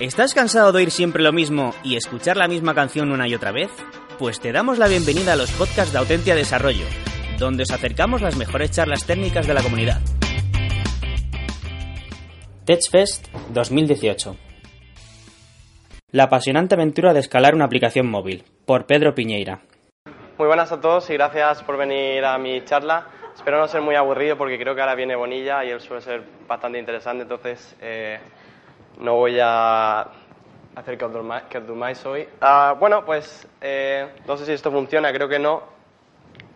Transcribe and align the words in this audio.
¿Estás 0.00 0.32
cansado 0.32 0.72
de 0.72 0.78
oír 0.78 0.90
siempre 0.90 1.22
lo 1.22 1.30
mismo 1.30 1.74
y 1.84 1.96
escuchar 1.96 2.38
la 2.38 2.48
misma 2.48 2.74
canción 2.74 3.12
una 3.12 3.28
y 3.28 3.34
otra 3.34 3.52
vez? 3.52 3.70
Pues 4.18 4.40
te 4.40 4.50
damos 4.50 4.78
la 4.78 4.88
bienvenida 4.88 5.34
a 5.34 5.36
los 5.36 5.50
podcasts 5.50 5.92
de 5.92 5.98
Autentia 5.98 6.34
Desarrollo, 6.34 6.86
donde 7.38 7.64
os 7.64 7.70
acercamos 7.70 8.22
las 8.22 8.34
mejores 8.34 8.70
charlas 8.70 9.04
técnicas 9.06 9.46
de 9.46 9.52
la 9.52 9.62
comunidad. 9.62 10.00
TechFest 12.64 13.28
2018 13.50 14.36
La 16.12 16.24
apasionante 16.24 16.76
aventura 16.76 17.12
de 17.12 17.20
escalar 17.20 17.54
una 17.54 17.66
aplicación 17.66 18.10
móvil, 18.10 18.42
por 18.64 18.86
Pedro 18.86 19.14
Piñeira. 19.14 19.60
Muy 20.38 20.46
buenas 20.46 20.72
a 20.72 20.80
todos 20.80 21.10
y 21.10 21.12
gracias 21.12 21.62
por 21.62 21.76
venir 21.76 22.24
a 22.24 22.38
mi 22.38 22.64
charla. 22.64 23.06
Espero 23.34 23.58
no 23.58 23.68
ser 23.68 23.82
muy 23.82 23.96
aburrido 23.96 24.38
porque 24.38 24.58
creo 24.58 24.74
que 24.74 24.80
ahora 24.80 24.94
viene 24.94 25.14
Bonilla 25.14 25.62
y 25.62 25.68
él 25.68 25.80
suele 25.82 26.00
ser 26.00 26.22
bastante 26.48 26.78
interesante, 26.78 27.24
entonces 27.24 27.76
eh, 27.82 28.18
no 28.98 29.14
voy 29.14 29.38
a 29.40 30.08
hacer 30.76 30.98
que 30.98 31.04
os 31.04 31.12
durmáis, 31.12 31.44
que 31.44 31.58
os 31.58 31.66
durmáis 31.66 32.04
hoy. 32.06 32.28
Ah, 32.40 32.74
bueno, 32.78 33.04
pues 33.04 33.46
eh, 33.60 34.08
no 34.26 34.36
sé 34.36 34.46
si 34.46 34.52
esto 34.52 34.70
funciona, 34.70 35.12
creo 35.12 35.28
que 35.28 35.38
no. 35.38 35.62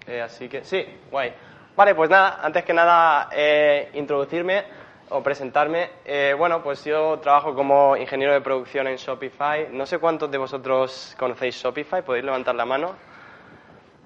Eh, 0.06 0.20
así 0.20 0.48
que 0.48 0.64
sí, 0.64 0.84
guay. 1.10 1.32
Vale, 1.76 1.94
pues 1.94 2.10
nada, 2.10 2.40
antes 2.42 2.64
que 2.64 2.72
nada 2.72 3.28
eh, 3.32 3.90
introducirme 3.94 4.64
o 5.10 5.22
presentarme. 5.22 5.90
Bueno, 6.38 6.62
pues 6.62 6.84
yo 6.84 7.18
trabajo 7.18 7.54
como 7.54 7.96
ingeniero 7.96 8.32
de 8.32 8.40
producción 8.40 8.86
en 8.86 8.96
Shopify. 8.96 9.68
No 9.70 9.86
sé 9.86 9.98
cuántos 9.98 10.30
de 10.30 10.38
vosotros 10.38 11.14
conocéis 11.18 11.56
Shopify, 11.56 12.02
podéis 12.02 12.24
levantar 12.24 12.54
la 12.54 12.64
mano. 12.64 13.13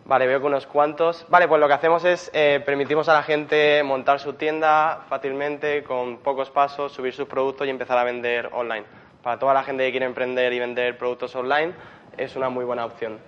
Vale, 0.09 0.27
veo 0.27 0.41
que 0.41 0.47
unos 0.47 0.67
cuantos. 0.67 1.27
Vale, 1.29 1.47
pues 1.49 1.61
lo 1.61 1.69
que 1.69 1.75
hacemos 1.75 2.03
es 2.03 2.31
eh, 2.33 2.63
permitimos 2.65 3.11
a 3.11 3.13
la 3.13 3.23
gente 3.23 3.83
montar 3.83 4.21
su 4.21 4.33
tienda 4.33 5.05
fácilmente, 5.07 5.83
con 5.83 6.17
pocos 6.21 6.49
pasos, 6.49 6.93
subir 6.93 7.13
sus 7.13 7.29
productos 7.29 7.67
y 7.67 7.71
empezar 7.71 7.99
a 7.99 8.05
vender 8.05 8.49
online. 8.55 8.87
Para 9.23 9.39
toda 9.39 9.53
la 9.53 9.63
gente 9.65 9.85
que 9.85 9.91
quiere 9.91 10.07
emprender 10.07 10.51
y 10.55 10.59
vender 10.61 10.97
productos 10.97 11.37
online 11.37 11.75
es 12.17 12.35
una 12.37 12.49
muy 12.49 12.65
buena 12.65 12.87
opción. 12.87 13.19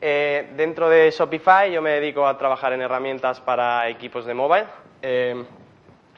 Eh, 0.00 0.50
dentro 0.56 0.88
de 0.88 1.08
Shopify 1.12 1.70
yo 1.70 1.80
me 1.80 1.90
dedico 1.90 2.26
a 2.26 2.36
trabajar 2.36 2.72
en 2.72 2.82
herramientas 2.82 3.40
para 3.40 3.88
equipos 3.88 4.26
de 4.26 4.34
mobile 4.34 4.66
eh, 5.02 5.44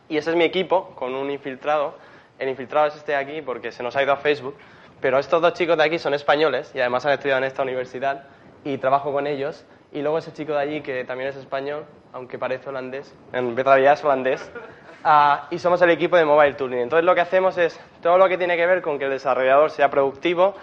y 0.09 0.17
ese 0.17 0.31
es 0.31 0.37
mi 0.37 0.45
equipo 0.45 0.95
con 0.95 1.15
un 1.15 1.31
infiltrado. 1.31 1.95
El 2.39 2.49
infiltrado 2.49 2.87
es 2.87 2.97
este 2.97 3.13
de 3.13 3.19
aquí 3.19 3.43
porque 3.43 3.71
se 3.71 3.83
nos 3.83 3.95
ha 3.97 4.03
ido 4.03 4.15
a 4.15 4.17
Facebook, 4.17 4.57
pero 4.99 5.19
estos 5.19 5.43
dos 5.43 5.53
chicos 5.53 5.77
de 5.77 5.85
aquí 5.85 5.99
son 5.99 6.15
españoles 6.15 6.73
y 6.75 6.81
además 6.81 7.05
han 7.05 7.13
estudiado 7.13 7.37
en 7.37 7.45
esta 7.45 7.63
universidad 7.63 8.25
y 8.65 8.79
trabajo 8.79 9.13
con 9.13 9.27
ellos. 9.27 9.67
Y 9.93 10.03
luego 10.03 10.19
ese 10.19 10.33
chico 10.33 10.53
de 10.53 10.59
allí, 10.59 10.81
que 10.81 11.05
también 11.05 11.31
es 11.31 11.37
español, 11.37 11.85
aunque 12.13 12.39
parece 12.39 12.69
holandés, 12.69 13.15
en 13.33 13.57
realidad 13.57 13.95
es 13.95 14.05
holandés, 14.05 14.51
ah, 15.05 15.47
y 15.51 15.59
somos 15.59 15.81
el 15.83 15.91
equipo 15.91 16.17
de 16.17 16.25
Mobile 16.25 16.55
Tooling. 16.55 16.81
Entonces 16.81 17.05
lo 17.05 17.15
que 17.15 17.21
hacemos 17.21 17.57
es 17.59 17.79
todo 18.03 18.19
lo 18.19 18.29
que 18.29 18.37
tiene 18.37 18.57
que 18.57 18.67
ver 18.67 18.83
con 18.83 18.99
que 18.99 19.05
el 19.05 19.11
desarrollador 19.11 19.71
sea 19.71 19.91
productivo, 19.91 20.55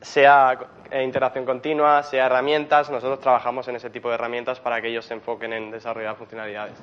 sea 0.00 0.58
eh, 0.90 1.02
interacción 1.02 1.44
continua, 1.44 2.02
sea 2.02 2.26
herramientas, 2.26 2.90
nosotros 2.90 3.20
trabajamos 3.20 3.66
en 3.68 3.76
ese 3.76 3.88
tipo 3.88 4.08
de 4.08 4.16
herramientas 4.16 4.60
para 4.60 4.80
que 4.82 4.88
ellos 4.88 5.06
se 5.06 5.14
enfoquen 5.14 5.52
en 5.52 5.70
desarrollar 5.70 6.16
funcionalidades. 6.16 6.82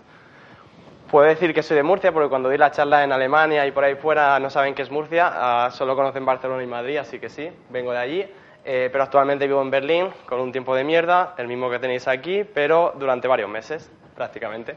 Puedo 1.12 1.25
decir 1.25 1.53
que 1.53 1.63
soy 1.63 1.75
de 1.75 1.84
Murcia 1.84 2.12
porque 2.12 2.29
cuando 2.29 2.50
di 2.50 2.57
la 2.57 2.72
charla 2.72 3.03
en 3.03 3.12
Alemania 3.12 3.66
y 3.66 3.72
por 3.72 3.84
ahí 3.84 3.96
fuera 3.96 4.40
no 4.40 4.50
saben 4.50 4.75
qué 4.75 4.84
es 4.84 4.91
Murcia, 4.91 5.31
ah, 5.34 5.72
solo 5.72 5.96
conocen 5.96 6.23
Barcelona 6.23 6.63
y 6.63 6.68
Madrid, 6.68 6.97
así 6.97 7.19
que 7.19 7.29
sí, 7.29 7.52
vengo 7.69 7.91
de 7.91 7.97
allí. 7.97 8.25
Eh, 8.66 8.90
pero 8.92 9.03
actualmente 9.03 9.47
vivo 9.47 9.62
en 9.62 9.72
Berlín 9.72 10.09
con 10.25 10.40
un 10.40 10.52
tiempo 10.52 10.75
de 10.75 10.84
mierda, 10.84 11.34
el 11.38 11.47
mismo 11.47 11.70
que 11.70 11.80
tenéis 11.80 12.08
aquí, 12.08 12.44
pero 12.44 12.94
durante 12.97 13.28
varios 13.28 13.50
meses, 13.50 13.90
prácticamente. 14.16 14.75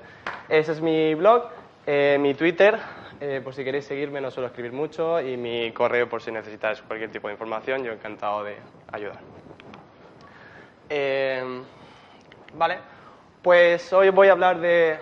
Ese 0.49 0.73
es 0.73 0.81
mi 0.81 1.15
blog, 1.15 1.49
eh, 1.87 2.17
mi 2.21 2.35
Twitter, 2.35 2.79
eh, 3.21 3.41
por 3.43 3.55
si 3.55 3.65
queréis 3.65 3.85
seguirme, 3.85 4.21
no 4.21 4.31
suelo 4.31 4.47
escribir 4.47 4.73
mucho, 4.73 5.21
y 5.21 5.37
mi 5.37 5.73
correo 5.73 6.09
por 6.09 6.23
si 6.23 6.31
necesitáis 6.31 6.81
cualquier 6.83 7.11
tipo 7.11 7.27
de 7.27 7.35
información, 7.35 7.83
yo 7.83 7.93
encantado 7.93 8.45
de 8.45 8.57
ayudar. 8.93 9.19
Eh, 10.89 11.63
vale, 12.55 12.79
pues 13.43 13.93
hoy 13.93 14.11
voy 14.11 14.29
a 14.29 14.33
hablar 14.33 14.61
de... 14.61 14.99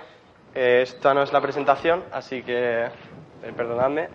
esta 0.55 1.13
no 1.13 1.23
es 1.23 1.33
la 1.33 1.41
presentación, 1.41 2.03
así 2.13 2.43
que 2.43 2.89
perdonadme. 3.57 4.09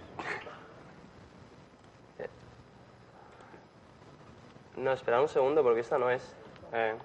No, 4.78 4.92
esperad 4.92 5.22
un 5.22 5.30
segundo 5.30 5.64
porque 5.64 5.80
esta 5.80 5.98
no 5.98 6.10
es. 6.10 6.36
Eh. 6.74 6.96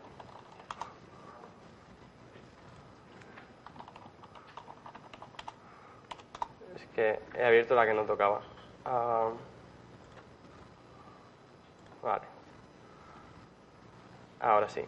Es 6.75 6.87
que 6.95 7.21
he 7.37 7.45
abierto 7.45 7.75
la 7.75 7.87
que 7.87 7.95
no 7.95 8.03
tocaba. 8.05 8.41
Ah. 8.85 9.31
vale. 12.03 12.25
Ahora 14.41 14.69
sí. 14.69 14.85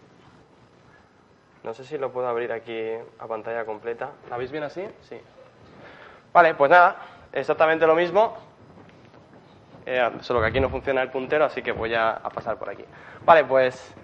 No 1.62 1.72
sé 1.75 1.84
si 1.84 1.98
lo 1.98 2.10
puedo 2.10 2.26
abrir 2.26 2.50
aquí 2.53 2.94
a 3.19 3.26
pantalla 3.28 3.65
completa. 3.65 4.10
¿La 4.28 4.37
veis 4.37 4.50
bien 4.50 4.65
así? 4.65 4.84
Sí. 5.03 5.21
Vale, 6.32 6.54
pues 6.54 6.71
nada, 6.71 6.97
exactamente 7.32 7.87
lo 7.87 7.94
mismo. 7.94 8.37
Eh, 9.84 10.10
solo 10.20 10.41
que 10.41 10.47
aquí 10.47 10.60
no 10.60 10.69
funciona 10.69 11.03
el 11.03 11.10
puntero, 11.10 11.44
así 11.44 11.62
que 11.62 11.72
voy 11.72 11.94
a, 11.94 12.10
a 12.10 12.31
pasar 12.31 12.56
por 12.56 12.70
aquí. 12.70 12.84
Vale, 13.25 13.44
pues 13.44 13.94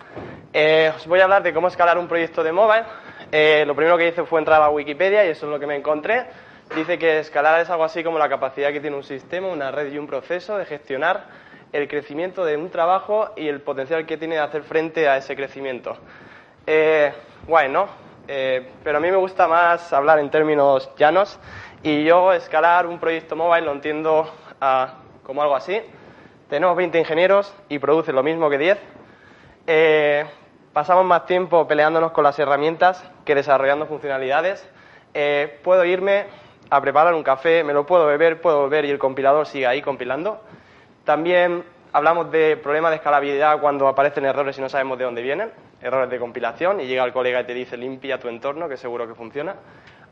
eh, 0.52 0.92
os 0.96 1.06
voy 1.06 1.20
a 1.20 1.24
hablar 1.24 1.42
de 1.42 1.52
cómo 1.52 1.68
escalar 1.68 1.98
un 1.98 2.08
proyecto 2.08 2.42
de 2.42 2.52
mobile. 2.52 2.84
Eh, 3.30 3.64
lo 3.66 3.74
primero 3.74 3.98
que 3.98 4.08
hice 4.08 4.24
fue 4.24 4.40
entrar 4.40 4.62
a 4.62 4.70
Wikipedia 4.70 5.24
y 5.24 5.28
eso 5.28 5.46
es 5.46 5.52
lo 5.52 5.60
que 5.60 5.66
me 5.66 5.76
encontré. 5.76 6.26
Dice 6.74 6.98
que 6.98 7.18
escalar 7.18 7.60
es 7.60 7.70
algo 7.70 7.84
así 7.84 8.02
como 8.02 8.18
la 8.18 8.28
capacidad 8.28 8.72
que 8.72 8.80
tiene 8.80 8.96
un 8.96 9.04
sistema, 9.04 9.48
una 9.48 9.70
red 9.70 9.92
y 9.92 9.98
un 9.98 10.06
proceso 10.06 10.58
de 10.58 10.64
gestionar 10.64 11.24
el 11.72 11.86
crecimiento 11.86 12.44
de 12.44 12.56
un 12.56 12.70
trabajo 12.70 13.30
y 13.36 13.48
el 13.48 13.60
potencial 13.60 14.06
que 14.06 14.16
tiene 14.16 14.36
de 14.36 14.40
hacer 14.40 14.62
frente 14.62 15.08
a 15.08 15.16
ese 15.16 15.36
crecimiento. 15.36 15.96
Eh, 16.66 17.12
guay, 17.46 17.68
¿no? 17.68 17.88
Eh, 18.26 18.70
pero 18.84 18.98
a 18.98 19.00
mí 19.00 19.10
me 19.10 19.16
gusta 19.16 19.48
más 19.48 19.92
hablar 19.92 20.18
en 20.18 20.30
términos 20.30 20.90
llanos 20.96 21.38
y 21.82 22.04
yo 22.04 22.32
escalar 22.32 22.86
un 22.86 22.98
proyecto 22.98 23.36
mobile 23.36 23.64
lo 23.64 23.72
entiendo 23.72 24.30
ah, 24.60 24.94
como 25.28 25.42
algo 25.42 25.56
así. 25.56 25.78
Tenemos 26.48 26.74
20 26.74 27.00
ingenieros 27.00 27.54
y 27.68 27.78
producen 27.78 28.14
lo 28.14 28.22
mismo 28.22 28.48
que 28.48 28.56
10. 28.56 28.78
Eh, 29.66 30.24
pasamos 30.72 31.04
más 31.04 31.26
tiempo 31.26 31.68
peleándonos 31.68 32.12
con 32.12 32.24
las 32.24 32.38
herramientas 32.38 33.04
que 33.26 33.34
desarrollando 33.34 33.84
funcionalidades. 33.84 34.66
Eh, 35.12 35.60
puedo 35.62 35.84
irme 35.84 36.24
a 36.70 36.80
preparar 36.80 37.12
un 37.12 37.22
café, 37.22 37.62
me 37.62 37.74
lo 37.74 37.84
puedo 37.84 38.06
beber, 38.06 38.40
puedo 38.40 38.62
beber 38.70 38.86
y 38.86 38.90
el 38.90 38.98
compilador 38.98 39.46
sigue 39.46 39.66
ahí 39.66 39.82
compilando. 39.82 40.40
También 41.04 41.62
hablamos 41.92 42.30
de 42.30 42.56
problemas 42.56 42.92
de 42.92 42.96
escalabilidad 42.96 43.60
cuando 43.60 43.86
aparecen 43.86 44.24
errores 44.24 44.56
y 44.56 44.62
no 44.62 44.70
sabemos 44.70 44.96
de 44.96 45.04
dónde 45.04 45.20
vienen, 45.20 45.52
errores 45.82 46.08
de 46.08 46.18
compilación, 46.18 46.80
y 46.80 46.86
llega 46.86 47.04
el 47.04 47.12
colega 47.12 47.42
y 47.42 47.44
te 47.44 47.52
dice 47.52 47.76
limpia 47.76 48.18
tu 48.18 48.28
entorno, 48.28 48.66
que 48.66 48.78
seguro 48.78 49.06
que 49.06 49.14
funciona. 49.14 49.56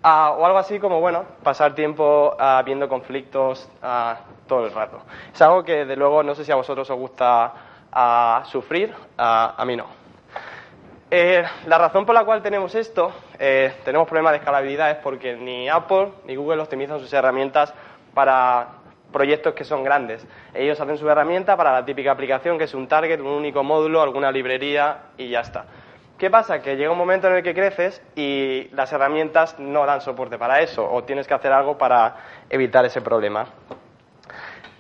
Ah, 0.09 0.37
o 0.39 0.47
algo 0.47 0.59
así 0.59 0.79
como, 0.79 1.01
bueno, 1.01 1.25
pasar 1.43 1.75
tiempo 1.75 2.37
ah, 2.39 2.63
viendo 2.65 2.89
conflictos 2.89 3.69
ah, 3.83 4.21
todo 4.47 4.65
el 4.67 4.73
rato. 4.73 5.01
Es 5.35 5.43
algo 5.43 5.65
que, 5.65 5.85
de 5.85 5.97
luego, 5.97 6.23
no 6.23 6.33
sé 6.37 6.45
si 6.45 6.53
a 6.53 6.55
vosotros 6.55 6.89
os 6.89 6.97
gusta 6.97 7.53
ah, 7.91 8.45
sufrir, 8.47 8.95
a 9.19 9.65
mí 9.67 9.75
no. 9.75 9.87
Eh, 11.11 11.45
la 11.67 11.79
razón 11.79 12.07
por 12.07 12.15
la 12.15 12.25
cual 12.25 12.41
tenemos 12.41 12.77
esto, 12.77 13.11
eh, 13.37 13.75
tenemos 13.85 14.07
problemas 14.07 14.35
de 14.35 14.39
escalabilidad, 14.39 14.93
es 14.93 14.99
porque 14.99 15.35
ni 15.35 15.69
Apple 15.69 16.13
ni 16.25 16.37
Google 16.37 16.63
optimizan 16.63 17.01
sus 17.01 17.13
herramientas 17.13 17.75
para 18.15 18.69
proyectos 19.13 19.55
que 19.55 19.65
son 19.65 19.83
grandes. 19.83 20.25
Ellos 20.55 20.81
hacen 20.81 20.99
su 20.99 21.11
herramienta 21.11 21.57
para 21.57 21.73
la 21.73 21.85
típica 21.85 22.13
aplicación, 22.13 22.59
que 22.59 22.65
es 22.65 22.75
un 22.75 22.87
target, 22.87 23.19
un 23.19 23.27
único 23.27 23.65
módulo, 23.65 24.03
alguna 24.03 24.31
librería 24.31 24.99
y 25.17 25.31
ya 25.31 25.41
está. 25.41 25.65
¿Qué 26.19 26.31
pasa? 26.31 26.63
Que 26.63 26.77
llega 26.77 26.91
un 26.91 26.97
momento 26.97 27.27
en 27.29 27.35
el 27.35 27.43
que 27.43 27.53
creces 27.53 28.03
y 28.15 28.69
las 28.73 28.91
herramientas 28.91 29.59
no 29.59 29.85
dan 29.85 30.01
soporte 30.01 30.39
para 30.39 30.61
eso, 30.61 30.91
o 30.91 31.05
tienes 31.05 31.27
que 31.27 31.35
hacer 31.35 31.53
algo 31.53 31.77
para 31.77 32.17
evitar 32.49 32.87
ese 32.87 33.03
problema. 33.03 33.47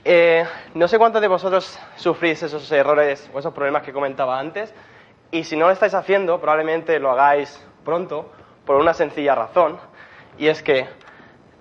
Eh, 0.02 0.46
no 0.72 0.88
sé 0.88 0.96
cuántos 0.96 1.20
de 1.20 1.28
vosotros 1.28 1.78
sufrís 1.96 2.42
esos 2.42 2.72
errores 2.72 3.28
o 3.34 3.38
esos 3.38 3.52
problemas 3.52 3.82
que 3.82 3.92
comentaba 3.92 4.38
antes, 4.38 4.72
y 5.30 5.44
si 5.44 5.58
no 5.58 5.66
lo 5.66 5.72
estáis 5.72 5.92
haciendo, 5.92 6.40
probablemente 6.40 6.98
lo 6.98 7.10
hagáis 7.10 7.62
pronto 7.84 8.32
por 8.64 8.76
una 8.76 8.94
sencilla 8.94 9.34
razón, 9.34 9.78
y 10.38 10.48
es 10.48 10.62
que 10.62 10.86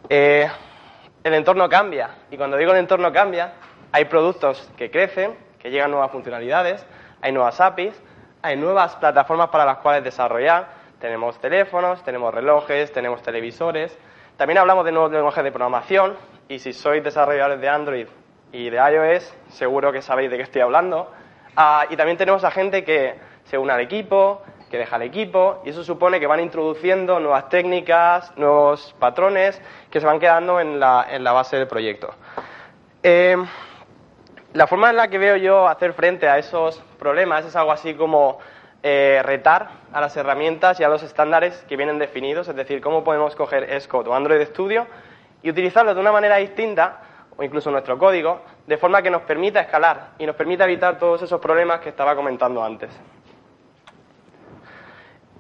eh, 0.08 0.50
el 1.22 1.34
entorno 1.34 1.68
cambia. 1.68 2.12
Y 2.32 2.38
cuando 2.38 2.56
digo 2.56 2.72
el 2.72 2.78
entorno 2.78 3.12
cambia, 3.12 3.56
hay 3.92 4.06
productos 4.06 4.72
que 4.78 4.90
crecen, 4.90 5.36
que 5.60 5.70
llegan 5.70 5.92
nuevas 5.92 6.12
funcionalidades, 6.12 6.86
hay 7.22 7.34
nuevas 7.34 7.60
APIs, 7.60 8.02
hay 8.46 8.58
nuevas 8.58 8.96
plataformas 8.98 9.50
para 9.50 9.66
las 9.66 9.78
cuales 9.78 10.04
desarrollar. 10.04 10.68
Tenemos 11.00 11.40
teléfonos, 11.40 12.04
tenemos 12.04 12.32
relojes, 12.32 12.94
tenemos 12.94 13.24
televisores. 13.24 13.98
También 14.38 14.60
hablamos 14.60 14.86
de 14.86 14.92
nuevos 14.92 15.12
lenguajes 15.12 15.44
de 15.44 15.52
programación 15.52 16.16
y 16.48 16.60
si 16.60 16.72
sois 16.72 17.04
desarrolladores 17.04 17.60
de 17.60 17.68
Android 17.68 18.08
y 18.52 18.70
de 18.70 18.78
iOS, 18.78 19.34
seguro 19.50 19.92
que 19.92 20.04
sabéis 20.04 20.30
de 20.30 20.38
qué 20.38 20.44
estoy 20.44 20.62
hablando. 20.62 21.12
Ah, 21.56 21.86
y 21.90 21.96
también 21.96 22.18
tenemos 22.18 22.44
a 22.44 22.52
gente 22.52 22.84
que 22.84 23.16
se 23.46 23.58
une 23.58 23.74
al 23.74 23.80
equipo, 23.80 24.44
que 24.70 24.78
deja 24.78 24.98
el 24.98 25.02
equipo, 25.02 25.64
y 25.66 25.70
eso 25.70 25.84
supone 25.84 26.20
que 26.20 26.28
van 26.28 26.40
introduciendo 26.40 27.20
nuevas 27.20 27.50
técnicas, 27.50 28.32
nuevos 28.38 28.94
patrones 29.00 29.60
que 29.90 30.00
se 30.00 30.06
van 30.06 30.20
quedando 30.20 30.60
en 30.60 30.80
la, 30.80 31.08
en 31.10 31.24
la 31.24 31.32
base 31.32 31.58
del 31.58 31.68
proyecto. 31.68 32.14
Eh, 33.02 33.38
la 34.56 34.68
forma 34.68 34.90
en 34.90 34.96
la 34.96 35.10
que 35.10 35.18
veo 35.18 35.36
yo 35.36 35.68
hacer 35.68 35.92
frente 35.92 36.30
a 36.30 36.38
esos 36.38 36.82
problemas 36.98 37.46
es 37.46 37.58
algo 37.58 37.74
así 37.74 37.94
como 37.94 38.40
eh, 38.84 39.20
retar 39.22 39.68
a 39.92 40.00
las 40.00 40.16
herramientas 40.16 40.80
y 40.80 40.84
a 40.86 40.88
los 40.88 41.04
estándares 41.04 41.66
que 41.68 41.76
vienen 41.76 42.00
definidos, 42.00 42.48
es 42.48 42.56
decir, 42.56 42.80
cómo 42.80 43.04
podemos 43.04 43.36
coger 43.36 43.68
Xcode 43.82 44.10
o 44.10 44.16
Android 44.16 44.42
Studio 44.48 44.88
y 45.44 45.50
utilizarlo 45.50 45.94
de 45.94 46.00
una 46.00 46.14
manera 46.14 46.38
distinta, 46.38 47.02
o 47.36 47.44
incluso 47.44 47.70
nuestro 47.70 47.98
código, 48.00 48.44
de 48.66 48.78
forma 48.78 49.02
que 49.02 49.10
nos 49.10 49.24
permita 49.24 49.60
escalar 49.60 50.12
y 50.20 50.26
nos 50.26 50.38
permita 50.38 50.64
evitar 50.64 50.98
todos 50.98 51.22
esos 51.22 51.42
problemas 51.42 51.82
que 51.82 51.90
estaba 51.90 52.16
comentando 52.16 52.64
antes. 52.64 52.98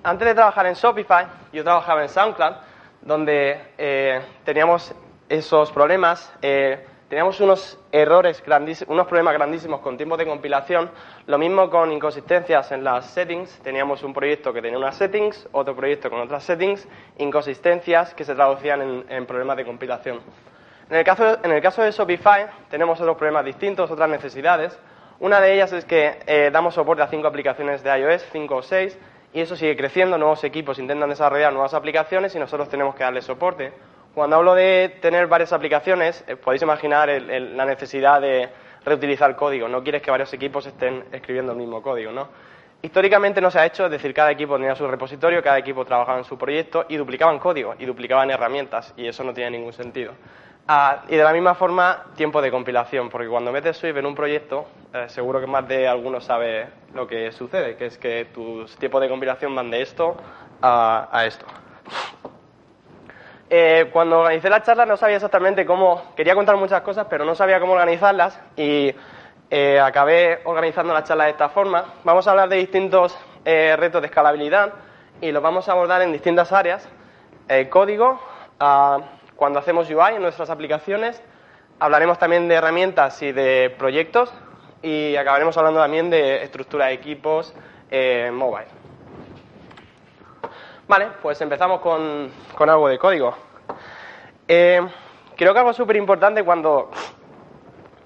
Antes 0.04 0.28
de 0.28 0.36
trabajar 0.36 0.66
en 0.66 0.74
Shopify, 0.74 1.26
yo 1.54 1.64
trabajaba 1.64 2.04
en 2.04 2.10
SoundCloud, 2.10 2.56
donde 3.02 3.62
eh, 3.78 4.22
teníamos 4.44 4.94
esos 5.30 5.72
problemas. 5.72 6.34
Eh, 6.42 6.86
teníamos 7.10 7.40
unos 7.40 7.80
errores, 7.92 8.44
unos 8.88 9.08
problemas 9.08 9.34
grandísimos 9.34 9.80
con 9.82 9.98
tiempos 9.98 10.18
de 10.18 10.26
compilación. 10.26 10.90
Lo 11.28 11.38
mismo 11.38 11.70
con 11.70 11.92
inconsistencias 11.92 12.72
en 12.72 12.84
las 12.84 13.08
settings. 13.08 13.60
Teníamos 13.60 14.04
un 14.04 14.14
proyecto 14.14 14.54
que 14.54 14.62
tenía 14.62 14.78
unas 14.78 14.96
settings, 14.96 15.48
otro 15.52 15.76
proyecto 15.76 16.10
con 16.10 16.20
otras 16.20 16.44
settings, 16.44 16.88
inconsistencias 17.18 18.14
que 18.14 18.24
se 18.24 18.36
traducían 18.36 19.06
en, 19.10 19.26
problemas 19.26 19.58
de 19.58 19.66
compilación. 19.66 20.20
En 20.90 20.98
el, 20.98 21.04
caso, 21.04 21.40
en 21.44 21.52
el 21.52 21.62
caso 21.62 21.82
de 21.82 21.92
Shopify 21.92 22.48
tenemos 22.70 23.00
otros 23.00 23.18
problemas 23.18 23.46
distintos, 23.46 23.90
otras 23.90 24.10
necesidades. 24.10 24.78
Una 25.20 25.40
de 25.40 25.54
ellas 25.54 25.72
es 25.74 25.86
que 25.86 26.20
eh, 26.28 26.50
damos 26.52 26.74
soporte 26.74 27.02
a 27.02 27.08
cinco 27.08 27.28
aplicaciones 27.28 27.82
de 27.84 27.98
iOS, 27.98 28.26
cinco 28.32 28.58
o 28.58 28.62
seis, 28.62 28.98
y 29.34 29.42
eso 29.42 29.56
sigue 29.56 29.76
creciendo, 29.76 30.18
nuevos 30.18 30.44
equipos 30.44 30.80
intentan 30.80 31.10
desarrollar 31.10 31.52
nuevas 31.54 31.74
aplicaciones 31.74 32.36
y 32.36 32.40
nosotros 32.40 32.70
tenemos 32.70 32.96
que 32.96 33.04
darle 33.04 33.22
soporte. 33.22 33.74
Cuando 34.16 34.38
hablo 34.38 34.56
de 34.56 34.98
tener 35.02 35.28
varias 35.28 35.52
aplicaciones, 35.52 36.24
eh, 36.26 36.38
podéis 36.38 36.62
imaginar 36.64 37.10
la 37.10 37.66
necesidad 37.66 38.22
de 38.22 38.50
reutilizar 38.86 39.36
código. 39.36 39.68
No 39.68 39.84
quieres 39.84 40.02
que 40.02 40.10
varios 40.10 40.34
equipos 40.34 40.66
estén 40.66 41.04
escribiendo 41.12 41.52
el 41.52 41.58
mismo 41.58 41.82
código, 41.82 42.14
¿no? 42.14 42.30
Históricamente 42.82 43.42
no 43.42 43.52
se 43.52 43.60
ha 43.60 43.66
hecho, 43.66 43.86
es 43.86 43.92
decir, 43.92 44.14
cada 44.14 44.32
equipo 44.32 44.56
tenía 44.56 44.74
su 44.76 44.88
repositorio, 44.88 45.44
cada 45.44 45.58
equipo 45.58 45.84
trabajaba 45.84 46.18
en 46.18 46.24
su 46.24 46.38
proyecto 46.38 46.86
y 46.88 46.96
duplicaban 46.96 47.40
código 47.40 47.76
y 47.78 47.86
duplicaban 47.86 48.32
herramientas 48.32 48.94
y 48.96 49.06
eso 49.06 49.24
no 49.24 49.34
tiene 49.34 49.58
ningún 49.58 49.74
sentido. 49.74 50.14
Ah, 50.68 51.04
y 51.10 51.18
de 51.18 51.24
la 51.24 51.34
misma 51.34 51.54
forma, 51.56 52.06
tiempo 52.16 52.42
de 52.42 52.50
compilación, 52.52 53.10
porque 53.10 53.28
cuando 53.28 53.52
metes 53.52 53.76
Swift 53.76 53.98
en 53.98 54.06
un 54.06 54.16
proyecto, 54.16 54.66
eh, 54.94 55.06
seguro 55.10 55.42
que 55.42 55.48
más 55.48 55.68
de 55.68 55.88
algunos 55.88 56.24
sabe 56.24 56.68
lo 56.94 57.06
que 57.06 57.32
sucede, 57.34 57.76
que 57.76 57.88
es 57.88 57.98
que 57.98 58.26
tus 58.34 58.76
tiempos 58.78 59.02
de 59.02 59.10
compilación 59.10 59.54
van 59.54 59.70
de 59.70 59.82
esto 59.82 60.16
a, 60.62 61.24
esto. 61.26 61.46
Eh, 63.50 63.90
cuando 63.94 64.22
organicé 64.22 64.50
la 64.50 64.64
charla 64.64 64.86
no 64.86 64.98
sabía 64.98 65.18
exactamente 65.18 65.66
cómo, 65.66 66.14
quería 66.16 66.36
contar 66.36 66.58
muchas 66.58 66.82
cosas, 66.82 67.08
pero 67.10 67.26
no 67.26 67.36
sabía 67.36 67.60
cómo 67.60 67.74
organizarlas 67.74 68.40
y 68.58 68.94
eh, 69.50 69.80
acabé 69.80 70.40
organizando 70.46 70.94
la 70.94 71.04
charla 71.04 71.26
de 71.26 71.32
esta 71.32 71.50
forma. 71.50 71.94
Vamos 72.04 72.28
a 72.28 72.32
hablar 72.32 72.50
de 72.50 72.58
distintos 72.58 73.18
retos 73.46 74.02
de 74.02 74.08
escalabilidad 74.08 74.74
y 75.22 75.32
los 75.32 75.44
vamos 75.44 75.70
a 75.70 75.74
abordar 75.74 76.02
en 76.02 76.12
distintas 76.12 76.52
áreas. 76.52 76.90
código, 77.70 78.20
ah, 78.60 79.00
cuando 79.36 79.60
hacemos 79.60 79.90
UI 79.90 80.16
en 80.16 80.22
nuestras 80.22 80.50
aplicaciones. 80.50 81.22
Hablaremos 81.80 82.18
también 82.18 82.48
de 82.48 82.56
herramientas 82.56 83.22
y 83.22 83.32
de 83.32 83.74
proyectos 83.78 84.34
y 84.82 85.16
acabaremos 85.16 85.58
hablando 85.58 85.82
también 85.82 86.10
de 86.10 86.44
estructura 86.44 86.88
de 86.88 86.94
equipos 86.94 87.54
eh, 87.92 88.32
mobile. 88.32 88.85
Vale, 90.88 91.08
pues 91.20 91.42
empezamos 91.42 91.82
con, 91.82 92.30
algo 92.60 92.88
de 92.88 93.00
código. 93.00 93.36
Eh, 94.48 94.80
creo 95.36 95.52
que 95.52 95.60
algo 95.60 95.74
súper 95.74 95.96
importante 95.96 96.44
cuando 96.44 96.92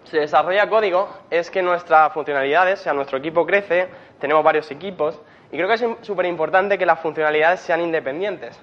se 0.05 0.19
desarrolla 0.19 0.69
código 0.69 1.09
es 1.29 1.51
que 1.51 1.61
nuestras 1.61 2.13
funcionalidades, 2.13 2.79
o 2.79 2.83
sea, 2.83 2.93
nuestro 2.93 3.17
equipo 3.17 3.45
crece, 3.45 3.89
tenemos 4.19 4.45
varios 4.45 4.71
equipos, 4.71 5.19
y 5.51 5.57
creo 5.57 5.67
que 5.67 5.73
es 5.73 5.85
súper 6.03 6.25
importante 6.27 6.77
que 6.77 6.85
las 6.85 7.01
funcionalidades 7.01 7.59
sean 7.59 7.81
independientes. 7.81 8.57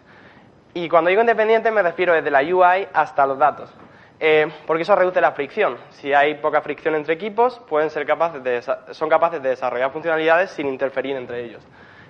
Y 0.73 0.89
cuando 0.89 1.11
digo 1.11 1.21
independiente 1.21 1.71
me 1.71 1.83
refiero 1.83 2.15
desde 2.15 2.31
la 2.31 2.41
UI 2.41 2.89
hasta 2.95 3.27
los 3.27 3.39
datos. 3.39 3.71
Eh, 4.19 4.47
porque 4.67 4.85
eso 4.85 4.97
reduce 4.97 5.21
la 5.21 5.33
fricción. 5.33 5.77
Si 5.91 6.15
hay 6.15 6.37
poca 6.37 6.63
fricción 6.63 6.95
entre 6.95 7.13
equipos, 7.13 7.59
pueden 7.69 7.91
ser 7.91 8.07
capaces 8.07 8.43
de, 8.43 8.63
son 8.93 9.11
capaces 9.11 9.43
de 9.43 9.51
desarrollar 9.51 9.93
funcionalidades 9.93 10.53
sin 10.53 10.69
interferir 10.69 11.17
entre 11.17 11.45
ellos. 11.45 11.63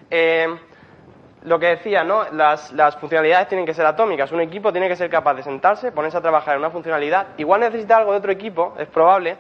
Eh, 0.09 0.57
lo 1.47 1.61
que 1.61 1.67
decía, 1.67 2.03
¿no? 2.03 2.25
Las, 2.33 2.73
las, 2.73 2.97
funcionalidades 2.97 3.47
tienen 3.47 3.65
que 3.65 3.73
ser 3.73 3.87
atómicas. 3.87 4.33
Un 4.33 4.41
equipo 4.41 4.73
tiene 4.73 4.89
que 4.89 4.97
ser 4.97 5.09
capaz 5.09 5.35
de 5.35 5.45
sentarse, 5.45 5.93
ponerse 5.93 6.19
a 6.19 6.21
trabajar 6.21 6.55
en 6.55 6.61
una 6.61 6.71
funcionalidad. 6.71 7.29
Igual 7.37 7.61
necesita 7.61 7.97
algo 7.97 8.11
de 8.11 8.19
otro 8.19 8.33
equipo, 8.33 8.75
es 8.79 8.89
probable, 8.89 9.37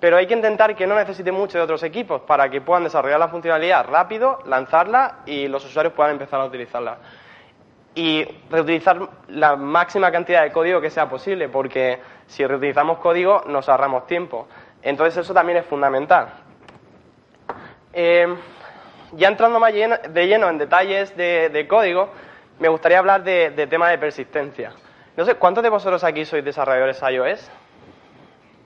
pero 0.00 0.16
hay 0.16 0.26
que 0.26 0.34
intentar 0.34 0.74
que 0.74 0.84
no 0.84 0.96
necesite 0.96 1.30
mucho 1.30 1.56
de 1.56 1.64
otros 1.64 1.84
equipos 1.84 2.22
para 2.22 2.50
que 2.50 2.60
puedan 2.60 2.82
desarrollar 2.82 3.20
la 3.20 3.28
funcionalidad 3.28 3.86
rápido, 3.86 4.40
lanzarla 4.46 5.20
y 5.26 5.46
los 5.46 5.64
usuarios 5.64 5.94
puedan 5.94 6.12
empezar 6.12 6.40
a 6.40 6.44
utilizarla 6.44 6.98
y 7.94 8.26
reutilizar 8.50 9.08
la 9.28 9.54
máxima 9.54 10.10
cantidad 10.10 10.42
de 10.42 10.50
código 10.50 10.80
que 10.80 10.90
sea 10.90 11.08
posible, 11.08 11.48
porque 11.48 12.00
si 12.26 12.44
reutilizamos 12.44 12.98
código 12.98 13.44
nos 13.46 13.68
ahorramos 13.68 14.08
tiempo. 14.08 14.48
Entonces 14.82 15.24
eso 15.24 15.32
también 15.32 15.58
es 15.58 15.66
fundamental. 15.66 16.30
Eh, 17.92 18.26
ya 19.16 19.28
entrando 19.28 19.60
más 19.60 19.72
de 19.72 20.26
lleno 20.26 20.48
en 20.48 20.58
detalles 20.58 21.16
de, 21.16 21.66
código, 21.68 22.10
me 22.58 22.68
gustaría 22.68 22.98
hablar 22.98 23.22
de, 23.22 23.66
tema 23.68 23.90
de 23.90 23.98
persistencia. 23.98 24.72
No 25.16 25.24
sé, 25.24 25.34
¿cuántos 25.36 25.62
de 25.62 25.70
vosotros 25.70 26.02
aquí 26.04 26.24
sois 26.24 26.44
desarrolladores 26.44 27.00
iOS? 27.02 27.50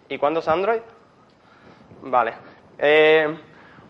¿Y 0.08 0.18
cuántos 0.18 0.48
Android? 0.48 0.80
Vale. 2.02 2.34
Eh, 2.78 3.36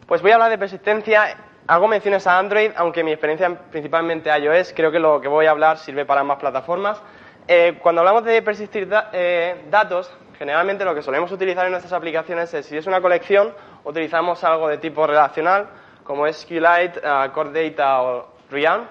pues 0.06 0.22
voy 0.22 0.32
a 0.32 0.34
hablar 0.34 0.50
de 0.50 0.58
persistencia 0.58 1.36
Hago 1.70 1.86
menciones 1.86 2.26
a 2.26 2.38
Android, 2.38 2.70
aunque 2.76 3.04
mi 3.04 3.12
experiencia 3.12 3.54
principalmente 3.70 4.30
iOS, 4.30 4.72
creo 4.74 4.90
que 4.90 4.98
lo 4.98 5.20
que 5.20 5.28
voy 5.28 5.44
a 5.44 5.50
hablar 5.50 5.76
sirve 5.76 6.06
para 6.06 6.24
más 6.24 6.38
plataformas. 6.38 6.98
Eh, 7.46 7.78
cuando 7.82 8.00
hablamos 8.00 8.24
de 8.24 8.40
persistir 8.40 8.88
eh, 9.12 9.66
datos, 9.68 10.10
generalmente 10.38 10.82
lo 10.86 10.94
que 10.94 11.02
solemos 11.02 11.30
utilizar 11.30 11.66
en 11.66 11.72
nuestras 11.72 11.92
aplicaciones 11.92 12.54
es, 12.54 12.64
si 12.64 12.78
es 12.78 12.86
una 12.86 13.02
colección, 13.02 13.52
utilizamos 13.84 14.42
algo 14.44 14.66
de 14.68 14.78
tipo 14.78 15.06
relacional, 15.06 15.68
como 16.08 16.26
SQLite, 16.26 17.00
uh, 17.04 17.30
Core 17.32 17.70
Data 17.70 18.02
o 18.02 18.26
Rian. 18.50 18.88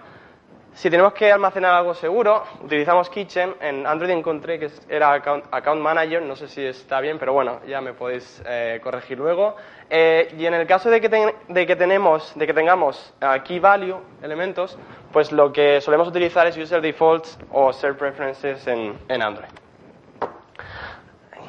Si 0.73 0.87
tenemos 0.91 1.13
que 1.13 1.31
almacenar 1.31 1.73
algo 1.73 1.95
seguro, 1.95 2.43
utilizamos 2.63 3.09
Kitchen. 3.09 3.55
En 3.59 3.87
Android 3.87 4.11
encontré 4.11 4.59
que 4.59 4.69
era 4.87 5.11
Account, 5.13 5.81
Manager, 5.81 6.21
no 6.21 6.35
sé 6.35 6.47
si 6.47 6.63
está 6.63 7.01
bien, 7.01 7.17
pero 7.17 7.33
bueno, 7.33 7.61
ya 7.65 7.81
me 7.81 7.93
podéis 7.93 8.43
eh, 8.45 8.79
corregir 8.83 9.17
luego. 9.17 9.55
Eh, 9.89 10.35
y 10.37 10.45
en 10.45 10.53
el 10.53 10.67
caso 10.67 10.91
de 10.91 11.01
que, 11.01 11.09
de 11.09 11.65
que, 11.65 11.75
tenemos, 11.75 12.31
de 12.35 12.45
que 12.45 12.53
tengamos 12.53 13.11
uh, 13.23 13.41
Key 13.43 13.57
Value, 13.57 13.99
elementos, 14.21 14.77
pues 15.11 15.31
lo 15.31 15.51
que 15.51 15.81
solemos 15.81 16.07
utilizar 16.07 16.45
es 16.45 16.55
User 16.55 16.79
Defaults 16.79 17.39
o 17.51 17.73
Set 17.73 17.97
Preferences 17.97 18.67
en, 18.67 18.95
en 19.07 19.23
Android. 19.23 19.49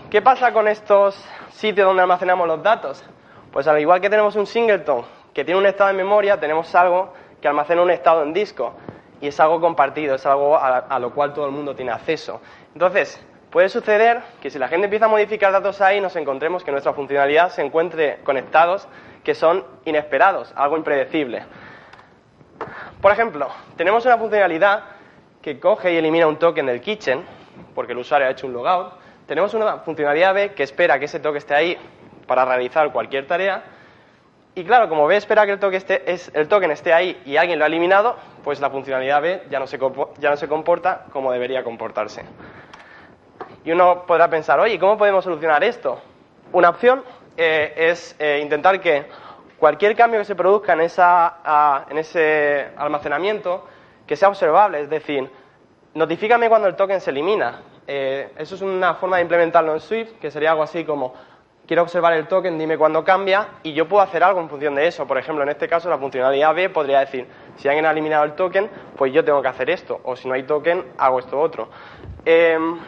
¿Qué 0.09 0.23
pasa 0.23 0.51
con 0.55 0.67
estos 0.67 1.23
sitios 1.51 1.87
donde 1.87 2.01
almacenamos 2.01 2.49
los 2.49 2.63
datos? 2.63 3.05
Pues 3.53 3.67
al 3.67 3.79
igual 3.79 4.01
que 4.01 4.09
tenemos 4.09 4.35
un 4.37 4.47
singleton 4.47 5.18
que 5.39 5.45
tiene 5.45 5.61
un 5.61 5.67
estado 5.67 5.91
en 5.91 5.97
memoria, 5.97 6.41
tenemos 6.41 6.75
algo 6.75 7.13
que 7.41 7.47
almacena 7.47 7.81
un 7.81 7.93
estado 7.93 8.25
en 8.25 8.33
disco 8.33 8.75
y 9.21 9.29
es 9.29 9.39
algo 9.39 9.61
compartido, 9.61 10.17
es 10.17 10.27
algo 10.27 10.59
a, 10.59 10.99
lo 10.99 11.15
cual 11.15 11.33
todo 11.33 11.47
el 11.47 11.53
mundo 11.53 11.77
tiene 11.77 11.93
acceso. 11.93 12.41
Entonces, 12.73 13.25
puede 13.49 13.69
suceder 13.69 14.21
que 14.43 14.51
si 14.51 14.59
la 14.59 14.67
gente 14.67 14.87
empieza 14.87 15.05
a 15.05 15.09
modificar 15.09 15.53
datos 15.53 15.81
ahí, 15.81 16.01
nos 16.01 16.17
encontremos 16.17 16.65
que 16.65 16.73
nuestra 16.73 16.93
funcionalidad 16.93 17.51
se 17.51 17.63
encuentre 17.63 18.19
con 18.25 18.37
estados 18.37 18.89
que 19.23 19.37
son 19.37 19.65
inesperados, 19.85 20.53
algo 20.57 20.77
impredecible. 20.77 21.45
Por 23.01 23.13
ejemplo, 23.13 23.47
tenemos 23.77 24.05
una 24.07 24.19
funcionalidad 24.19 24.87
que 25.41 25.61
coge 25.61 25.93
y 25.93 25.99
elimina 25.99 26.27
un 26.27 26.41
token 26.41 26.67
del 26.67 26.81
kitchen, 26.81 27.25
porque 27.77 27.93
el 27.93 27.99
usuario 27.99 28.27
ha 28.27 28.31
hecho 28.33 28.49
un 28.49 28.55
logout. 28.55 28.93
Tenemos 29.29 29.55
una 29.55 29.77
funcionalidad 29.77 30.35
B 30.35 30.55
que 30.55 30.65
espera 30.65 30.99
que 30.99 31.05
ese 31.05 31.21
token 31.21 31.39
esté 31.39 31.55
ahí 31.55 31.79
para 32.27 32.45
realizar 32.45 32.91
cualquier 32.91 33.29
tarea 33.29 33.78
y 34.55 34.65
claro, 34.65 34.89
como 34.89 35.07
B 35.07 35.17
espera 35.17 35.47
que 35.47 35.53
el 35.53 35.61
token, 35.61 35.77
esté, 35.77 36.13
es, 36.13 36.33
el 36.35 36.93
ahí 36.93 37.23
y 37.25 37.37
alguien 37.37 37.59
lo 37.59 37.65
ha 37.65 37.69
eliminado, 37.69 38.17
pues 38.43 38.61
la 38.61 38.71
funcionalidad 38.71 39.23
B 39.23 39.43
ya 39.51 39.59
no, 39.59 39.67
se, 39.67 39.79
ya 40.19 40.31
no 40.31 40.37
se 40.37 40.49
comporta 40.49 41.05
como 41.13 41.31
debería 41.31 41.63
comportarse. 41.63 42.25
Y 43.65 43.73
uno 43.73 44.05
podrá 44.07 44.29
pensar, 44.29 44.59
oye, 44.59 44.79
¿cómo 44.79 44.99
podemos 44.99 45.23
solucionar 45.23 45.63
esto? 45.63 46.01
Una 46.53 46.71
opción 46.71 47.05
eh, 47.37 47.73
es 47.77 48.17
eh, 48.19 48.41
intentar 48.43 48.81
que 48.81 49.07
cualquier 49.59 49.95
cambio 49.95 50.21
que 50.21 50.25
se 50.25 50.35
produzca 50.35 50.73
en, 50.73 50.81
esa, 50.81 51.85
en 51.91 51.99
ese 51.99 52.69
almacenamiento 52.77 53.67
que 54.07 54.17
sea 54.17 54.29
observable, 54.29 54.81
es 54.81 54.91
decir, 54.91 55.31
notifícame 55.95 56.49
cuando 56.49 56.67
el 56.69 56.77
token 56.77 57.01
se 57.01 57.11
elimina. 57.11 57.61
Eh, 57.87 58.33
eso 58.39 58.55
es 58.55 58.63
una 58.63 58.95
forma 58.95 59.17
de 59.17 59.23
implementarlo 59.23 59.73
en 59.73 59.81
Swift, 59.81 60.13
que 60.21 60.31
sería 60.31 60.51
algo 60.51 60.63
así 60.63 60.85
como, 60.85 61.15
quiero 61.69 61.83
observar 61.83 62.15
el 62.15 62.27
token, 62.27 62.59
dime 62.59 62.79
cuándo 62.79 63.05
cambia, 63.05 63.47
y 63.63 63.75
yo 63.75 63.87
puedo 63.87 64.03
hacer 64.03 64.25
algo 64.25 64.41
en 64.41 64.49
función 64.49 64.75
de 64.75 64.87
eso. 64.87 65.07
Por 65.07 65.19
ejemplo, 65.19 65.45
en 65.45 65.51
este 65.51 65.69
caso, 65.69 65.91
la 65.91 65.99
funcionalidad 65.99 66.55
B 66.55 66.71
podría 66.71 67.01
decir, 67.01 67.29
si 67.57 67.69
alguien 67.69 67.85
ha 67.85 67.91
eliminado 67.91 68.25
el 68.25 68.33
token, 68.33 68.71
pues 68.97 69.13
yo 69.13 69.23
tengo 69.23 69.43
que 69.43 69.49
hacer 69.49 69.69
esto, 69.69 70.01
o 70.03 70.17
si 70.17 70.27
no 70.27 70.35
hay 70.35 70.45
token, 70.45 70.83
hago 70.97 71.19
esto 71.19 71.39
otro. 71.39 71.69
Em, 72.25 72.79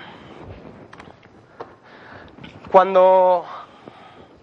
cuando 2.72 3.44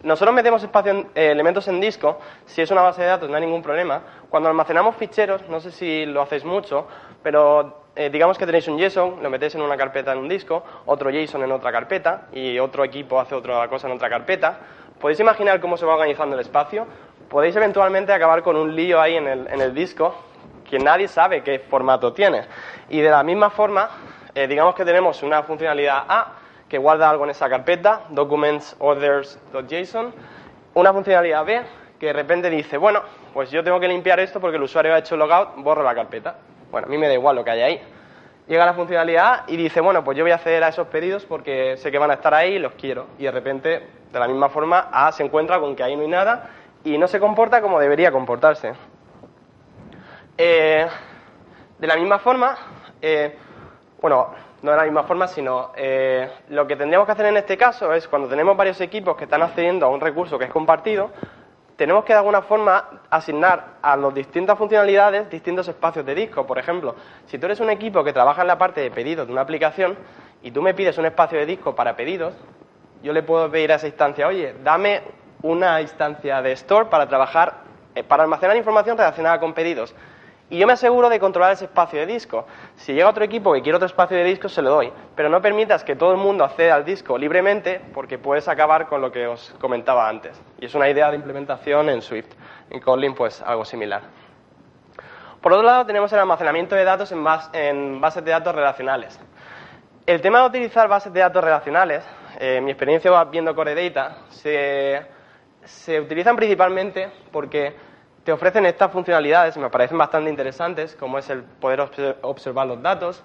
nosotros 0.03 0.35
metemos 0.35 0.61
espacio 0.61 1.07
eh, 1.15 1.31
elementos 1.31 1.67
en 1.67 1.81
disco, 1.81 2.19
si 2.45 2.61
es 2.61 2.69
una 2.69 2.83
base 2.83 3.01
de 3.01 3.07
datos 3.07 3.29
no 3.29 3.35
hay 3.35 3.41
ningún 3.41 3.63
problema. 3.63 4.03
Cuando 4.29 4.49
almacenamos 4.49 4.95
ficheros, 4.97 5.49
no 5.49 5.59
sé 5.59 5.71
si 5.71 6.05
lo 6.05 6.21
hacéis 6.21 6.45
mucho, 6.45 6.87
pero 7.23 7.86
eh, 7.97 8.09
digamos 8.11 8.37
que 8.37 8.45
tenéis 8.45 8.67
un 8.67 8.77
JSON, 8.77 9.23
lo 9.23 9.29
metéis 9.29 9.55
en 9.55 9.61
una 9.61 9.75
carpeta 9.75 10.13
en 10.13 10.19
un 10.19 10.29
disco, 10.29 10.63
otro 10.85 11.09
JSON 11.09 11.43
en 11.43 11.51
otra 11.51 11.71
carpeta 11.71 12.27
y 12.31 12.59
otro 12.59 12.83
equipo 12.83 13.19
hace 13.19 13.33
otra 13.33 13.67
cosa 13.67 13.87
en 13.87 13.93
otra 13.93 14.07
carpeta. 14.07 14.59
¿Podéis 14.99 15.19
imaginar 15.19 15.59
cómo 15.59 15.77
se 15.77 15.85
va 15.85 15.93
organizando 15.93 16.35
el 16.35 16.41
espacio? 16.41 16.85
Podéis 17.27 17.55
eventualmente 17.55 18.13
acabar 18.13 18.43
con 18.43 18.55
un 18.55 18.75
lío 18.75 19.01
ahí 19.01 19.15
en 19.15 19.27
el, 19.27 19.47
en 19.47 19.61
el 19.61 19.73
disco 19.73 20.15
que 20.69 20.77
nadie 20.77 21.07
sabe 21.07 21.41
qué 21.41 21.59
formato 21.59 22.13
tiene. 22.13 22.45
Y 22.89 23.01
de 23.01 23.09
la 23.09 23.23
misma 23.23 23.49
forma, 23.49 23.89
eh, 24.35 24.47
digamos 24.47 24.75
que 24.75 24.85
tenemos 24.85 25.23
una 25.23 25.41
funcionalidad 25.43 26.03
A 26.07 26.33
que 26.69 26.77
guarda 26.77 27.09
algo 27.09 27.23
en 27.23 27.31
esa 27.31 27.49
carpeta, 27.49 28.03
documentsorders.json, 28.09 30.13
una 30.75 30.93
funcionalidad 30.93 31.45
B 31.45 31.61
que 31.99 32.07
de 32.07 32.13
repente 32.13 32.49
dice, 32.49 32.77
bueno, 32.77 33.01
pues 33.33 33.49
yo 33.49 33.63
tengo 33.63 33.79
que 33.79 33.87
limpiar 33.87 34.19
esto 34.19 34.39
porque 34.39 34.57
el 34.57 34.63
usuario 34.63 34.93
ha 34.93 34.99
hecho 34.99 35.17
logout, 35.17 35.55
borro 35.57 35.81
la 35.81 35.95
carpeta. 35.95 36.35
Bueno, 36.71 36.87
a 36.87 36.89
mí 36.89 36.97
me 36.97 37.07
da 37.07 37.13
igual 37.13 37.35
lo 37.35 37.43
que 37.43 37.51
hay 37.51 37.61
ahí. 37.61 37.81
Llega 38.47 38.65
la 38.65 38.73
funcionalidad 38.73 39.25
A 39.25 39.43
y 39.47 39.57
dice, 39.57 39.81
bueno, 39.81 40.03
pues 40.03 40.17
yo 40.17 40.23
voy 40.23 40.31
a 40.31 40.35
acceder 40.35 40.63
a 40.63 40.69
esos 40.69 40.87
pedidos 40.87 41.25
porque 41.25 41.75
sé 41.77 41.91
que 41.91 41.97
van 41.97 42.11
a 42.11 42.15
estar 42.15 42.33
ahí 42.33 42.55
y 42.55 42.59
los 42.59 42.73
quiero. 42.73 43.07
Y 43.17 43.23
de 43.23 43.31
repente, 43.31 43.87
de 44.11 44.19
la 44.19 44.27
misma 44.27 44.49
forma, 44.49 44.87
A 44.91 45.11
se 45.11 45.23
encuentra 45.23 45.59
con 45.59 45.75
que 45.75 45.83
ahí 45.83 45.95
no 45.95 46.03
hay 46.03 46.07
nada 46.07 46.49
y 46.83 46.97
no 46.97 47.07
se 47.07 47.19
comporta 47.19 47.61
como 47.61 47.79
debería 47.79 48.11
comportarse. 48.11 48.73
Eh, 50.37 50.87
de 51.77 51.87
la 51.87 51.95
misma 51.95 52.19
forma, 52.19 52.57
eh, 53.01 53.35
bueno, 54.01 54.33
no 54.61 54.71
de 54.71 54.77
la 54.77 54.83
misma 54.83 55.03
forma, 55.03 55.27
sino 55.27 55.71
eh, 55.75 56.29
lo 56.49 56.65
que 56.65 56.75
tendríamos 56.75 57.05
que 57.05 57.11
hacer 57.11 57.25
en 57.27 57.37
este 57.37 57.57
caso 57.57 57.93
es 57.93 58.07
cuando 58.07 58.27
tenemos 58.27 58.55
varios 58.55 58.79
equipos 58.81 59.15
que 59.17 59.25
están 59.25 59.41
accediendo 59.41 59.85
a 59.85 59.89
un 59.89 59.99
recurso 59.99 60.39
que 60.39 60.45
es 60.45 60.51
compartido, 60.51 61.11
tenemos 61.77 62.03
que 62.03 62.11
de 62.11 62.19
alguna 62.19 62.41
forma 62.41 63.01
asignar 63.09 63.77
a 63.83 63.95
las 63.95 64.13
distintas 64.13 64.57
funcionalidades 64.57 65.29
distintos 65.29 65.67
espacios 65.67 66.05
de 66.05 66.15
disco. 66.15 66.45
Por 66.45 66.57
ejemplo, 66.57 66.95
si 67.27 67.37
tú 67.37 67.45
eres 67.45 67.59
un 67.59 67.69
equipo 67.69 68.03
que 68.03 68.11
trabaja 68.11 68.41
en 68.41 68.47
la 68.47 68.57
parte 68.57 68.81
de 68.81 68.89
pedidos 68.89 69.27
de 69.27 69.31
una 69.31 69.41
aplicación 69.41 69.95
y 70.41 70.49
tú 70.51 70.61
me 70.61 70.73
pides 70.73 70.97
un 70.97 71.05
espacio 71.05 71.37
de 71.37 71.45
disco 71.45 71.75
para 71.75 71.95
pedidos, 71.95 72.33
yo 73.03 73.13
le 73.13 73.21
puedo 73.21 73.49
pedir 73.51 73.71
a 73.71 73.75
esa 73.75 73.87
instancia, 73.87 74.27
oye, 74.27 74.55
dame 74.63 75.03
una 75.43 75.79
instancia 75.79 76.41
de 76.41 76.51
store 76.53 76.89
para 76.89 77.07
trabajar, 77.07 77.61
eh, 77.93 78.03
para 78.03 78.23
almacenar 78.23 78.57
información 78.57 78.97
relacionada 78.97 79.39
con 79.39 79.53
pedidos. 79.53 79.93
Y 80.49 80.59
yo 80.59 80.67
me 80.67 80.73
aseguro 80.73 81.09
de 81.09 81.19
controlar 81.19 81.51
ese 81.51 81.65
espacio 81.65 81.99
de 81.99 82.05
disco. 82.05 82.45
Si 82.75 82.93
llega 82.93 83.09
otro 83.09 83.25
equipo 83.25 83.51
que 83.51 83.61
quiere 83.61 83.75
otro 83.75 83.87
espacio 83.87 84.15
de 84.15 84.23
disco, 84.23 84.47
se 84.47 84.61
lo 84.61 84.69
doy. 84.69 84.93
Pero 85.13 85.27
no 85.27 85.41
permitas 85.41 85.83
que 85.83 85.97
todo 85.97 86.11
el 86.11 86.17
mundo 86.17 86.45
acceda 86.45 86.75
al 86.75 86.85
disco 86.85 87.17
libremente 87.17 87.81
porque 87.93 88.17
puedes 88.17 88.47
acabar 88.47 88.87
con 88.87 89.01
lo 89.01 89.11
que 89.11 89.27
os 89.27 89.53
comentaba 89.59 90.07
antes. 90.07 90.41
Y 90.59 90.65
es 90.65 90.73
una 90.73 90.89
idea 90.89 91.09
de 91.09 91.17
implementación 91.17 91.89
en 91.89 92.01
Swift. 92.01 92.29
En 92.69 92.79
Kotlin, 92.79 93.13
pues 93.13 93.41
algo 93.41 93.65
similar. 93.65 94.03
Por 95.41 95.51
otro 95.51 95.65
lado, 95.65 95.85
tenemos 95.85 96.11
el 96.13 96.19
almacenamiento 96.19 96.75
de 96.75 96.83
datos 96.85 97.11
en, 97.11 97.99
bases 98.01 98.23
de 98.23 98.31
datos 98.31 98.55
relacionales. 98.55 99.19
El 100.05 100.21
tema 100.21 100.39
de 100.39 100.47
utilizar 100.47 100.87
bases 100.87 101.11
de 101.11 101.19
datos 101.19 101.43
relacionales, 101.43 102.05
en 102.39 102.63
mi 102.63 102.71
experiencia 102.71 103.23
viendo 103.25 103.53
Core 103.53 103.75
Data, 103.75 104.19
se 104.29 105.99
utilizan 105.99 106.37
principalmente 106.37 107.11
porque 107.31 107.75
te 108.27 108.33
ofrecen 108.33 108.65
estas 108.65 108.91
funcionalidades, 108.91 109.55
me 109.55 109.69
parecen 109.69 109.97
bastante 109.97 110.29
interesantes, 110.29 110.97
como 110.97 111.17
es 111.17 111.29
el 111.29 111.43
poder 111.43 111.79
observar 112.23 112.67
los 112.67 112.81
datos, 112.81 113.23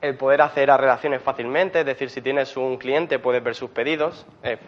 el 0.00 0.16
poder 0.16 0.42
acceder 0.42 0.70
a 0.70 0.76
relaciones 0.76 1.22
fácilmente, 1.22 1.80
es 1.80 1.86
decir, 1.86 2.08
si 2.08 2.22
tienes 2.22 2.56
un 2.56 2.76
cliente 2.76 3.18
puedes 3.18 3.42
ver 3.42 3.56
sus 3.56 3.70
pedidos, 3.70 4.24
eh, 4.44 4.58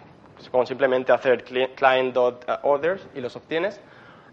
como 0.51 0.67
simplemente 0.67 1.13
hacer 1.13 1.45
client.orders 1.45 3.07
y 3.15 3.21
los 3.21 3.37
obtienes. 3.37 3.81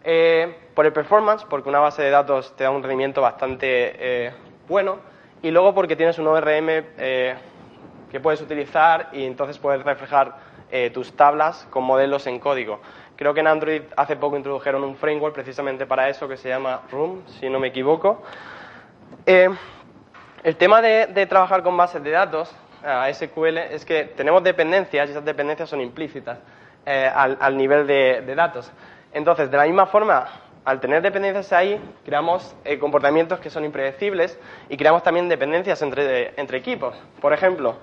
Eh, 0.03 0.57
por 0.73 0.87
el 0.87 0.91
performance, 0.91 1.45
porque 1.47 1.69
una 1.69 1.81
base 1.81 2.01
de 2.01 2.09
datos 2.09 2.55
te 2.55 2.63
da 2.63 2.71
un 2.71 2.81
rendimiento 2.81 3.21
bastante 3.21 3.93
eh, 3.99 4.33
bueno, 4.67 4.97
y 5.43 5.51
luego 5.51 5.75
porque 5.75 5.95
tienes 5.95 6.17
un 6.17 6.25
ORM 6.29 6.65
que 6.97 8.19
puedes 8.19 8.41
utilizar 8.41 9.09
y 9.13 9.23
entonces 9.23 9.59
puedes 9.59 9.83
reflejar 9.83 10.51
tus 10.91 11.15
tablas 11.15 11.67
con 11.69 11.83
modelos 11.83 12.25
en 12.25 12.39
código. 12.39 12.79
Creo 13.15 13.33
que 13.33 13.41
en 13.41 13.47
Android 13.47 13.83
hace 13.95 14.15
poco 14.15 14.37
introdujeron 14.37 14.83
un 14.83 14.95
framework 14.95 15.35
precisamente 15.35 15.85
para 15.85 16.09
eso 16.09 16.27
que 16.27 16.35
se 16.35 16.49
llama 16.49 16.81
Room, 16.91 17.23
si 17.27 17.47
no 17.47 17.59
me 17.59 17.67
equivoco. 17.67 18.23
Eh, 19.25 19.49
el 20.43 20.55
tema 20.57 20.81
de, 20.81 21.25
trabajar 21.27 21.61
con 21.61 21.77
bases 21.77 22.03
de 22.03 22.09
datos, 22.09 22.53
a 22.83 23.07
SQL, 23.13 23.57
es 23.59 23.85
que 23.85 24.05
tenemos 24.05 24.43
dependencias 24.43 25.07
y 25.07 25.11
esas 25.11 25.23
dependencias 25.23 25.69
son 25.69 25.79
implícitas 25.79 26.39
eh, 26.85 27.09
al, 27.13 27.55
nivel 27.55 27.85
de, 27.85 28.33
datos. 28.35 28.71
Entonces, 29.13 29.49
de 29.51 29.57
la 29.57 29.65
misma 29.65 29.85
forma, 29.85 30.27
al 30.65 30.79
tener 30.81 31.03
dependencias 31.03 31.53
ahí, 31.53 31.79
creamos 32.03 32.55
eh, 32.65 32.79
comportamientos 32.79 33.39
que 33.39 33.51
son 33.51 33.63
impredecibles 33.63 34.39
y 34.69 34.75
creamos 34.75 35.03
también 35.03 35.29
dependencias 35.29 35.81
entre, 35.83 36.33
entre 36.35 36.57
equipos. 36.57 36.95
Por 37.21 37.31
ejemplo, 37.31 37.77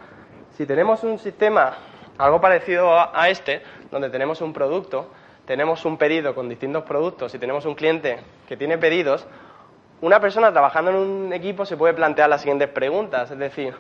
si 0.56 0.66
tenemos 0.66 1.04
un 1.04 1.18
sistema 1.18 1.78
algo 2.18 2.40
parecido 2.40 2.92
a 2.92 3.28
este, 3.30 3.62
donde 3.90 4.10
tenemos 4.10 4.42
un 4.42 4.52
producto, 4.52 5.10
tenemos 5.46 5.84
un 5.84 5.96
pedido 5.96 6.34
con 6.34 6.48
distintos 6.48 6.84
productos 6.84 7.34
y 7.34 7.38
tenemos 7.38 7.66
un 7.66 7.74
cliente 7.74 8.20
que 8.48 8.56
tiene 8.56 8.78
pedidos, 8.78 9.26
una 10.00 10.18
persona 10.20 10.50
trabajando 10.50 10.90
en 10.90 10.96
un 10.96 11.32
equipo 11.32 11.66
se 11.66 11.76
puede 11.76 11.92
plantear 11.92 12.30
las 12.30 12.40
siguientes 12.40 12.68
preguntas. 12.68 13.30
Es 13.30 13.38
decir, 13.38 13.74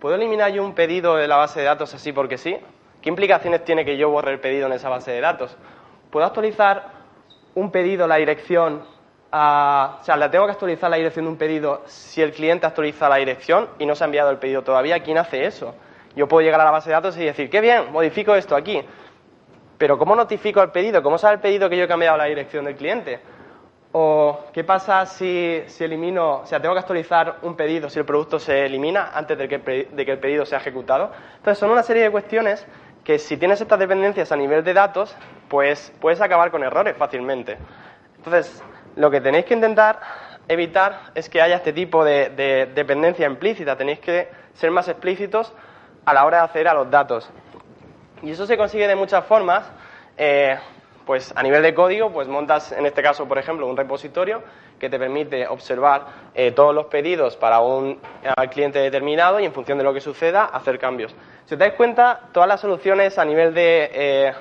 ¿puedo 0.00 0.16
eliminar 0.16 0.50
yo 0.50 0.64
un 0.64 0.74
pedido 0.74 1.14
de 1.16 1.28
la 1.28 1.36
base 1.36 1.60
de 1.60 1.66
datos 1.66 1.94
así 1.94 2.12
porque 2.12 2.38
sí? 2.38 2.56
¿Qué 3.00 3.08
implicaciones 3.08 3.64
tiene 3.64 3.84
que 3.84 3.96
yo 3.96 4.10
borre 4.10 4.32
el 4.32 4.40
pedido 4.40 4.66
en 4.66 4.72
esa 4.72 4.88
base 4.88 5.12
de 5.12 5.20
datos? 5.20 5.56
¿Puedo 6.10 6.26
actualizar 6.26 6.88
un 7.54 7.70
pedido, 7.70 8.06
la 8.06 8.16
dirección? 8.16 8.82
o 9.32 9.98
sea, 10.02 10.16
¿la 10.16 10.28
tengo 10.28 10.46
que 10.46 10.52
actualizar 10.52 10.90
la 10.90 10.96
dirección 10.96 11.24
de 11.24 11.30
un 11.30 11.36
pedido 11.36 11.82
si 11.86 12.20
el 12.20 12.32
cliente 12.32 12.66
actualiza 12.66 13.08
la 13.08 13.16
dirección 13.16 13.68
y 13.78 13.86
no 13.86 13.94
se 13.94 14.02
ha 14.02 14.06
enviado 14.06 14.30
el 14.30 14.38
pedido 14.38 14.62
todavía? 14.62 15.00
¿Quién 15.04 15.18
hace 15.18 15.46
eso? 15.46 15.72
Yo 16.16 16.26
puedo 16.26 16.44
llegar 16.44 16.60
a 16.60 16.64
la 16.64 16.72
base 16.72 16.90
de 16.90 16.94
datos 16.94 17.16
y 17.16 17.24
decir, 17.24 17.48
qué 17.48 17.60
bien, 17.60 17.92
modifico 17.92 18.34
esto 18.34 18.56
aquí. 18.56 18.82
Pero 19.80 19.96
¿cómo 19.96 20.14
notifico 20.14 20.60
el 20.60 20.70
pedido? 20.70 21.02
¿Cómo 21.02 21.16
sabe 21.16 21.36
el 21.36 21.40
pedido 21.40 21.70
que 21.70 21.78
yo 21.78 21.84
he 21.84 21.88
cambiado 21.88 22.18
la 22.18 22.26
dirección 22.26 22.66
del 22.66 22.76
cliente? 22.76 23.18
¿O 23.92 24.40
qué 24.52 24.62
pasa 24.62 25.06
si, 25.06 25.64
elimino, 25.78 26.40
o 26.40 26.46
sea, 26.46 26.60
tengo 26.60 26.74
que 26.74 26.80
actualizar 26.80 27.36
un 27.40 27.56
pedido 27.56 27.88
si 27.88 27.98
el 27.98 28.04
producto 28.04 28.38
se 28.38 28.66
elimina 28.66 29.12
antes 29.14 29.38
de 29.38 29.48
que, 29.48 29.88
de 29.90 30.04
que 30.04 30.12
el 30.12 30.18
pedido 30.18 30.44
sea 30.44 30.58
ejecutado? 30.58 31.10
Entonces, 31.38 31.56
son 31.56 31.70
una 31.70 31.82
serie 31.82 32.02
de 32.02 32.10
cuestiones 32.10 32.66
que 33.04 33.18
si 33.18 33.38
tienes 33.38 33.58
estas 33.62 33.78
dependencias 33.78 34.30
a 34.30 34.36
nivel 34.36 34.62
de 34.64 34.74
datos, 34.74 35.16
pues 35.48 35.94
puedes 35.98 36.20
acabar 36.20 36.50
con 36.50 36.62
errores 36.62 36.94
fácilmente. 36.98 37.56
Entonces, 38.18 38.62
lo 38.96 39.10
que 39.10 39.22
tenéis 39.22 39.46
que 39.46 39.54
intentar 39.54 39.98
evitar 40.46 41.10
es 41.14 41.30
que 41.30 41.40
haya 41.40 41.56
este 41.56 41.72
tipo 41.72 42.04
de, 42.04 42.28
de 42.28 42.66
dependencia 42.66 43.26
implícita. 43.26 43.76
Tenéis 43.76 44.00
que 44.00 44.28
ser 44.52 44.70
más 44.72 44.88
explícitos 44.88 45.54
a 46.04 46.12
la 46.12 46.26
hora 46.26 46.36
de 46.36 46.44
acceder 46.44 46.68
a 46.68 46.74
los 46.74 46.90
datos. 46.90 47.32
Y 48.22 48.30
eso 48.30 48.46
se 48.46 48.56
consigue 48.56 48.86
de 48.86 48.96
muchas 48.96 49.24
formas. 49.24 49.70
Eh, 50.16 50.56
pues 51.06 51.32
a 51.34 51.42
nivel 51.42 51.62
de 51.62 51.74
código, 51.74 52.12
pues 52.12 52.28
montas 52.28 52.72
en 52.72 52.86
este 52.86 53.02
caso, 53.02 53.26
por 53.26 53.38
ejemplo, 53.38 53.66
un 53.66 53.76
repositorio 53.76 54.42
que 54.78 54.88
te 54.88 54.98
permite 54.98 55.46
observar 55.48 56.06
eh, 56.34 56.52
todos 56.52 56.74
los 56.74 56.86
pedidos 56.86 57.36
para 57.36 57.60
un 57.60 57.98
cliente 58.50 58.78
determinado 58.78 59.40
y 59.40 59.44
en 59.44 59.52
función 59.52 59.76
de 59.76 59.84
lo 59.84 59.92
que 59.92 60.00
suceda, 60.00 60.44
hacer 60.44 60.78
cambios. 60.78 61.14
Si 61.46 61.54
os 61.54 61.58
dais 61.58 61.74
cuenta, 61.74 62.28
todas 62.32 62.48
las 62.48 62.60
soluciones 62.60 63.18
a 63.18 63.24
nivel 63.24 63.52
de 63.52 64.32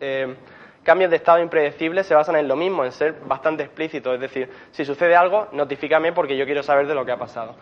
eh, 0.00 0.34
cambios 0.82 1.10
de 1.10 1.16
estado 1.16 1.40
impredecibles 1.40 2.06
se 2.06 2.14
basan 2.14 2.36
en 2.36 2.48
lo 2.48 2.56
mismo, 2.56 2.84
en 2.84 2.92
ser 2.92 3.14
bastante 3.24 3.62
explícitos. 3.62 4.14
Es 4.14 4.20
decir, 4.20 4.50
si 4.72 4.84
sucede 4.84 5.16
algo, 5.16 5.48
notifícame 5.52 6.12
porque 6.12 6.36
yo 6.36 6.44
quiero 6.44 6.62
saber 6.62 6.86
de 6.86 6.94
lo 6.94 7.04
que 7.04 7.12
ha 7.12 7.18
pasado. 7.18 7.54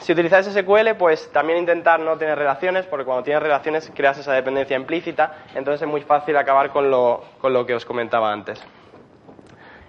Si 0.00 0.12
utilizáis 0.12 0.46
SQL, 0.46 0.94
pues 0.98 1.30
también 1.30 1.58
intentar 1.58 2.00
no 2.00 2.16
tener 2.16 2.38
relaciones, 2.38 2.86
porque 2.86 3.04
cuando 3.04 3.22
tienes 3.22 3.42
relaciones 3.42 3.92
creas 3.94 4.16
esa 4.16 4.32
dependencia 4.32 4.74
implícita, 4.74 5.34
entonces 5.54 5.82
es 5.82 5.88
muy 5.88 6.00
fácil 6.00 6.38
acabar 6.38 6.70
con 6.70 6.90
lo, 6.90 7.22
con 7.38 7.52
lo 7.52 7.66
que 7.66 7.74
os 7.74 7.84
comentaba 7.84 8.32
antes. 8.32 8.62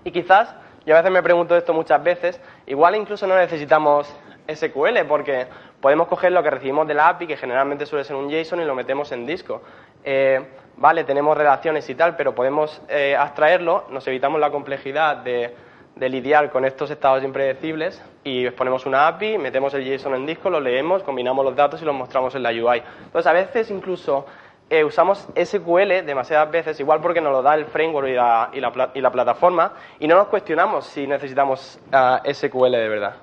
Y 0.03 0.11
quizás, 0.11 0.53
yo 0.85 0.95
a 0.95 0.97
veces 0.97 1.13
me 1.13 1.23
pregunto 1.23 1.55
esto 1.55 1.73
muchas 1.73 2.03
veces, 2.03 2.41
igual 2.65 2.97
incluso 2.97 3.25
no 3.25 3.37
necesitamos 3.37 4.13
SQL, 4.53 5.05
porque 5.07 5.47
podemos 5.79 6.09
coger 6.09 6.33
lo 6.33 6.43
que 6.43 6.49
recibimos 6.49 6.85
de 6.89 6.93
la 6.93 7.07
API, 7.07 7.27
que 7.27 7.37
generalmente 7.37 7.85
suele 7.85 8.03
ser 8.03 8.17
un 8.17 8.29
JSON, 8.29 8.59
y 8.59 8.65
lo 8.65 8.75
metemos 8.75 9.13
en 9.13 9.25
disco. 9.25 9.61
eh, 10.03 10.45
vale, 10.75 11.05
tenemos 11.05 11.37
relaciones 11.37 11.89
y 11.89 11.95
tal, 11.95 12.17
pero 12.17 12.35
podemos 12.35 12.81
eh, 12.89 13.15
abstraerlo, 13.15 13.85
nos 13.89 14.05
evitamos 14.07 14.41
la 14.41 14.51
complejidad 14.51 15.17
de, 15.17 15.55
de, 15.95 16.09
lidiar 16.09 16.51
con 16.51 16.65
estos 16.65 16.89
estados 16.91 17.23
impredecibles 17.23 18.01
y 18.23 18.49
ponemos 18.51 18.85
una 18.85 19.07
API, 19.07 19.37
metemos 19.37 19.73
el 19.73 19.85
JSON 19.85 20.15
en 20.15 20.25
disco, 20.25 20.49
lo 20.49 20.59
leemos, 20.59 21.03
combinamos 21.03 21.45
los 21.45 21.55
datos 21.55 21.81
y 21.81 21.85
los 21.85 21.95
mostramos 21.95 22.33
en 22.35 22.43
la 22.43 22.49
UI. 22.49 22.81
Entonces, 23.05 23.27
a 23.27 23.33
veces 23.33 23.69
incluso 23.71 24.25
eh, 24.69 24.85
usamos 24.85 25.27
SQL 25.35 26.05
demasiadas 26.05 26.49
veces, 26.49 26.79
igual 26.79 27.01
porque 27.01 27.19
nos 27.19 27.33
lo 27.33 27.41
da 27.41 27.55
el 27.55 27.65
framework 27.65 28.07
y 28.07 28.13
la, 28.13 28.49
y 28.93 29.01
la, 29.01 29.11
plataforma, 29.11 29.73
y 29.99 30.07
no 30.07 30.15
nos 30.15 30.27
cuestionamos 30.27 30.85
si 30.85 31.05
necesitamos 31.05 31.77
uh, 31.91 32.33
SQL 32.33 32.71
de 32.71 32.87
verdad. 32.87 33.15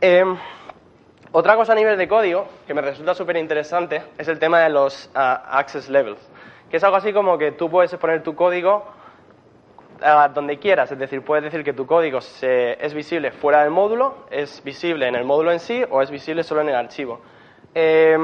Eh, 0.00 0.24
otra 1.32 1.56
cosa 1.56 1.72
a 1.72 1.74
nivel 1.74 1.98
de 1.98 2.06
código 2.06 2.46
que 2.66 2.72
me 2.72 2.80
resulta 2.80 3.14
súper 3.14 3.36
interesante 3.36 4.02
es 4.16 4.28
el 4.28 4.38
tema 4.38 4.60
de 4.60 4.70
los 4.70 5.10
uh, 5.14 5.18
access 5.50 5.88
levels, 5.88 6.20
que 6.70 6.76
es 6.76 6.84
algo 6.84 6.96
así 6.96 7.12
como 7.12 7.36
que 7.36 7.52
tú 7.52 7.68
puedes 7.68 7.92
exponer 7.92 8.22
tu 8.22 8.34
código 8.34 8.86
uh, 10.00 10.32
donde 10.32 10.58
quieras, 10.58 10.90
es 10.92 10.98
decir, 10.98 11.22
puedes 11.22 11.44
decir 11.44 11.64
que 11.64 11.72
tu 11.72 11.86
código 11.86 12.20
se, 12.20 12.84
es 12.84 12.94
visible 12.94 13.30
fuera 13.30 13.62
del 13.62 13.70
módulo, 13.70 14.26
es 14.30 14.62
visible 14.64 15.06
en 15.06 15.14
el 15.14 15.24
módulo 15.24 15.52
en 15.52 15.60
sí 15.60 15.84
o 15.90 16.02
es 16.02 16.10
visible 16.10 16.42
solo 16.42 16.60
en 16.62 16.68
el 16.70 16.74
archivo. 16.74 17.20
Eh, 17.74 18.18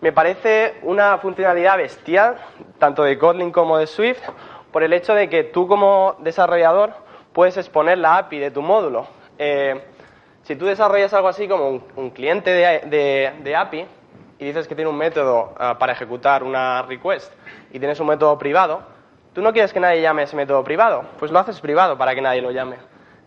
me 0.00 0.12
parece 0.12 0.74
una 0.82 1.18
funcionalidad 1.18 1.76
bestial, 1.76 2.36
tanto 2.78 3.04
de 3.04 3.18
Kotlin 3.18 3.50
como 3.50 3.78
de 3.78 3.86
Swift, 3.86 4.22
por 4.70 4.82
el 4.82 4.92
hecho 4.92 5.14
de 5.14 5.28
que 5.28 5.44
tú 5.44 5.66
como 5.66 6.16
desarrollador 6.18 6.92
puedes 7.32 7.56
exponer 7.56 7.98
la 7.98 8.18
API 8.18 8.38
de 8.38 8.50
tu 8.50 8.62
módulo. 8.62 9.06
Eh, 9.38 9.82
si 10.42 10.56
tú 10.56 10.66
desarrollas 10.66 11.14
algo 11.14 11.28
así 11.28 11.48
como 11.48 11.82
un, 11.96 12.10
cliente 12.10 12.50
de, 12.50 13.56
API 13.56 13.86
y 14.38 14.44
dices 14.44 14.68
que 14.68 14.74
tiene 14.74 14.90
un 14.90 14.96
método 14.98 15.54
uh, 15.54 15.78
para 15.78 15.92
ejecutar 15.92 16.42
una 16.42 16.82
request 16.82 17.32
y 17.72 17.78
tienes 17.78 17.98
un 17.98 18.08
método 18.08 18.38
privado, 18.38 18.82
tú 19.34 19.42
no 19.42 19.52
quieres 19.52 19.72
que 19.72 19.80
nadie 19.80 20.00
llame 20.00 20.22
ese 20.22 20.36
método 20.36 20.64
privado, 20.64 21.04
pues 21.18 21.30
lo 21.30 21.38
haces 21.38 21.60
privado 21.60 21.98
para 21.98 22.14
que 22.14 22.22
nadie 22.22 22.40
lo 22.40 22.50
llame. 22.50 22.76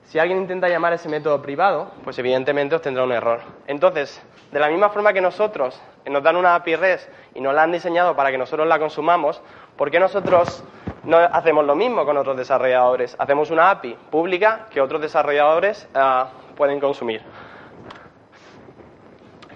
Si 0.06 0.18
alguien 0.18 0.40
intenta 0.40 0.70
llamar 0.70 0.94
ese 0.94 1.10
método 1.10 1.42
privado, 1.42 1.92
pues 2.06 2.18
evidentemente 2.18 2.76
obtendrá 2.76 3.04
un 3.04 3.12
error. 3.12 3.42
Entonces, 3.68 4.22
de 4.52 4.60
la 4.60 4.70
misma 4.70 4.90
forma 4.90 5.12
que 5.12 5.20
nosotros 5.20 5.80
nos 6.06 6.24
dan 6.24 6.38
una 6.38 6.56
API 6.56 6.78
REST 6.78 7.10
y 7.36 7.42
nos 7.42 7.54
la 7.54 7.64
han 7.64 7.74
diseñado 7.74 8.16
para 8.16 8.32
que 8.32 8.38
nosotros 8.38 8.66
la 8.68 8.80
consumamos, 8.80 9.42
¿por 9.76 9.92
qué 9.92 10.00
nosotros 10.00 10.64
no 11.04 11.18
hacemos 11.18 11.66
lo 11.66 11.76
mismo 11.76 12.06
con 12.06 12.16
otros 12.16 12.38
desarrolladores? 12.38 13.18
Hacemos 13.20 13.52
una 13.52 13.70
API 13.70 13.98
pública 14.10 14.68
que 14.70 14.80
otros 14.80 15.02
desarrolladores 15.02 15.90
uh, 15.94 16.56
pueden 16.56 16.80
consumir. 16.80 17.22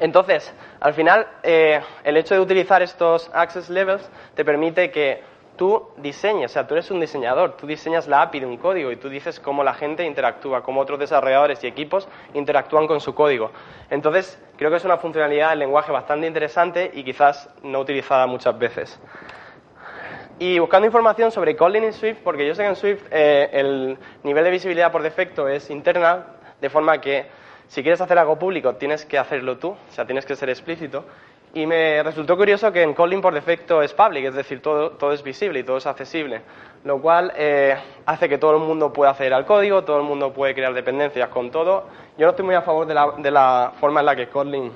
Entonces, 0.02 0.54
al 0.82 0.94
final, 0.96 1.28
eh, 1.44 1.80
el 2.04 2.18
hecho 2.18 2.34
de 2.34 2.42
utilizar 2.42 2.82
estos 2.82 3.30
access 3.34 3.70
levels 3.70 4.10
te 4.34 4.44
permite 4.44 4.92
que 4.92 5.31
tú 5.62 5.90
diseñes, 5.98 6.50
o 6.50 6.54
sea, 6.56 6.66
tú 6.66 6.74
eres 6.74 6.90
un 6.90 7.00
diseñador, 7.00 7.56
tú 7.56 7.68
diseñas 7.68 8.08
la 8.08 8.24
API 8.24 8.40
de 8.40 8.46
un 8.48 8.58
código 8.58 8.92
y 8.92 8.96
tú 8.96 9.10
dices 9.10 9.40
cómo 9.40 9.64
la 9.64 9.76
gente 9.76 10.04
interactúa, 10.04 10.64
cómo 10.64 10.82
otros 10.82 10.98
desarrolladores 10.98 11.64
y 11.64 11.68
equipos 11.68 12.08
interactúan 12.34 12.88
con 12.88 13.00
su 13.00 13.14
código. 13.14 13.52
Entonces, 13.92 14.42
creo 14.58 14.72
que 14.72 14.78
es 14.78 14.86
una 14.86 14.98
funcionalidad 14.98 15.52
del 15.52 15.60
lenguaje 15.60 15.92
bastante 15.92 16.26
interesante 16.26 16.90
y 16.96 17.04
quizás 17.04 17.48
no 17.62 17.80
utilizada 17.80 18.26
muchas 18.26 18.58
veces. 18.58 19.00
Y 20.40 20.58
buscando 20.58 20.88
información 20.88 21.30
sobre 21.30 21.56
Kotlin 21.56 21.84
y 21.84 21.92
Swift, 21.92 22.22
porque 22.24 22.48
yo 22.48 22.56
sé 22.56 22.64
que 22.64 22.70
en 22.70 22.76
Swift 22.76 23.04
eh, 23.12 23.52
el 23.54 24.00
nivel 24.24 24.44
de 24.44 24.50
visibilidad 24.50 24.92
por 24.92 25.04
defecto 25.04 25.48
es 25.48 25.70
interna, 25.70 26.26
de 26.60 26.72
forma 26.72 27.00
que 27.00 27.28
si 27.68 27.84
quieres 27.84 28.02
hacer 28.02 28.18
algo 28.18 28.40
público 28.40 28.78
tienes 28.78 29.06
que 29.06 29.20
hacerlo 29.20 29.60
tú, 29.60 29.70
o 29.70 29.92
sea, 29.92 30.08
tienes 30.08 30.26
que 30.26 30.36
ser 30.36 30.50
explícito. 30.50 31.06
Y 31.54 31.66
me 31.66 32.02
resultó 32.02 32.38
curioso 32.38 32.72
que 32.72 32.82
en 32.82 32.94
Kotlin 32.94 33.20
por 33.22 33.34
defecto 33.34 33.82
es 33.82 33.94
public, 33.94 34.26
es 34.26 34.36
decir, 34.36 34.62
todo, 34.62 34.92
todo 34.92 35.12
es 35.12 35.22
visible 35.22 35.60
y 35.60 35.64
todo 35.64 35.78
es 35.78 35.86
accesible, 35.86 36.42
lo 36.86 37.02
cual 37.02 37.34
eh, 37.36 37.76
hace 38.06 38.30
que 38.30 38.38
todo 38.38 38.54
el 38.54 38.60
mundo 38.60 38.94
pueda 38.94 39.12
acceder 39.12 39.34
al 39.34 39.46
código, 39.46 39.84
todo 39.84 39.98
el 39.98 40.04
mundo 40.04 40.32
puede 40.32 40.56
crear 40.56 40.74
dependencias 40.74 41.28
con 41.28 41.52
todo. 41.52 41.88
Yo 42.18 42.26
no 42.26 42.30
estoy 42.30 42.46
muy 42.46 42.56
a 42.56 42.62
favor 42.62 42.88
de 42.88 42.94
la, 42.94 43.12
de 43.18 43.32
la 43.32 43.74
forma 43.82 44.00
en 44.00 44.06
la 44.06 44.16
que 44.16 44.28
Kotlin 44.30 44.64
uh, 44.64 44.72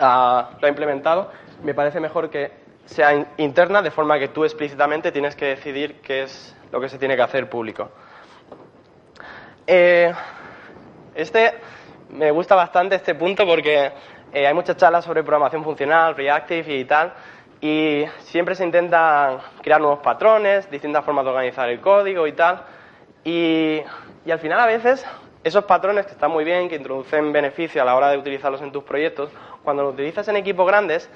lo 0.00 0.66
ha 0.66 0.68
implementado. 0.68 1.30
Me 1.62 1.74
parece 1.74 2.00
mejor 2.00 2.28
que 2.28 2.50
sea 2.86 3.14
in 3.14 3.26
interna, 3.36 3.80
de 3.80 3.92
forma 3.92 4.18
que 4.18 4.28
tú 4.28 4.44
explícitamente 4.44 5.12
tienes 5.12 5.36
que 5.36 5.46
decidir 5.46 6.00
qué 6.00 6.24
es 6.24 6.56
lo 6.72 6.80
que 6.80 6.88
se 6.88 6.98
tiene 6.98 7.14
que 7.14 7.22
hacer 7.22 7.48
público. 7.48 7.88
Eh, 9.64 10.12
este 11.14 11.54
me 12.10 12.30
gusta 12.30 12.54
bastante 12.54 12.96
este 12.96 13.14
punto 13.14 13.46
porque 13.46 13.92
eh, 14.34 14.48
hay 14.48 14.52
muchas 14.52 14.76
charlas 14.76 15.04
sobre 15.04 15.22
programación 15.22 15.62
funcional, 15.62 16.16
reactive 16.16 16.76
y 16.76 16.84
tal, 16.84 17.12
y 17.60 18.04
siempre 18.18 18.56
se 18.56 18.64
intentan 18.64 19.38
crear 19.62 19.80
nuevos 19.80 20.00
patrones, 20.00 20.68
distintas 20.68 21.04
formas 21.04 21.24
de 21.24 21.30
organizar 21.30 21.68
el 21.68 21.80
código 21.80 22.26
y 22.26 22.32
tal, 22.32 22.62
y, 23.22 23.80
al 24.28 24.40
final 24.40 24.58
a 24.58 24.66
veces 24.66 25.06
esos 25.44 25.64
patrones 25.64 26.06
que 26.06 26.12
están 26.12 26.32
muy 26.32 26.44
bien, 26.44 26.68
que 26.68 26.74
introducen 26.74 27.32
beneficio 27.32 27.80
a 27.80 27.84
la 27.84 27.94
hora 27.94 28.10
de 28.10 28.18
utilizarlos 28.18 28.60
en 28.60 28.72
tus 28.72 28.82
proyectos, 28.82 29.30
cuando 29.62 29.84
los 29.84 29.94
utilizas 29.94 30.26
en 30.26 30.34
equipos 30.34 30.66
grandes, 30.66 31.08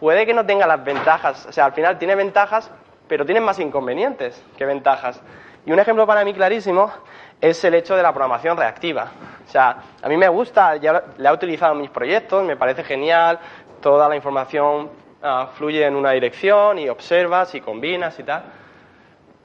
puede 0.00 0.26
que 0.26 0.34
no 0.34 0.44
tenga 0.44 0.66
las 0.66 0.84
ventajas, 0.84 1.46
o 1.46 1.52
sea, 1.52 1.66
al 1.66 1.72
final 1.72 1.98
tiene 1.98 2.16
ventajas, 2.16 2.72
pero 3.06 3.24
tiene 3.24 3.40
más 3.40 3.60
inconvenientes 3.60 4.44
que 4.58 4.66
ventajas. 4.66 5.22
Y 5.64 5.72
un 5.72 5.78
ejemplo 5.78 6.04
para 6.04 6.24
mí 6.24 6.34
clarísimo 6.34 6.92
es 7.40 7.62
el 7.64 7.74
hecho 7.74 7.96
de 7.96 8.02
la 8.02 8.12
programación 8.12 8.56
reactiva. 8.56 9.10
O 9.46 9.50
sea, 9.50 9.76
a 10.02 10.08
mí 10.08 10.16
me 10.16 10.28
gusta, 10.28 10.76
ya 10.76 11.04
la 11.18 11.30
he 11.30 11.32
utilizado 11.32 11.74
en 11.74 11.80
mis 11.80 11.90
proyectos, 11.90 12.44
me 12.44 12.56
parece 12.56 12.82
genial, 12.82 13.38
toda 13.80 14.08
la 14.08 14.16
información 14.16 14.90
uh, 15.22 15.46
fluye 15.54 15.84
en 15.84 15.94
una 15.94 16.12
dirección 16.12 16.78
y 16.78 16.88
observas 16.88 17.54
y 17.54 17.60
combinas 17.60 18.18
y 18.18 18.22
tal. 18.22 18.42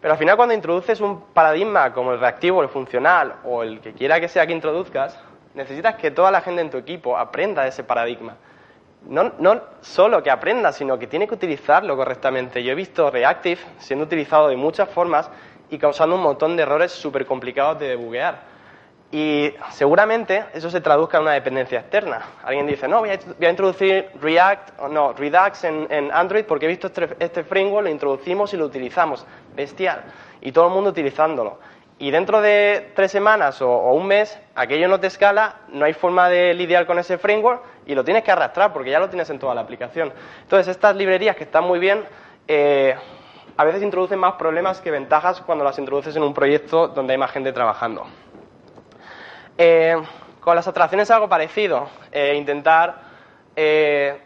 Pero 0.02 0.14
al 0.14 0.18
final 0.18 0.36
cuando 0.36 0.56
introduces 0.56 1.00
un 1.00 1.22
paradigma 1.34 1.94
como 1.94 2.14
el 2.14 2.20
reactivo, 2.20 2.64
el 2.64 2.70
funcional 2.70 3.36
o 3.44 3.62
el 3.62 3.80
que 3.82 3.94
quiera 3.94 4.20
que 4.20 4.28
sea 4.28 4.48
que 4.48 4.54
introduzcas, 4.54 5.20
necesitas 5.54 5.96
que 5.96 6.10
toda 6.10 6.32
la 6.32 6.42
gente 6.42 6.62
en 6.62 6.72
tu 6.72 6.78
equipo 6.78 7.18
aprenda 7.18 7.68
ese 7.68 7.84
paradigma. 7.84 8.36
No, 9.04 9.32
no, 9.40 9.62
solo 9.82 10.22
que 10.22 10.30
aprenda, 10.30 10.72
sino 10.72 10.98
que 10.98 11.08
tiene 11.08 11.28
que 11.28 11.34
utilizarlo 11.34 11.96
correctamente. 11.96 12.64
Yo 12.64 12.72
he 12.72 12.76
visto 12.76 13.10
Reactive 13.10 13.62
siendo 13.80 14.06
utilizado 14.06 14.48
de 14.48 14.56
muchas 14.56 14.90
formas 14.90 15.30
y 15.72 15.78
causando 15.80 16.18
un 16.18 16.22
montón 16.22 16.56
de 16.56 16.64
errores 16.64 16.92
súper 16.92 17.26
complicados 17.26 17.80
de 17.80 17.88
debuguear. 17.88 18.52
Y 19.10 19.54
seguramente 19.72 20.46
eso 20.54 20.70
se 20.70 20.80
traduzca 20.80 21.18
en 21.18 21.24
una 21.24 21.34
dependencia 21.34 21.80
externa. 21.80 22.22
Alguien 22.44 22.68
dice, 22.68 22.88
no, 22.88 23.00
voy 23.00 23.10
a, 23.10 23.50
introducir 23.50 24.10
React, 24.22 24.80
o 24.80 24.88
no, 24.88 25.14
Redux 25.14 25.64
en, 25.64 25.88
en, 25.90 26.12
Android 26.12 26.46
porque 26.46 26.66
he 26.66 26.70
visto 26.70 26.88
este, 26.88 27.10
este 27.20 27.44
framework, 27.44 27.86
lo 27.86 27.90
introducimos 27.90 28.54
y 28.54 28.58
lo 28.58 28.66
utilizamos. 28.66 29.26
Bestial. 29.56 30.04
Y 30.42 30.52
todo 30.52 30.68
el 30.68 30.74
mundo 30.74 30.92
utilizándolo. 30.92 31.60
Y 32.00 32.12
dentro 32.12 32.42
de 32.42 32.92
tres 32.96 33.12
semanas 33.12 33.62
o, 33.62 33.70
o, 33.70 33.94
un 33.94 34.08
mes, 34.08 34.38
aquello 34.56 34.88
no 34.88 35.00
te 35.00 35.08
escala, 35.08 35.56
no 35.70 35.86
hay 35.86 35.94
forma 35.94 36.30
de 36.30 36.54
lidiar 36.54 36.86
con 36.86 37.00
ese 37.00 37.18
framework 37.18 37.64
y 37.86 37.96
lo 37.96 38.04
tienes 38.04 38.24
que 38.24 38.32
arrastrar 38.32 38.74
porque 38.74 38.92
ya 38.92 39.00
lo 39.00 39.10
tienes 39.10 39.30
en 39.30 39.40
toda 39.40 39.56
la 39.56 39.62
aplicación. 39.62 40.12
Entonces, 40.42 40.70
estas 40.70 40.96
librerías 40.96 41.36
que 41.36 41.44
están 41.44 41.66
muy 41.66 41.80
bien, 41.80 42.04
eh, 42.48 42.96
a 43.62 43.64
veces 43.64 43.84
introducen 43.84 44.18
más 44.18 44.34
problemas 44.34 44.82
que 44.82 44.90
ventajas 44.90 45.40
cuando 45.42 45.64
las 45.64 45.78
introduces 45.78 46.16
en 46.16 46.24
un 46.24 46.34
proyecto 46.34 46.88
donde 46.88 47.14
hay 47.14 47.20
más 47.20 47.30
gente 47.30 47.54
trabajando. 47.54 48.08
Eh, 49.56 49.96
con 50.40 50.56
las 50.56 50.66
abstracciones 50.66 51.08
es 51.08 51.12
algo 51.12 51.30
parecido, 51.30 51.88
eh, 52.12 52.34
intentar 52.36 53.02
eh, 53.56 54.20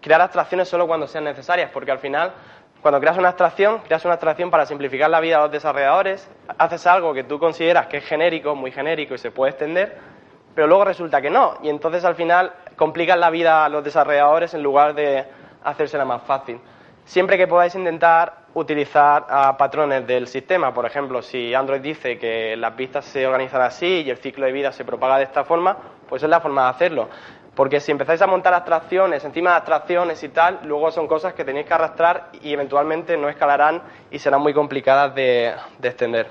crear 0.00 0.22
abstracciones 0.22 0.70
solo 0.70 0.86
cuando 0.86 1.06
sean 1.06 1.24
necesarias, 1.24 1.70
porque 1.70 1.90
al 1.90 1.98
final, 1.98 2.32
cuando 2.80 2.98
creas 2.98 3.18
una 3.18 3.28
abstracción, 3.28 3.80
creas 3.80 4.06
una 4.06 4.14
abstracción 4.14 4.50
para 4.50 4.64
simplificar 4.64 5.10
la 5.10 5.20
vida 5.20 5.36
a 5.36 5.42
los 5.42 5.52
desarrolladores, 5.52 6.26
haces 6.56 6.86
algo 6.86 7.12
que 7.12 7.24
tú 7.24 7.38
consideras 7.38 7.88
que 7.88 7.98
es 7.98 8.06
genérico, 8.06 8.54
muy 8.54 8.72
genérico 8.72 9.12
y 9.12 9.18
se 9.18 9.30
puede 9.30 9.50
extender, 9.50 9.98
pero 10.54 10.66
luego 10.66 10.86
resulta 10.86 11.20
que 11.20 11.28
no, 11.28 11.58
y 11.62 11.68
entonces 11.68 12.06
al 12.06 12.14
final 12.14 12.54
complicas 12.76 13.18
la 13.18 13.28
vida 13.28 13.66
a 13.66 13.68
los 13.68 13.84
desarrolladores 13.84 14.54
en 14.54 14.62
lugar 14.62 14.94
de 14.94 15.26
hacérsela 15.62 16.06
más 16.06 16.22
fácil. 16.22 16.58
Siempre 17.04 17.36
que 17.36 17.46
podáis 17.46 17.74
intentar 17.74 18.41
utilizar 18.54 19.26
patrones 19.56 20.06
del 20.06 20.26
sistema. 20.26 20.72
Por 20.74 20.84
ejemplo, 20.86 21.22
si 21.22 21.54
Android 21.54 21.80
dice 21.80 22.18
que 22.18 22.56
las 22.56 22.76
vistas 22.76 23.04
se 23.04 23.26
organizan 23.26 23.62
así 23.62 24.02
y 24.02 24.10
el 24.10 24.18
ciclo 24.18 24.46
de 24.46 24.52
vida 24.52 24.72
se 24.72 24.84
propaga 24.84 25.18
de 25.18 25.24
esta 25.24 25.44
forma, 25.44 25.76
pues 26.08 26.22
es 26.22 26.28
la 26.28 26.40
forma 26.40 26.64
de 26.64 26.70
hacerlo. 26.70 27.08
Porque 27.54 27.80
si 27.80 27.92
empezáis 27.92 28.22
a 28.22 28.26
montar 28.26 28.54
abstracciones 28.54 29.24
encima 29.24 29.50
de 29.50 29.56
abstracciones 29.56 30.22
y 30.22 30.30
tal, 30.30 30.60
luego 30.64 30.90
son 30.90 31.06
cosas 31.06 31.34
que 31.34 31.44
tenéis 31.44 31.66
que 31.66 31.74
arrastrar 31.74 32.30
y 32.40 32.52
eventualmente 32.52 33.16
no 33.16 33.28
escalarán 33.28 33.82
y 34.10 34.18
serán 34.18 34.40
muy 34.40 34.54
complicadas 34.54 35.14
de, 35.14 35.54
de 35.78 35.88
extender. 35.88 36.28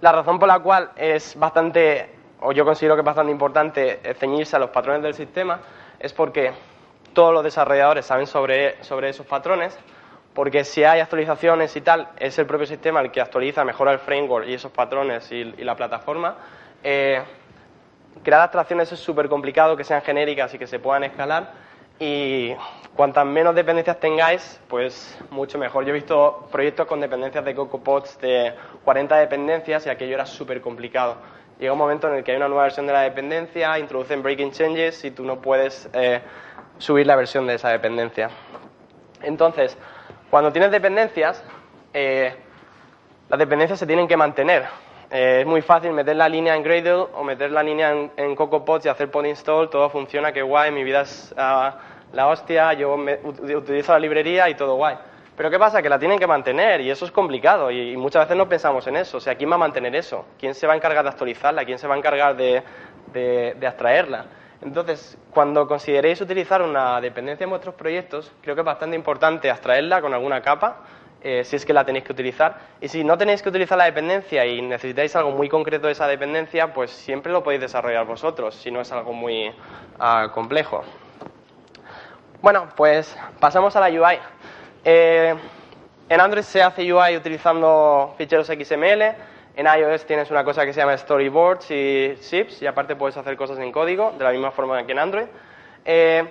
La 0.00 0.12
razón 0.12 0.38
por 0.38 0.48
la 0.48 0.58
cual 0.60 0.90
es 0.96 1.38
bastante, 1.38 2.10
o 2.40 2.52
yo 2.52 2.64
considero 2.64 2.94
que 2.94 3.00
es 3.00 3.06
bastante 3.06 3.32
importante 3.32 4.00
ceñirse 4.18 4.56
a 4.56 4.58
los 4.58 4.70
patrones 4.70 5.02
del 5.02 5.14
sistema, 5.14 5.60
es 5.98 6.12
porque 6.12 6.52
todos 7.12 7.32
los 7.32 7.44
desarrolladores 7.44 8.04
saben 8.04 8.26
sobre 8.26 8.76
esos 9.08 9.26
patrones, 9.26 9.78
porque 10.34 10.64
si 10.64 10.82
hay 10.84 11.00
actualizaciones 11.00 11.74
y 11.76 11.80
tal, 11.80 12.08
es 12.18 12.38
el 12.38 12.46
propio 12.46 12.66
sistema 12.66 13.00
el 13.00 13.10
que 13.10 13.20
actualiza, 13.20 13.64
mejora 13.64 13.92
el 13.92 14.00
framework 14.00 14.48
y 14.48 14.54
esos 14.54 14.72
patrones 14.72 15.30
y, 15.30 15.36
y 15.36 15.64
la 15.64 15.76
plataforma. 15.76 16.36
Eh, 16.82 17.22
crear 18.22 18.42
abstracciones 18.42 18.90
es 18.92 18.98
súper 18.98 19.28
complicado, 19.28 19.76
que 19.76 19.84
sean 19.84 20.02
genéricas 20.02 20.52
y 20.54 20.58
que 20.58 20.66
se 20.66 20.78
puedan 20.78 21.04
escalar. 21.04 21.52
y 22.00 22.52
cuantas 22.96 23.24
menos 23.26 23.54
dependencias 23.54 23.98
tengáis, 24.00 24.60
pues 24.68 25.18
mucho 25.30 25.58
mejor. 25.58 25.84
Yo 25.84 25.90
he 25.90 25.94
visto 25.94 26.48
proyectos 26.50 26.86
con 26.86 27.00
dependencias 27.00 27.44
de 27.44 27.54
CocoaPods 27.54 28.18
de 28.20 28.54
40 28.84 29.16
dependencias 29.16 29.86
y 29.86 29.90
aquello 29.90 30.14
era 30.14 30.26
súper 30.26 30.60
complicado. 30.60 31.16
Llega 31.58 31.72
un 31.72 31.78
momento 31.78 32.08
en 32.08 32.16
el 32.16 32.24
que 32.24 32.32
hay 32.32 32.36
una 32.36 32.48
nueva 32.48 32.64
versión 32.64 32.86
de 32.86 32.92
la 32.92 33.02
dependencia, 33.02 33.78
introducen 33.78 34.22
breaking 34.22 34.50
changes 34.50 35.04
y 35.04 35.12
tú 35.12 35.24
no 35.24 35.40
puedes 35.40 35.88
eh, 35.92 36.20
subir 36.78 37.06
la 37.06 37.14
versión 37.14 37.46
de 37.46 37.54
esa 37.54 37.68
dependencia. 37.70 38.28
Entonces, 39.22 39.78
cuando 40.34 40.50
tienes 40.50 40.72
dependencias, 40.72 41.40
eh, 41.92 42.34
las 43.28 43.38
dependencias 43.38 43.78
se 43.78 43.86
tienen 43.86 44.08
que 44.08 44.16
mantener. 44.16 44.64
Eh, 45.08 45.42
es 45.42 45.46
muy 45.46 45.62
fácil 45.62 45.92
meter 45.92 46.16
la 46.16 46.28
línea 46.28 46.56
en 46.56 46.64
Gradle 46.64 47.06
o 47.14 47.22
meter 47.22 47.52
la 47.52 47.62
línea 47.62 47.94
en, 48.16 48.34
CocoaPods 48.34 48.84
y 48.84 48.88
hacer 48.88 49.12
pod 49.12 49.26
install, 49.26 49.70
todo 49.70 49.88
funciona, 49.90 50.32
qué 50.32 50.42
guay, 50.42 50.72
mi 50.72 50.82
vida 50.82 51.02
es 51.02 51.32
ah, 51.38 51.78
la 52.12 52.26
hostia, 52.26 52.72
yo 52.72 52.96
utilizo 52.96 53.92
la 53.92 54.00
librería 54.00 54.48
y 54.48 54.56
todo 54.56 54.74
guay. 54.74 54.96
Pero 55.36 55.52
¿qué 55.52 55.58
pasa? 55.60 55.80
Que 55.80 55.88
la 55.88 56.00
tienen 56.00 56.18
que 56.18 56.26
mantener 56.26 56.80
y 56.80 56.90
eso 56.90 57.04
es 57.04 57.12
complicado 57.12 57.70
y, 57.70 57.96
muchas 57.96 58.24
veces 58.24 58.36
no 58.36 58.48
pensamos 58.48 58.84
en 58.88 58.96
eso. 58.96 59.18
O 59.18 59.20
sea, 59.20 59.36
¿quién 59.36 59.48
va 59.52 59.54
a 59.54 59.58
mantener 59.58 59.94
eso? 59.94 60.26
¿Quién 60.36 60.56
se 60.56 60.66
va 60.66 60.72
a 60.72 60.76
encargar 60.76 61.04
de 61.04 61.10
actualizarla? 61.10 61.64
¿Quién 61.64 61.78
se 61.78 61.86
va 61.86 61.94
a 61.94 61.98
encargar 61.98 62.34
de, 62.34 62.60
de, 63.12 63.66
abstraerla? 63.68 64.24
Entonces, 64.64 65.18
cuando 65.30 65.68
consideréis 65.68 66.20
utilizar 66.22 66.62
una 66.62 66.98
dependencia 67.00 67.44
en 67.44 67.50
vuestros 67.50 67.74
proyectos, 67.74 68.32
creo 68.40 68.54
que 68.54 68.62
es 68.62 68.64
bastante 68.64 68.96
importante 68.96 69.50
abstraerla 69.50 70.00
con 70.00 70.14
alguna 70.14 70.40
capa, 70.40 70.78
eh, 71.22 71.44
si 71.44 71.56
es 71.56 71.66
que 71.66 71.74
la 71.74 71.84
tenéis 71.84 72.04
que 72.04 72.12
utilizar. 72.12 72.58
Y 72.80 72.88
si 72.88 73.04
no 73.04 73.18
tenéis 73.18 73.42
que 73.42 73.50
utilizar 73.50 73.76
la 73.76 73.84
dependencia 73.84 74.46
y 74.46 74.62
necesitáis 74.62 75.14
algo 75.16 75.32
muy 75.32 75.50
concreto 75.50 75.86
de 75.86 75.92
esa 75.92 76.06
dependencia, 76.06 76.72
pues 76.72 76.90
siempre 76.90 77.30
lo 77.30 77.42
podéis 77.42 77.60
desarrollar 77.60 78.06
vosotros, 78.06 78.54
si 78.54 78.70
no 78.70 78.80
es 78.80 78.90
algo 78.90 79.12
muy 79.12 79.52
ah, 79.98 80.30
complejo. 80.32 80.82
Bueno, 82.40 82.68
pues 82.74 83.16
pasamos 83.40 83.76
a 83.76 83.80
la 83.80 83.88
UI. 83.88 84.18
Eh, 84.84 85.34
en 86.08 86.20
Android 86.20 86.42
se 86.42 86.62
hace 86.62 86.90
UI 86.90 87.16
utilizando 87.16 88.14
ficheros 88.16 88.46
XML. 88.46 89.14
En 89.56 89.66
iOS 89.66 90.04
tienes 90.04 90.30
una 90.32 90.42
cosa 90.42 90.66
que 90.66 90.72
se 90.72 90.80
llama 90.80 90.96
storyboards 90.96 91.70
y 91.70 92.16
zips 92.20 92.60
y 92.62 92.66
aparte 92.66 92.96
puedes 92.96 93.16
hacer 93.16 93.36
cosas 93.36 93.58
en 93.60 93.70
código 93.70 94.12
de 94.18 94.24
la 94.24 94.32
misma 94.32 94.50
forma 94.50 94.84
que 94.84 94.92
en 94.92 94.98
Android. 94.98 95.26
Eh, 95.84 96.24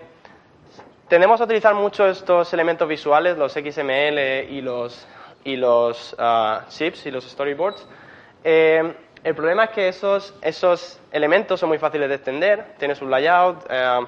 tendemos 1.08 1.40
a 1.40 1.46
utilizar 1.46 1.74
mucho 1.74 2.06
estos 2.06 2.54
elementos 2.54 2.86
visuales, 2.86 3.38
los 3.38 3.54
XML 3.54 4.50
y 4.50 4.62
los, 4.62 5.08
y 5.46 5.56
los 5.56 6.16
zips 6.70 7.06
y 7.06 7.12
los 7.12 7.24
storyboards. 7.24 7.88
Eh, 8.44 8.94
el 9.24 9.36
problema 9.36 9.66
es 9.66 9.70
que 9.70 9.88
esos, 9.88 10.36
esos 10.42 11.00
elementos 11.14 11.58
son 11.58 11.70
muy 11.70 11.78
fáciles 11.78 12.10
de 12.10 12.16
extender. 12.16 12.76
Tienes 12.78 13.02
un 13.02 13.10
layout, 13.10 13.66
eh, 13.70 14.00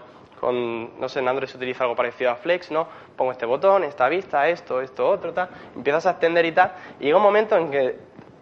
con, 0.41 0.99
no 0.99 1.07
sé, 1.07 1.19
en 1.19 1.29
Android 1.29 1.47
se 1.47 1.55
utiliza 1.55 1.85
algo 1.85 1.95
parecido 1.95 2.31
a 2.31 2.35
Flex, 2.35 2.69
¿no? 2.69 2.85
Pongo 3.15 3.31
este 3.31 3.45
botón, 3.45 3.85
esta 3.85 4.09
vista, 4.09 4.49
esto, 4.49 4.81
esto, 4.81 5.07
otro, 5.07 5.31
tal. 5.31 5.47
Empiezas 5.73 6.05
a 6.07 6.11
extender 6.11 6.43
y 6.43 6.51
tal. 6.51 6.73
Y 6.99 7.05
llega 7.05 7.15
un 7.15 7.23
momento 7.23 7.55
en 7.55 7.71
que 7.71 7.95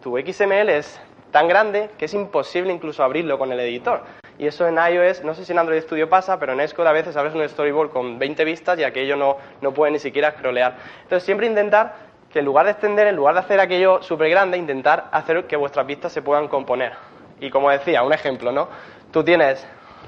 tu 0.04 0.18
XML 0.18 0.70
es 0.70 1.00
tan 1.32 1.48
grande 1.48 1.90
que 1.98 2.06
es 2.06 2.14
imposible 2.14 2.72
incluso 2.72 3.04
abrirlo 3.04 3.40
con 3.40 3.52
el 3.52 3.60
editor. 3.60 4.04
Y 4.38 4.48
eso 4.48 4.68
en 4.68 4.76
iOS, 4.78 5.24
no 5.24 5.34
sé 5.34 5.46
si 5.46 5.52
en 5.52 5.60
Android 5.60 5.82
Studio 5.82 6.10
pasa, 6.10 6.40
pero 6.40 6.54
en 6.54 6.68
Xcode 6.68 6.90
a 6.90 6.92
veces 6.92 7.16
abres 7.16 7.34
un 7.34 7.48
storyboard 7.48 7.92
con 7.92 8.20
20 8.20 8.44
vistas 8.46 8.78
y 8.80 8.84
aquello 8.84 9.16
no, 9.16 9.38
no 9.62 9.74
puede 9.74 9.92
ni 9.92 10.00
siquiera 10.00 10.32
scrollear. 10.32 10.76
Entonces 11.04 11.24
siempre 11.24 11.48
intentar 11.48 11.96
que 12.32 12.40
en 12.40 12.46
lugar 12.46 12.66
de 12.66 12.72
extender, 12.72 13.08
en 13.08 13.16
lugar 13.16 13.36
de 13.36 13.42
hacer 13.42 13.60
aquello 13.60 14.02
súper 14.04 14.30
grande, 14.30 14.58
intentar 14.58 15.08
hacer 15.12 15.46
que 15.46 15.56
vuestras 15.56 15.88
vistas 15.88 16.12
se 16.12 16.22
puedan 16.22 16.48
componer. 16.48 16.94
Y 17.40 17.50
como 17.50 17.70
decía, 17.70 18.04
un 18.04 18.14
ejemplo, 18.14 18.52
¿no? 18.52 18.68
Tú 19.12 19.24
tienes, 19.24 19.66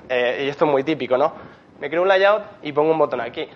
eh, 0.09 0.43
y 0.45 0.49
esto 0.49 0.65
es 0.65 0.71
muy 0.71 0.83
típico, 0.83 1.17
¿no? 1.17 1.33
me 1.79 1.89
creo 1.89 2.01
un 2.01 2.07
layout 2.07 2.43
y 2.63 2.71
pongo 2.71 2.91
un 2.91 2.97
botón 2.97 3.21
aquí. 3.21 3.47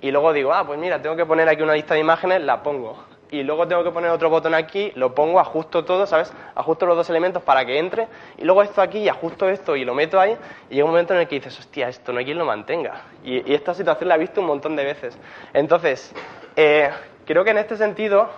Y 0.00 0.10
luego 0.10 0.32
digo, 0.32 0.52
ah, 0.52 0.64
pues 0.66 0.78
mira, 0.78 1.00
tengo 1.00 1.16
que 1.16 1.26
poner 1.26 1.48
aquí 1.48 1.62
una 1.62 1.74
lista 1.74 1.94
de 1.94 2.00
imágenes, 2.00 2.42
la 2.42 2.62
pongo. 2.62 3.07
Y 3.30 3.42
luego 3.42 3.68
tengo 3.68 3.84
que 3.84 3.90
poner 3.90 4.10
otro 4.10 4.30
botón 4.30 4.54
aquí, 4.54 4.90
lo 4.94 5.14
pongo, 5.14 5.38
ajusto 5.38 5.84
todo, 5.84 6.06
¿sabes? 6.06 6.32
Ajusto 6.54 6.86
los 6.86 6.96
dos 6.96 7.10
elementos 7.10 7.42
para 7.42 7.64
que 7.66 7.78
entre. 7.78 8.08
Y 8.38 8.44
luego 8.44 8.62
esto 8.62 8.80
aquí, 8.80 9.00
y 9.00 9.08
ajusto 9.08 9.48
esto 9.50 9.76
y 9.76 9.84
lo 9.84 9.94
meto 9.94 10.18
ahí. 10.18 10.36
Y 10.70 10.74
llega 10.74 10.84
un 10.84 10.92
momento 10.92 11.12
en 11.12 11.20
el 11.20 11.28
que 11.28 11.34
dices, 11.36 11.58
hostia, 11.58 11.88
esto 11.88 12.12
no 12.12 12.20
hay 12.20 12.24
quien 12.24 12.38
lo 12.38 12.46
mantenga. 12.46 13.02
Y, 13.22 13.52
esta 13.52 13.74
situación 13.74 14.08
la 14.08 14.14
he 14.14 14.18
visto 14.18 14.40
un 14.40 14.46
montón 14.46 14.76
de 14.76 14.84
veces. 14.84 15.18
Entonces, 15.52 16.14
eh, 16.56 16.90
creo 17.26 17.44
que 17.44 17.50
en 17.50 17.58
este 17.58 17.76
sentido 17.76 18.30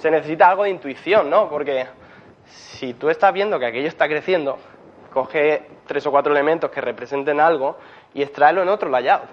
se 0.00 0.10
necesita 0.10 0.48
algo 0.48 0.64
de 0.64 0.70
intuición, 0.70 1.28
¿no? 1.28 1.50
Porque 1.50 1.86
si 2.46 2.94
tú 2.94 3.10
estás 3.10 3.32
viendo 3.32 3.58
que 3.58 3.66
aquello 3.66 3.88
está 3.88 4.08
creciendo, 4.08 4.58
coge 5.12 5.66
tres 5.86 6.06
o 6.06 6.10
cuatro 6.10 6.32
elementos 6.32 6.70
que 6.70 6.80
representen 6.80 7.40
algo 7.40 7.76
y 8.14 8.22
extraerlo 8.22 8.62
en 8.62 8.70
otro 8.70 8.88
layout. 8.88 9.28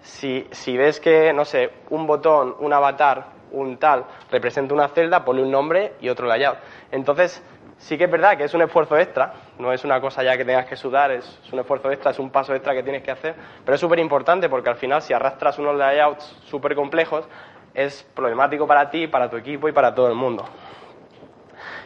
Si, 0.00 0.46
si 0.50 0.76
ves 0.76 0.98
que, 0.98 1.32
no 1.32 1.44
sé, 1.44 1.70
un 1.90 2.06
botón, 2.06 2.56
un 2.58 2.72
avatar, 2.72 3.33
un 3.54 3.78
tal, 3.78 4.04
representa 4.30 4.74
una 4.74 4.88
celda, 4.88 5.24
ponle 5.24 5.42
un 5.42 5.50
nombre 5.50 5.94
y 6.00 6.08
otro 6.08 6.26
layout. 6.26 6.58
Entonces, 6.90 7.42
sí 7.78 7.98
que 7.98 8.04
es 8.04 8.10
verdad 8.10 8.36
que 8.36 8.44
es 8.44 8.54
un 8.54 8.62
esfuerzo 8.62 8.96
extra, 8.96 9.34
no 9.58 9.72
es 9.72 9.84
una 9.84 10.00
cosa 10.00 10.22
ya 10.22 10.36
que 10.36 10.44
tengas 10.44 10.66
que 10.66 10.76
sudar, 10.76 11.10
es, 11.10 11.38
un 11.52 11.58
esfuerzo 11.60 11.90
extra, 11.90 12.10
es 12.10 12.18
un 12.18 12.30
paso 12.30 12.54
extra 12.54 12.74
que 12.74 12.82
tienes 12.82 13.02
que 13.02 13.10
hacer, 13.10 13.34
pero 13.64 13.74
es 13.74 13.80
súper 13.80 13.98
importante 13.98 14.48
porque 14.48 14.70
al 14.70 14.76
final 14.76 15.02
si 15.02 15.12
arrastras 15.12 15.58
unos 15.58 15.76
layouts 15.76 16.24
súper 16.46 16.74
complejos, 16.74 17.26
es 17.74 18.04
problemático 18.14 18.66
para 18.66 18.90
ti, 18.90 19.06
para 19.06 19.28
tu 19.28 19.36
equipo 19.36 19.68
y 19.68 19.72
para 19.72 19.94
todo 19.94 20.08
el 20.08 20.14
mundo. 20.14 20.44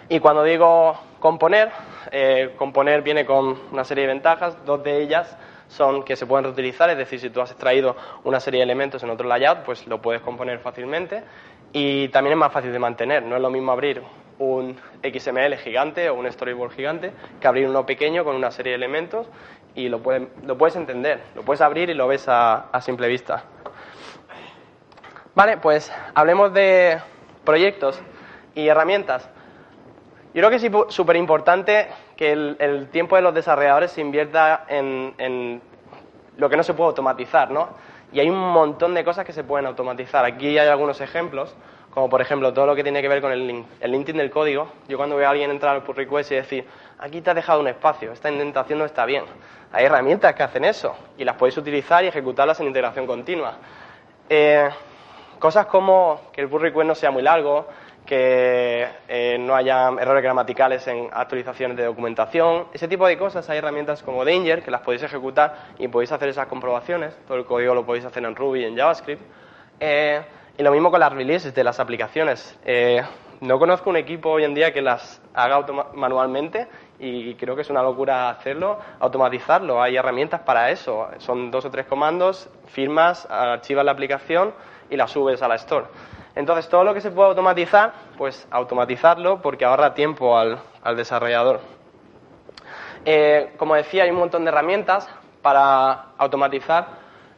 Y 0.09 0.20
cuando 0.20 0.42
digo 0.42 0.98
componer, 1.18 1.70
eh, 2.11 2.54
componer 2.57 3.02
viene 3.02 3.26
con 3.26 3.59
una 3.72 3.85
serie 3.85 4.07
de 4.07 4.12
ventajas, 4.12 4.64
dos 4.64 4.83
de 4.83 5.02
ellas 5.02 5.37
son 5.68 6.02
que 6.02 6.16
se 6.16 6.26
pueden 6.26 6.44
reutilizar, 6.44 6.88
es 6.90 6.96
decir, 6.96 7.20
si 7.20 7.28
tú 7.28 7.42
has 7.42 7.50
extraído 7.50 7.94
una 8.24 8.40
serie 8.40 8.59
de 8.61 8.64
elementos 8.64 9.02
en 9.02 9.11
otro 9.11 9.28
layout, 9.28 9.64
pues 9.64 9.87
lo 9.87 10.00
puedes 10.00 10.22
componer 10.22 10.61
fácilmente 10.61 11.22
y 11.72 12.09
también 12.09 12.33
es 12.33 12.38
más 12.38 12.52
fácil 12.52 12.72
de 12.72 12.78
mantener. 12.78 13.22
No 13.22 13.37
es 13.37 13.42
lo 13.42 13.50
mismo 13.50 13.72
abrir 13.72 14.02
un 14.38 14.76
XML 15.02 15.57
gigante 15.57 16.09
o 16.11 16.14
un 16.14 16.31
storyboard 16.31 16.72
gigante 16.72 17.12
que 17.40 17.48
abrir 17.48 17.68
uno 17.68 17.85
pequeño 17.85 18.24
con 18.24 18.37
una 18.37 18.50
serie 18.50 18.72
de 18.72 18.76
elementos 18.76 19.26
y 19.74 19.88
lo 19.88 20.00
puedes, 20.00 20.28
lo 20.44 20.57
puedes 20.57 20.76
entender, 20.76 21.20
lo 21.35 21.42
puedes 21.42 21.61
abrir 21.61 21.90
y 21.90 21.94
lo 21.94 22.09
ves 22.09 22.26
a, 22.28 22.68
simple 22.81 23.09
vista. 23.09 23.44
Vale, 25.35 25.57
pues 25.59 25.92
hablemos 26.14 26.52
de 26.52 26.98
proyectos 27.44 28.00
y 28.54 28.68
herramientas. 28.68 29.28
Yo 30.35 30.42
creo 30.42 30.50
que 30.50 30.57
es 30.57 30.94
súper 30.94 31.16
importante 31.16 31.88
que 32.16 32.33
el, 32.33 32.88
tiempo 32.90 33.16
de 33.16 33.22
los 33.22 33.35
desarrolladores 33.35 33.92
se 33.92 34.00
invierta 34.00 34.64
en, 34.68 35.61
lo 36.37 36.48
que 36.48 36.57
no 36.57 36.62
se 36.62 36.74
puede 36.74 36.88
automatizar, 36.88 37.50
¿no? 37.50 37.70
Y 38.12 38.21
hay 38.21 38.31
un 38.31 38.38
montón 38.38 38.94
de 38.94 39.05
cosas 39.05 39.25
que 39.25 39.33
se 39.33 39.44
pueden 39.44 39.66
automatizar. 39.66 40.25
Aquí 40.25 40.59
hay 40.59 40.68
algunos 40.68 41.01
ejemplos, 41.01 41.55
como 41.92 42.09
por 42.09 42.21
ejemplo 42.21 42.53
todo 42.53 42.66
lo 42.66 42.75
que 42.75 42.83
tiene 42.83 43.03
que 43.03 43.09
ver 43.09 43.21
con 43.21 43.33
el, 43.33 43.47
link, 43.47 43.66
el 43.81 43.92
linting 43.92 44.16
del 44.16 44.31
código. 44.31 44.68
Yo 44.88 44.97
cuando 44.97 45.16
veo 45.16 45.27
a 45.27 45.31
alguien 45.31 45.51
entrar 45.51 45.75
al 45.75 45.83
pull 45.83 45.97
request 45.97 46.33
y 46.33 46.37
decir, 46.37 46.64
aquí 46.99 47.21
te 47.21 47.31
has 47.31 47.37
dejado 47.37 47.61
un 47.61 47.68
espacio, 47.68 48.12
esta 48.12 48.31
indentación 48.31 48.79
no 48.79 48.87
está 48.87 49.05
bien. 49.05 49.25
Hay 49.73 49.85
herramientas 49.85 50.35
que 50.35 50.42
hacen 50.42 50.64
eso 50.64 50.97
y 51.18 51.25
las 51.25 51.37
podéis 51.37 51.59
utilizar 51.59 52.03
y 52.05 52.09
ejecutarlas 52.09 52.59
en 52.61 52.68
integración 52.68 53.07
continua. 53.07 53.57
Eh, 54.31 54.68
cosas 55.38 55.66
como 55.66 56.23
que 56.33 56.40
el 56.40 56.49
pull 56.49 56.62
request 56.62 56.87
no 56.87 56.94
sea 56.94 57.11
muy 57.11 57.23
largo, 57.23 57.68
que 58.09 58.88
eh, 59.07 59.37
no 59.38 59.55
haya 59.55 59.90
errores 59.90 60.23
gramaticales 60.23 60.87
en 60.88 61.11
actualizaciones 61.12 61.77
de 61.77 61.85
documentación, 61.85 62.64
ese 62.73 62.88
tipo 62.88 63.07
de 63.07 63.18
cosas. 63.18 63.49
Hay 63.51 63.59
herramientas 63.59 64.03
como 64.03 64.25
Danger 64.25 64.62
que 64.62 64.71
las 64.71 64.81
podéis 64.81 65.03
ejecutar 65.03 65.75
y 65.79 65.88
podéis 65.88 66.11
hacer 66.11 66.31
esas 66.31 66.47
comprobaciones. 66.47 67.14
Todo 67.29 67.37
el 67.37 67.44
código 67.44 67.75
lo 67.75 67.85
podéis 67.85 68.07
hacer 68.07 68.25
en 68.25 68.35
Ruby 68.35 68.62
y 68.62 68.64
en 68.64 68.77
JavaScript. 68.79 69.21
Eh, 69.79 70.23
y 70.57 70.62
lo 70.62 70.73
mismo 70.73 70.90
con 70.90 71.01
las 71.01 71.12
releases 71.12 71.55
de 71.55 71.62
las 71.62 71.79
aplicaciones. 71.81 72.59
Eh, 72.64 73.03
no 73.42 73.59
conozco 73.59 73.90
un 73.90 73.97
equipo 73.97 74.31
hoy 74.31 74.44
en 74.44 74.55
día 74.55 74.73
que 74.73 74.81
las 74.81 75.21
haga 75.35 75.66
manualmente 75.92 76.66
y 76.99 77.35
creo 77.35 77.55
que 77.55 77.62
es 77.62 77.71
una 77.71 77.83
locura 77.83 78.31
hacerlo, 78.31 78.79
automatizarlo. 79.01 79.83
Hay 79.83 79.97
herramientas 79.97 80.40
para 80.40 80.71
eso. 80.71 81.09
Son 81.18 81.51
dos 81.51 81.66
o 81.66 81.71
tres 81.71 81.85
comandos, 81.85 82.49
firmas, 82.68 83.27
archivas 83.31 83.85
la 83.85 83.92
aplicación 83.92 84.55
y 84.88 84.97
la 84.97 85.07
subes 85.07 85.42
a 85.42 85.49
la 85.49 85.57
store. 85.57 85.87
Entonces, 86.38 86.68
todo 86.68 86.85
lo 86.85 86.94
que 86.94 87.01
se 87.01 87.11
puede 87.11 87.31
automatizar, 87.31 87.92
pues 88.16 88.46
automatizarlo 88.53 89.42
porque 89.42 89.64
ahorra 89.64 89.94
tiempo 89.94 90.38
al, 90.38 90.61
desarrollador. 90.94 91.59
Eh, 93.05 93.55
como 93.57 93.74
decía, 93.74 94.05
hay 94.05 94.11
un 94.11 94.18
montón 94.18 94.44
de 94.44 94.53
herramientas 94.53 95.09
para 95.42 96.12
automatizar. 96.16 96.87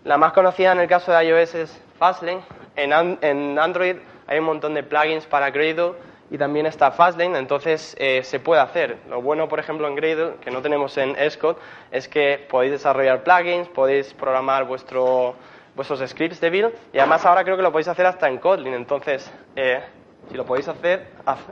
La 0.04 0.18
más 0.18 0.34
conocida 0.34 0.72
en 0.72 0.80
el 0.80 0.86
caso 0.86 1.12
de 1.12 1.24
iOS 1.24 1.54
es 1.54 1.82
Fastlane. 1.98 2.42
En, 2.76 3.58
Android 3.58 3.96
hay 4.26 4.38
un 4.38 4.44
montón 4.44 4.74
de 4.74 4.82
plugins 4.82 5.24
para 5.24 5.48
Gradle 5.50 5.94
y 6.30 6.36
también 6.36 6.66
está 6.66 6.90
Fastlane, 6.90 7.38
entonces 7.38 7.96
eh, 7.98 8.22
se 8.22 8.38
puede 8.38 8.60
hacer. 8.60 8.98
Lo 9.08 9.22
bueno, 9.22 9.48
por 9.48 9.60
ejemplo, 9.60 9.88
en 9.88 9.94
Gradle, 9.94 10.34
que 10.42 10.50
no 10.50 10.60
tenemos 10.60 10.98
en 10.98 11.16
Xcode, 11.16 11.56
es 11.90 12.06
que 12.06 12.46
podéis 12.50 12.72
desarrollar 12.72 13.22
plugins, 13.22 13.66
podéis 13.68 14.12
programar 14.12 14.66
vuestro 14.66 15.36
vuestros 15.80 16.10
scripts 16.10 16.40
de 16.40 16.50
build 16.50 16.74
y 16.92 16.98
además 16.98 17.24
ahora 17.24 17.42
creo 17.42 17.56
que 17.56 17.62
lo 17.62 17.72
podéis 17.72 17.88
hacer 17.88 18.04
hasta 18.04 18.28
en 18.28 18.36
Kotlin, 18.38 18.74
entonces 18.74 19.32
eh, 19.56 19.82
si 20.28 20.36
lo 20.36 20.44
podéis 20.44 20.68
hacer, 20.68 21.08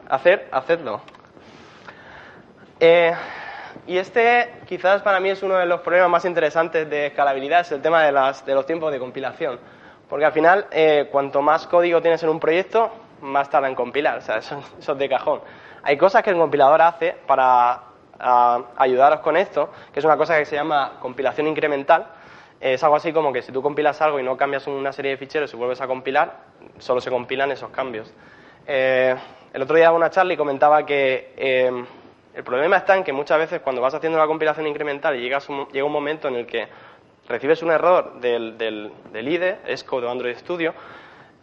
hacer 0.08 0.48
hacedlo. 0.52 1.00
Eh, 2.78 3.14
Y 3.86 3.96
este 3.96 4.60
quizás 4.66 5.00
para 5.00 5.18
mí 5.18 5.30
es 5.30 5.42
uno 5.42 5.56
de 5.56 5.64
los 5.64 5.80
problemas 5.80 6.10
más 6.10 6.24
interesantes 6.26 6.90
de 6.90 7.06
escalabilidad, 7.06 7.60
es 7.60 7.72
el 7.72 7.80
tema 7.80 8.02
de, 8.02 8.12
las, 8.12 8.44
de 8.44 8.54
los 8.54 8.66
tiempos 8.66 8.92
de 8.92 8.98
compilación. 8.98 9.58
Porque 10.10 10.26
al 10.26 10.32
final, 10.32 10.66
eh, 10.70 11.08
cuanto 11.10 11.40
más 11.40 11.66
código 11.66 12.02
tienes 12.02 12.22
en 12.22 12.28
un 12.28 12.38
proyecto, 12.38 12.90
más 13.22 13.48
tarda 13.48 13.68
en 13.68 13.74
compilar, 13.74 14.18
o 14.18 14.20
sea, 14.20 14.36
eso, 14.38 14.62
es 14.78 14.98
de 14.98 15.08
cajón. 15.08 15.40
Hay 15.82 15.96
cosas 15.96 16.22
que 16.22 16.30
el 16.30 16.36
compilador 16.36 16.82
hace 16.82 17.16
para 17.26 17.80
ayudaros 18.76 19.20
con 19.20 19.36
esto, 19.36 19.70
que 19.92 20.00
es 20.00 20.04
una 20.04 20.16
cosa 20.16 20.36
que 20.36 20.44
se 20.44 20.56
llama 20.56 20.98
compilación 21.00 21.46
incremental. 21.46 22.06
Es 22.60 22.82
algo 22.82 22.96
así 22.96 23.12
como 23.12 23.32
que 23.32 23.42
si 23.42 23.52
tú 23.52 23.62
compilas 23.62 24.00
algo 24.02 24.18
y 24.18 24.22
no 24.22 24.36
cambias 24.36 24.66
una 24.66 24.92
serie 24.92 25.12
de 25.12 25.16
ficheros 25.16 25.52
y 25.54 25.56
vuelves 25.56 25.80
a 25.80 25.86
compilar, 25.86 26.38
solo 26.78 27.00
se 27.00 27.10
compilan 27.10 27.52
esos 27.52 27.70
cambios. 27.70 28.12
Eh, 28.66 29.14
el 29.52 29.62
otro 29.62 29.76
día 29.76 29.92
una 29.92 30.10
charla 30.10 30.34
y 30.34 30.36
comentaba 30.36 30.84
que 30.84 31.32
eh, 31.36 31.84
el 32.34 32.44
problema 32.44 32.76
está 32.76 32.96
en 32.96 33.04
que 33.04 33.12
muchas 33.12 33.38
veces 33.38 33.60
cuando 33.60 33.80
vas 33.80 33.94
haciendo 33.94 34.18
la 34.18 34.26
compilación 34.26 34.66
incremental 34.66 35.16
y 35.16 35.20
llegas 35.20 35.48
un, 35.48 35.68
llega 35.68 35.84
un 35.84 35.92
momento 35.92 36.28
en 36.28 36.34
el 36.34 36.46
que 36.46 36.68
recibes 37.28 37.62
un 37.62 37.70
error 37.70 38.20
del, 38.20 38.58
del, 38.58 38.92
del 39.12 39.28
IDE, 39.28 39.58
ESCO 39.66 40.00
de 40.00 40.10
Android 40.10 40.36
Studio, 40.36 40.74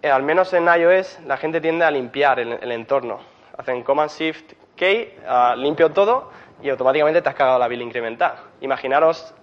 eh, 0.02 0.10
al 0.10 0.24
menos 0.24 0.54
en 0.54 0.68
iOS 0.68 1.20
la 1.26 1.38
gente 1.38 1.62
tiende 1.62 1.86
a 1.86 1.92
limpiar 1.92 2.40
el, 2.40 2.54
el 2.54 2.72
entorno. 2.72 3.20
Hacen 3.58 3.84
Command 3.84 4.12
Shift 4.12 4.54
K, 4.76 4.86
uh, 4.86 5.58
limpio 5.58 5.92
todo 5.92 6.30
y 6.62 6.70
automáticamente 6.70 7.22
te 7.22 7.30
has 7.30 7.36
cagado 7.36 7.58
la 7.58 7.68
build 7.68 7.84
incremental. 7.84 8.36
Imaginaros 8.62 9.34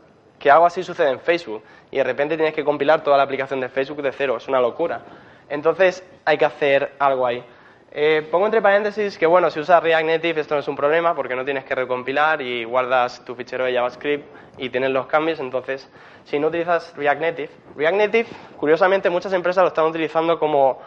que 0.42 0.50
algo 0.50 0.66
así 0.66 0.82
sucede 0.82 1.08
en 1.10 1.20
Facebook 1.20 1.62
y 1.92 1.98
de 1.98 2.02
repente 2.04 2.36
tienes 2.36 2.52
que 2.52 2.64
compilar 2.64 3.04
toda 3.04 3.16
la 3.16 3.22
aplicación 3.22 3.60
de 3.60 3.68
Facebook 3.68 4.02
de 4.02 4.10
cero, 4.10 4.36
es 4.36 4.48
una 4.48 4.60
locura. 4.60 5.00
Entonces 5.48 6.04
hay 6.24 6.36
que 6.36 6.44
hacer 6.44 6.94
algo 6.98 7.24
ahí. 7.24 7.44
Eh, 7.92 8.26
pongo 8.28 8.46
entre 8.46 8.60
paréntesis 8.60 9.16
que, 9.16 9.26
bueno, 9.26 9.50
si 9.50 9.60
usas 9.60 9.80
React 9.80 10.06
Native 10.06 10.40
esto 10.40 10.54
no 10.54 10.60
es 10.60 10.66
un 10.66 10.74
problema 10.74 11.14
porque 11.14 11.36
no 11.36 11.44
tienes 11.44 11.64
que 11.64 11.76
recompilar 11.76 12.42
y 12.42 12.64
guardas 12.64 13.24
tu 13.24 13.36
fichero 13.36 13.66
de 13.66 13.74
JavaScript 13.74 14.26
y 14.58 14.68
tienes 14.70 14.90
los 14.90 15.06
cambios. 15.06 15.38
Entonces, 15.38 15.88
si 16.24 16.40
no 16.40 16.48
utilizas 16.48 16.92
React 16.96 17.20
Native, 17.20 17.50
React 17.76 17.96
Native, 17.96 18.28
curiosamente, 18.56 19.10
muchas 19.10 19.32
empresas 19.32 19.62
lo 19.62 19.68
están 19.68 19.84
utilizando 19.84 20.40
como 20.40 20.80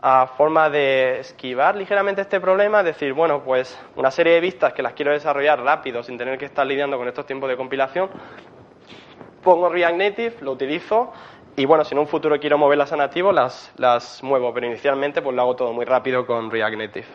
a 0.00 0.26
forma 0.26 0.70
de 0.70 1.20
esquivar 1.20 1.76
ligeramente 1.76 2.22
este 2.22 2.40
problema, 2.40 2.82
decir, 2.82 3.12
bueno, 3.12 3.42
pues 3.44 3.78
una 3.94 4.10
serie 4.10 4.34
de 4.34 4.40
vistas 4.40 4.72
que 4.72 4.82
las 4.82 4.94
quiero 4.94 5.12
desarrollar 5.12 5.60
rápido 5.60 6.02
sin 6.02 6.16
tener 6.16 6.38
que 6.38 6.46
estar 6.46 6.66
lidiando 6.66 6.96
con 6.96 7.06
estos 7.06 7.26
tiempos 7.26 7.48
de 7.48 7.56
compilación, 7.56 8.08
pongo 9.42 9.68
React 9.68 9.96
Native, 9.96 10.36
lo 10.40 10.52
utilizo 10.52 11.12
y 11.54 11.66
bueno, 11.66 11.84
si 11.84 11.94
en 11.94 11.98
un 11.98 12.06
futuro 12.06 12.40
quiero 12.40 12.56
moverlas 12.56 12.92
a 12.92 12.96
nativo, 12.96 13.30
las, 13.30 13.72
las 13.76 14.22
muevo, 14.22 14.54
pero 14.54 14.66
inicialmente 14.66 15.20
pues 15.20 15.36
lo 15.36 15.42
hago 15.42 15.56
todo 15.56 15.72
muy 15.72 15.84
rápido 15.84 16.26
con 16.26 16.50
React 16.50 16.76
Native. 16.76 17.06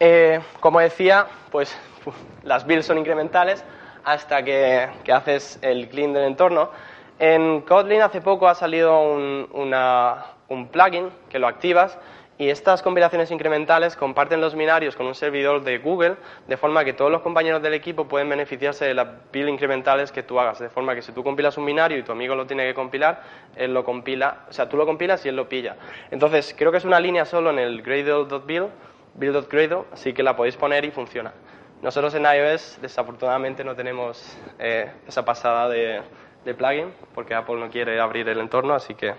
Eh, 0.00 0.40
como 0.58 0.80
decía, 0.80 1.26
pues 1.52 1.78
las 2.42 2.66
builds 2.66 2.86
son 2.86 2.98
incrementales 2.98 3.64
hasta 4.04 4.42
que, 4.42 4.88
que 5.04 5.12
haces 5.12 5.58
el 5.62 5.88
clean 5.88 6.12
del 6.12 6.24
entorno. 6.24 6.70
En 7.18 7.60
Kotlin 7.60 8.02
hace 8.02 8.20
poco 8.20 8.48
ha 8.48 8.54
salido 8.54 9.00
un, 9.02 9.46
un 9.52 10.68
plugin 10.68 11.10
que 11.28 11.38
lo 11.38 11.46
activas 11.46 11.98
y 12.40 12.48
estas 12.48 12.80
compilaciones 12.80 13.30
incrementales 13.30 13.96
comparten 13.96 14.40
los 14.40 14.54
binarios 14.54 14.96
con 14.96 15.06
un 15.06 15.14
servidor 15.14 15.62
de 15.62 15.76
Google, 15.76 16.16
de 16.48 16.56
forma 16.56 16.86
que 16.86 16.94
todos 16.94 17.12
los 17.12 17.20
compañeros 17.20 17.60
del 17.60 17.74
equipo 17.74 18.08
pueden 18.08 18.30
beneficiarse 18.30 18.86
de 18.86 18.94
las 18.94 19.08
builds 19.30 19.50
incrementales 19.50 20.10
que 20.10 20.22
tú 20.22 20.40
hagas. 20.40 20.58
De 20.58 20.70
forma 20.70 20.94
que 20.94 21.02
si 21.02 21.12
tú 21.12 21.22
compilas 21.22 21.58
un 21.58 21.66
binario 21.66 21.98
y 21.98 22.02
tu 22.02 22.12
amigo 22.12 22.34
lo 22.34 22.46
tiene 22.46 22.66
que 22.66 22.72
compilar, 22.72 23.22
él 23.56 23.74
lo 23.74 23.84
compila, 23.84 24.46
o 24.48 24.54
sea, 24.54 24.70
tú 24.70 24.78
lo 24.78 24.86
compilas 24.86 25.22
y 25.26 25.28
él 25.28 25.36
lo 25.36 25.50
pilla. 25.50 25.76
Entonces, 26.10 26.54
creo 26.56 26.72
que 26.72 26.78
es 26.78 26.86
una 26.86 26.98
línea 26.98 27.26
solo 27.26 27.50
en 27.50 27.58
el 27.58 27.82
gradle.build, 27.82 28.70
build.gradle, 29.16 29.84
así 29.92 30.14
que 30.14 30.22
la 30.22 30.34
podéis 30.34 30.56
poner 30.56 30.86
y 30.86 30.90
funciona. 30.90 31.34
Nosotros 31.82 32.14
en 32.14 32.24
iOS, 32.24 32.78
desafortunadamente, 32.80 33.64
no 33.64 33.76
tenemos 33.76 34.34
eh, 34.58 34.90
esa 35.06 35.26
pasada 35.26 35.68
de 35.68 36.54
plugin, 36.56 36.90
porque 37.14 37.34
Apple 37.34 37.56
no 37.56 37.68
quiere 37.68 38.00
abrir 38.00 38.26
el 38.30 38.40
entorno, 38.40 38.72
así 38.72 38.94
que... 38.94 39.12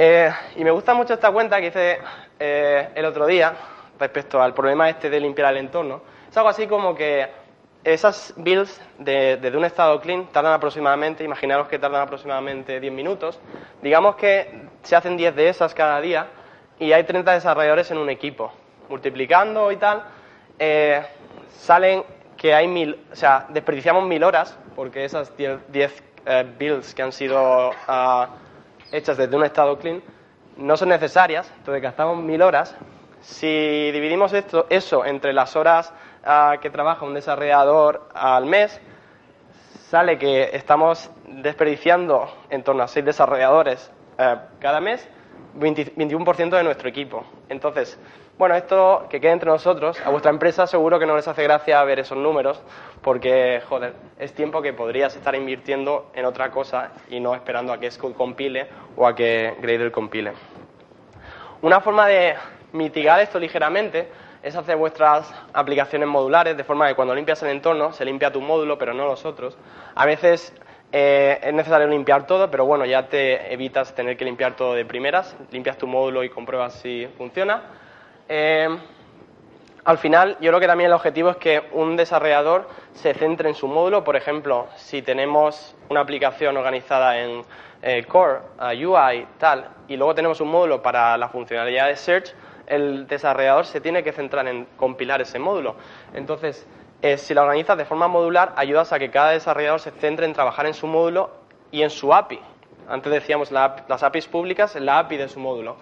Eh, 0.00 0.30
y 0.54 0.62
me 0.62 0.70
gusta 0.70 0.94
mucho 0.94 1.14
esta 1.14 1.32
cuenta 1.32 1.60
que 1.60 1.66
hice 1.66 1.98
eh, 2.38 2.88
el 2.94 3.04
otro 3.04 3.26
día 3.26 3.52
respecto 3.98 4.40
al 4.40 4.54
problema 4.54 4.88
este 4.88 5.10
de 5.10 5.18
limpiar 5.18 5.52
el 5.52 5.58
entorno. 5.58 6.02
Es 6.30 6.36
algo 6.36 6.48
así 6.48 6.68
como 6.68 6.94
que 6.94 7.28
esas 7.82 8.32
builds 8.36 8.80
desde 8.96 9.36
de, 9.38 9.50
de 9.50 9.56
un 9.56 9.64
estado 9.64 10.00
clean 10.00 10.26
tardan 10.26 10.52
aproximadamente, 10.52 11.24
imaginaros 11.24 11.66
que 11.66 11.80
tardan 11.80 12.02
aproximadamente 12.02 12.78
10 12.78 12.92
minutos. 12.92 13.40
Digamos 13.82 14.14
que 14.14 14.68
se 14.84 14.94
hacen 14.94 15.16
10 15.16 15.34
de 15.34 15.48
esas 15.48 15.74
cada 15.74 16.00
día 16.00 16.28
y 16.78 16.92
hay 16.92 17.02
30 17.02 17.32
desarrolladores 17.32 17.90
en 17.90 17.98
un 17.98 18.08
equipo. 18.08 18.52
Multiplicando 18.88 19.72
y 19.72 19.76
tal, 19.78 20.04
eh, 20.60 21.02
salen 21.58 22.04
que 22.36 22.54
hay 22.54 22.68
mil, 22.68 23.04
o 23.10 23.16
sea, 23.16 23.46
desperdiciamos 23.48 24.04
mil 24.04 24.22
horas 24.22 24.56
porque 24.76 25.04
esas 25.04 25.36
10 25.36 25.60
eh, 26.24 26.46
builds 26.56 26.94
que 26.94 27.02
han 27.02 27.10
sido 27.10 27.70
uh, 27.70 28.26
hechas 28.92 29.16
desde 29.16 29.36
un 29.36 29.44
estado 29.44 29.78
clean 29.78 30.02
no 30.58 30.76
son 30.76 30.88
necesarias, 30.88 31.50
entonces 31.58 31.82
gastamos 31.82 32.18
mil 32.18 32.42
horas. 32.42 32.76
Si 33.20 33.90
dividimos 33.92 34.32
esto, 34.32 34.66
eso 34.68 35.04
entre 35.04 35.32
las 35.32 35.56
horas 35.56 35.92
uh, 36.24 36.58
que 36.60 36.68
trabaja 36.70 37.04
un 37.04 37.14
desarrollador 37.14 38.08
al 38.12 38.44
mes, 38.46 38.80
sale 39.88 40.18
que 40.18 40.50
estamos 40.52 41.10
desperdiciando 41.26 42.28
en 42.50 42.62
torno 42.62 42.82
a 42.82 42.88
seis 42.88 43.04
desarrolladores 43.04 43.90
uh, 44.18 44.38
cada 44.60 44.80
mes, 44.80 45.08
20, 45.54 45.94
21% 45.94 46.50
de 46.50 46.64
nuestro 46.64 46.88
equipo. 46.88 47.24
Entonces, 47.48 47.98
bueno, 48.38 48.54
esto 48.54 49.06
que 49.10 49.20
quede 49.20 49.32
entre 49.32 49.50
nosotros, 49.50 50.00
a 50.04 50.10
vuestra 50.10 50.30
empresa 50.30 50.68
seguro 50.68 51.00
que 51.00 51.06
no 51.06 51.16
les 51.16 51.26
hace 51.26 51.42
gracia 51.42 51.82
ver 51.82 51.98
esos 51.98 52.16
números, 52.16 52.62
porque, 53.02 53.60
joder, 53.68 53.94
es 54.16 54.32
tiempo 54.32 54.62
que 54.62 54.72
podrías 54.72 55.16
estar 55.16 55.34
invirtiendo 55.34 56.12
en 56.14 56.24
otra 56.24 56.52
cosa 56.52 56.92
y 57.10 57.18
no 57.18 57.34
esperando 57.34 57.72
a 57.72 57.80
que 57.80 57.90
Scode 57.90 58.14
compile 58.14 58.68
o 58.96 59.08
a 59.08 59.16
que 59.16 59.56
Gradle 59.60 59.90
compile. 59.90 60.34
Una 61.62 61.80
forma 61.80 62.06
de 62.06 62.36
mitigar 62.72 63.18
esto 63.18 63.40
ligeramente 63.40 64.08
es 64.40 64.54
hacer 64.54 64.76
vuestras 64.76 65.34
aplicaciones 65.52 66.08
modulares, 66.08 66.56
de 66.56 66.62
forma 66.62 66.86
que 66.86 66.94
cuando 66.94 67.16
limpias 67.16 67.42
el 67.42 67.48
entorno 67.48 67.92
se 67.92 68.04
limpia 68.04 68.30
tu 68.30 68.40
módulo, 68.40 68.78
pero 68.78 68.94
no 68.94 69.04
los 69.06 69.24
otros. 69.24 69.58
A 69.96 70.06
veces 70.06 70.54
eh, 70.92 71.40
es 71.42 71.52
necesario 71.52 71.88
limpiar 71.88 72.24
todo, 72.28 72.48
pero 72.48 72.64
bueno, 72.64 72.84
ya 72.84 73.08
te 73.08 73.52
evitas 73.52 73.96
tener 73.96 74.16
que 74.16 74.24
limpiar 74.24 74.54
todo 74.54 74.74
de 74.74 74.84
primeras. 74.84 75.36
Limpias 75.50 75.76
tu 75.76 75.88
módulo 75.88 76.22
y 76.22 76.28
compruebas 76.28 76.74
si 76.74 77.08
funciona. 77.18 77.62
Eh, 78.28 78.68
al 79.84 79.96
final, 79.96 80.36
yo 80.40 80.50
creo 80.50 80.60
que 80.60 80.66
también 80.66 80.88
el 80.88 80.94
objetivo 80.94 81.30
es 81.30 81.36
que 81.38 81.62
un 81.72 81.96
desarrollador 81.96 82.68
se 82.92 83.14
centre 83.14 83.48
en 83.48 83.54
su 83.54 83.66
módulo. 83.68 84.04
Por 84.04 84.16
ejemplo, 84.16 84.68
si 84.76 85.00
tenemos 85.00 85.74
una 85.88 86.00
aplicación 86.00 86.56
organizada 86.58 87.18
en 87.18 87.42
eh, 87.80 88.04
Core, 88.04 88.40
UI, 88.84 89.26
tal, 89.38 89.68
y 89.88 89.96
luego 89.96 90.14
tenemos 90.14 90.40
un 90.40 90.48
módulo 90.48 90.82
para 90.82 91.16
la 91.16 91.28
funcionalidad 91.30 91.86
de 91.86 91.96
Search, 91.96 92.34
el 92.66 93.06
desarrollador 93.06 93.64
se 93.64 93.80
tiene 93.80 94.02
que 94.02 94.12
centrar 94.12 94.46
en 94.46 94.66
compilar 94.76 95.22
ese 95.22 95.38
módulo. 95.38 95.76
Entonces, 96.12 96.66
eh, 97.00 97.16
si 97.16 97.32
la 97.32 97.42
organizas 97.42 97.78
de 97.78 97.86
forma 97.86 98.08
modular, 98.08 98.52
ayudas 98.56 98.92
a 98.92 98.98
que 98.98 99.10
cada 99.10 99.30
desarrollador 99.30 99.80
se 99.80 99.90
centre 99.92 100.26
en 100.26 100.34
trabajar 100.34 100.66
en 100.66 100.74
su 100.74 100.86
módulo 100.86 101.30
y 101.70 101.82
en 101.82 101.88
su 101.88 102.12
API. 102.12 102.40
Antes 102.88 103.10
decíamos 103.10 103.50
la, 103.52 103.84
las 103.88 104.02
APIs 104.02 104.26
públicas 104.26 104.74
la 104.76 104.98
API 104.98 105.16
de 105.16 105.28
su 105.28 105.40
módulo. 105.40 105.76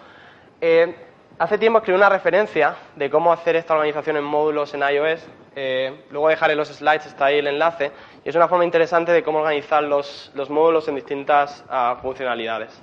Hace 1.39 1.57
tiempo 1.57 1.79
escribí 1.79 1.97
una 1.97 2.09
referencia 2.09 2.75
de 2.95 3.09
cómo 3.09 3.31
hacer 3.31 3.55
esta 3.55 3.73
organización 3.73 4.17
en 4.17 4.23
módulos 4.23 4.73
en 4.73 4.81
iOS. 4.81 5.27
Eh, 5.55 6.05
luego 6.11 6.29
dejaré 6.29 6.55
los 6.55 6.67
slides, 6.67 7.05
está 7.05 7.25
ahí 7.25 7.39
el 7.39 7.47
enlace. 7.47 7.91
Y 8.23 8.29
es 8.29 8.35
una 8.35 8.47
forma 8.47 8.65
interesante 8.65 9.11
de 9.11 9.23
cómo 9.23 9.39
organizar 9.39 9.83
los, 9.83 10.31
los 10.35 10.49
módulos 10.49 10.87
en 10.87 10.95
distintas 10.95 11.63
uh, 11.69 11.99
funcionalidades. 12.01 12.79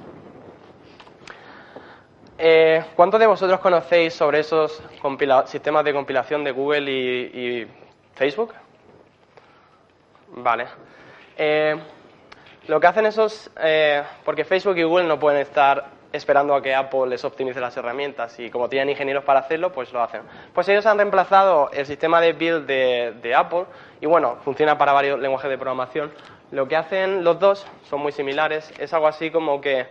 Eh, 2.37 2.85
¿Cuántos 2.97 3.21
de 3.21 3.27
vosotros 3.27 3.61
conocéis 3.61 4.15
sobre 4.15 4.41
esos 4.41 4.83
sistemas 5.47 5.85
de 5.85 5.93
compilación 5.93 6.43
de 6.43 6.51
Google 6.51 6.91
y, 6.91 7.69
Facebook? 8.15 8.55
Vale. 10.37 10.67
Eh, 11.37 11.77
lo 12.67 12.81
que 12.81 12.87
hacen 12.87 13.07
esos, 13.07 13.51
porque 14.25 14.45
Facebook 14.45 14.77
y 14.79 14.83
Google 14.83 15.07
no 15.07 15.19
pueden 15.19 15.43
estar 15.43 15.94
esperando 16.15 16.55
a 16.55 16.63
que 16.63 16.73
Apple 16.73 17.09
les 17.09 17.25
optimice 17.25 17.61
las 17.61 17.77
herramientas 17.77 18.39
y 18.39 18.49
como 18.49 18.69
tienen 18.69 18.91
ingenieros 18.91 19.25
para 19.25 19.41
hacerlo, 19.41 19.73
pues 19.73 19.93
lo 19.93 20.01
hacen. 20.01 20.23
Pues 20.55 20.69
ellos 20.69 20.87
han 20.87 20.97
reemplazado 20.97 21.71
el 21.73 21.87
sistema 21.87 22.21
de 22.21 22.33
build 22.33 22.67
de, 22.67 23.35
Apple 23.35 23.65
y 24.01 24.07
bueno, 24.07 24.37
funciona 24.45 24.79
para 24.79 24.93
varios 24.93 25.19
lenguajes 25.19 25.51
de 25.51 25.59
programación. 25.59 26.13
Lo 26.53 26.69
que 26.69 26.77
hacen 26.77 27.25
los 27.25 27.41
dos 27.41 27.67
son 27.91 28.01
muy 28.01 28.13
similares, 28.13 28.73
es 28.79 28.95
algo 28.95 29.09
así 29.09 29.33
como 29.33 29.61
que 29.61 29.89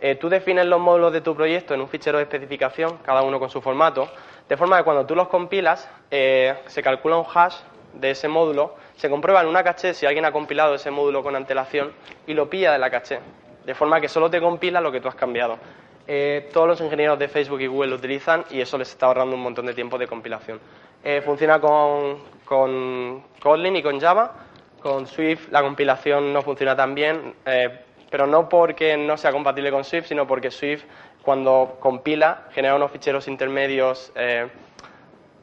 eh, 0.00 0.16
tú 0.16 0.28
defines 0.28 0.66
los 0.66 0.80
módulos 0.80 1.12
de 1.12 1.20
tu 1.20 1.36
proyecto 1.36 1.74
en 1.74 1.80
un 1.80 1.88
fichero 1.88 2.18
de 2.18 2.24
especificación, 2.24 2.98
cada 3.04 3.22
uno 3.22 3.38
con 3.38 3.48
su 3.48 3.60
formato, 3.60 4.08
de 4.48 4.56
forma 4.56 4.78
que 4.78 4.82
cuando 4.82 5.06
tú 5.06 5.14
los 5.14 5.28
compilas, 5.28 5.88
eh, 6.10 6.56
se 6.66 6.82
calcula 6.82 7.18
un 7.18 7.26
hash 7.32 7.54
de 7.94 8.10
ese 8.10 8.26
módulo, 8.26 8.74
se 8.96 9.08
comprueba 9.08 9.42
en 9.42 9.46
una 9.46 9.62
caché 9.62 9.94
si 9.94 10.06
alguien 10.06 10.24
ha 10.24 10.32
compilado 10.32 10.74
ese 10.74 10.90
módulo 10.90 11.22
con 11.22 11.36
antelación 11.36 11.92
y 12.26 12.34
lo 12.34 12.50
pilla 12.50 12.72
de 12.72 12.78
la 12.80 12.90
caché, 12.90 13.20
de 13.64 13.74
forma 13.74 14.00
que 14.00 14.08
solo 14.08 14.30
te 14.30 14.40
compila 14.40 14.80
lo 14.80 14.90
que 14.90 15.00
tú 15.00 15.08
has 15.08 15.14
cambiado. 15.14 15.58
Eh, 16.06 16.50
todos 16.52 16.66
los 16.66 16.80
ingenieros 16.80 17.18
de 17.18 17.28
Facebook 17.28 17.60
y 17.60 17.66
Google 17.66 17.90
lo 17.90 17.96
utilizan 17.96 18.44
y 18.50 18.60
eso 18.60 18.76
les 18.76 18.90
está 18.90 19.06
ahorrando 19.06 19.36
un 19.36 19.42
montón 19.42 19.66
de 19.66 19.74
tiempo 19.74 19.98
de 19.98 20.06
compilación. 20.06 20.60
Eh, 21.04 21.22
funciona 21.24 21.60
con, 21.60 22.18
con 22.44 23.22
Kotlin 23.40 23.76
y 23.76 23.82
con 23.82 24.00
Java. 24.00 24.32
Con 24.80 25.06
Swift 25.06 25.48
la 25.50 25.62
compilación 25.62 26.32
no 26.32 26.42
funciona 26.42 26.74
tan 26.74 26.94
bien, 26.94 27.34
eh, 27.46 27.80
pero 28.10 28.26
no 28.26 28.48
porque 28.48 28.96
no 28.96 29.16
sea 29.16 29.30
compatible 29.30 29.70
con 29.70 29.84
Swift, 29.84 30.06
sino 30.06 30.26
porque 30.26 30.50
Swift 30.50 30.84
cuando 31.22 31.76
compila 31.78 32.48
genera 32.50 32.74
unos 32.74 32.90
ficheros 32.90 33.28
intermedios 33.28 34.12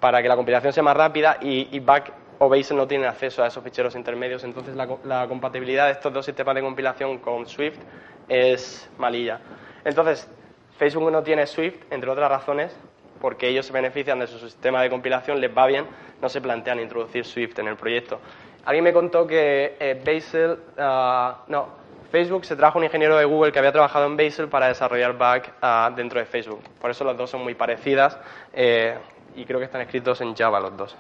para 0.01 0.21
que 0.21 0.27
la 0.27 0.36
compilación 0.36 0.73
sea 0.73 0.84
más 0.84 0.97
rápida 0.97 1.38
y, 1.39 1.69
y 1.71 1.79
Back 1.79 2.12
o 2.39 2.49
Bazel 2.49 2.78
no 2.78 2.88
tienen 2.88 3.08
acceso 3.08 3.43
a 3.43 3.47
esos 3.47 3.63
ficheros 3.63 3.95
intermedios, 3.95 4.43
entonces 4.43 4.75
la, 4.75 4.88
la, 5.04 5.28
compatibilidad 5.28 5.86
de 5.88 5.91
estos 5.91 6.12
dos 6.12 6.25
sistemas 6.25 6.56
de 6.56 6.62
compilación 6.62 7.19
con 7.19 7.45
Swift 7.45 7.80
es 8.28 8.89
malilla. 8.97 9.39
Entonces, 9.84 10.30
Facebook 10.78 11.12
no 11.12 11.21
tiene 11.21 11.45
Swift, 11.45 11.80
entre 11.91 12.10
otras 12.10 12.30
razones, 12.30 12.75
porque 13.19 13.49
ellos 13.49 13.65
se 13.65 13.73
benefician 13.73 14.19
de 14.19 14.28
su 14.28 14.39
sistema 14.39 14.82
de 14.82 14.89
compilación, 14.89 15.41
les 15.41 15.56
va 15.56 15.67
bien, 15.67 15.86
no 16.21 16.30
se 16.30 16.41
plantean 16.41 16.80
introducir 16.80 17.25
Swift 17.25 17.60
en 17.60 17.67
el 17.67 17.75
proyecto. 17.75 18.19
Alguien 18.65 18.84
me 18.84 18.93
contó 18.93 19.28
que 19.28 19.75
eh, 19.80 20.02
Bazel, 20.06 20.52
uh, 20.78 21.52
no, 21.52 21.67
Facebook 22.12 22.45
se 22.45 22.56
trajo 22.56 22.78
un 22.78 22.86
ingeniero 22.86 23.17
de 23.17 23.25
Google 23.25 23.52
que 23.52 23.60
había 23.60 23.71
trabajado 23.71 24.06
en 24.06 24.17
Bazel 24.17 24.47
para 24.47 24.67
desarrollar 24.67 25.17
back 25.17 25.54
uh, 25.62 25.93
dentro 25.95 26.19
de 26.19 26.25
Facebook. 26.25 26.62
Por 26.80 26.91
eso 26.91 27.04
las 27.04 27.17
dos 27.17 27.30
son 27.30 27.43
muy 27.43 27.56
parecidas 27.56 28.17
eh, 28.54 28.97
y 29.36 29.45
creo 29.45 29.60
que 29.60 29.65
están 29.65 29.82
escritos 29.82 30.19
en 30.21 30.36
Java 30.36 30.60
los 30.60 30.75
dos. 30.75 30.95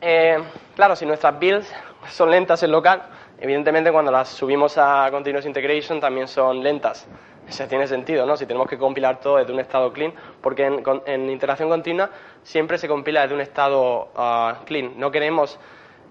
Eh, 0.00 0.38
claro, 0.74 0.96
si 0.96 1.04
nuestras 1.04 1.38
builds 1.38 1.70
son 2.08 2.30
lentas 2.30 2.62
en 2.62 2.72
local, 2.72 3.02
evidentemente 3.38 3.92
cuando 3.92 4.10
las 4.10 4.28
subimos 4.28 4.78
a 4.78 5.08
Continuous 5.10 5.44
Integration 5.44 6.00
también 6.00 6.26
son 6.26 6.62
lentas. 6.62 7.06
Eso 7.46 7.66
tiene 7.66 7.86
sentido, 7.86 8.24
¿no? 8.24 8.36
Si 8.36 8.46
tenemos 8.46 8.68
que 8.68 8.78
compilar 8.78 9.20
todo 9.20 9.36
desde 9.36 9.52
un 9.52 9.60
estado 9.60 9.92
clean, 9.92 10.14
porque 10.40 10.66
en, 10.66 10.82
en 11.06 11.28
interacción 11.28 11.68
continua 11.68 12.10
siempre 12.42 12.78
se 12.78 12.86
compila 12.86 13.22
desde 13.22 13.34
un 13.34 13.40
estado 13.40 14.08
uh, 14.16 14.64
clean. 14.64 14.92
No 14.96 15.10
queremos 15.10 15.58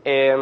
eh, 0.03 0.35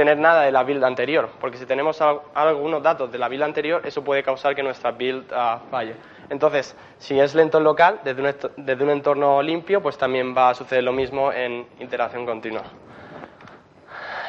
tener 0.00 0.16
nada 0.16 0.44
de 0.44 0.50
la 0.50 0.62
build 0.62 0.82
anterior, 0.82 1.28
porque 1.42 1.58
si 1.58 1.66
tenemos 1.66 2.00
algunos 2.32 2.82
datos 2.82 3.12
de 3.12 3.18
la 3.18 3.28
build 3.28 3.42
anterior, 3.42 3.82
eso 3.84 4.02
puede 4.02 4.22
causar 4.22 4.54
que 4.54 4.62
nuestra 4.62 4.92
build 4.92 5.30
uh, 5.30 5.58
falle. 5.70 5.94
Entonces, 6.30 6.74
si 6.96 7.20
es 7.20 7.34
lento 7.34 7.58
en 7.58 7.64
local, 7.64 8.00
desde 8.02 8.82
un, 8.82 8.90
entorno 8.90 9.42
limpio, 9.42 9.82
pues 9.82 9.98
también 9.98 10.34
va 10.34 10.48
a 10.48 10.54
suceder 10.54 10.84
lo 10.84 10.94
mismo 10.94 11.30
en 11.32 11.66
interacción 11.80 12.24
continua. 12.24 12.62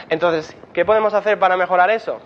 Entonces, 0.09 0.53
¿qué 0.73 0.83
podemos 0.83 1.13
hacer 1.13 1.39
para 1.39 1.55
mejorar 1.55 1.89
eso? 1.89 2.19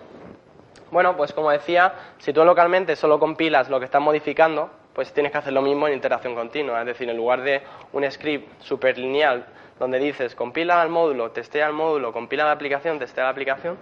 Bueno, 0.90 1.16
pues 1.16 1.32
como 1.32 1.52
decía, 1.52 1.92
si 2.18 2.32
tú 2.32 2.44
localmente 2.44 2.96
solo 2.96 3.20
compilas 3.20 3.70
lo 3.70 3.78
que 3.78 3.84
estás 3.84 4.02
modificando, 4.02 4.70
pues 4.92 5.12
tienes 5.12 5.30
que 5.30 5.38
hacer 5.38 5.52
lo 5.52 5.62
mismo 5.62 5.86
en 5.86 5.94
interacción 5.94 6.34
continua. 6.34 6.80
Es 6.80 6.86
decir, 6.86 7.08
en 7.08 7.16
lugar 7.16 7.42
de 7.42 7.62
un 7.92 8.10
script 8.10 8.60
super 8.60 8.98
lineal 8.98 9.46
donde 9.78 9.98
dices 9.98 10.34
compila 10.34 10.80
al 10.80 10.88
módulo, 10.88 11.30
testea 11.30 11.66
el 11.66 11.72
módulo, 11.72 12.12
compila 12.12 12.44
la 12.44 12.52
aplicación, 12.52 12.98
testea 12.98 13.24
la 13.24 13.30
aplicación, 13.30 13.76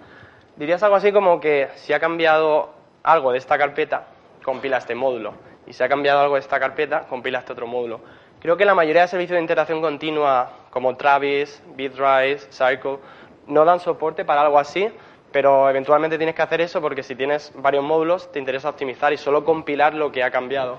dirías 0.57 0.83
algo 0.83 0.97
así 0.97 1.13
como 1.13 1.41
que 1.41 1.69
si 1.77 1.93
ha 1.93 2.01
cambiado 2.01 2.71
algo 3.03 3.33
de 3.33 3.39
esta 3.39 3.59
carpeta, 3.59 4.07
compila 4.45 4.79
este 4.79 4.95
módulo. 4.95 5.35
Y 5.67 5.73
si 5.73 5.83
ha 5.83 5.89
cambiado 5.89 6.21
algo 6.21 6.35
de 6.35 6.41
esta 6.41 6.61
carpeta, 6.61 7.07
compila 7.09 7.39
este 7.39 7.53
otro 7.53 7.67
módulo. 7.67 8.01
Creo 8.41 8.57
que 8.57 8.65
la 8.65 8.75
mayoría 8.75 9.03
de 9.03 9.09
servicios 9.09 9.37
de 9.37 9.41
interacción 9.41 9.81
continua, 9.81 10.51
como 10.71 10.97
Travis, 10.97 11.63
Bitrise, 11.75 12.47
Cycle, 12.51 12.99
no 13.47 13.65
dan 13.65 13.81
soporte 13.81 14.25
para 14.25 14.43
algo 14.43 14.59
así, 14.59 14.91
pero 15.33 15.69
eventualmente 15.69 16.19
tienes 16.19 16.35
que 16.35 16.43
hacer 16.43 16.61
eso 16.61 16.81
porque 16.81 17.03
si 17.03 17.17
tienes 17.17 17.53
varios 17.57 17.83
módulos 17.83 18.31
te 18.31 18.39
interesa 18.39 18.69
optimizar 18.69 19.13
y 19.13 19.17
solo 19.17 19.45
compilar 19.45 19.95
lo 19.95 20.13
que 20.13 20.23
ha 20.23 20.31
cambiado. 20.31 20.79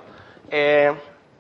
Eh, 0.50 0.94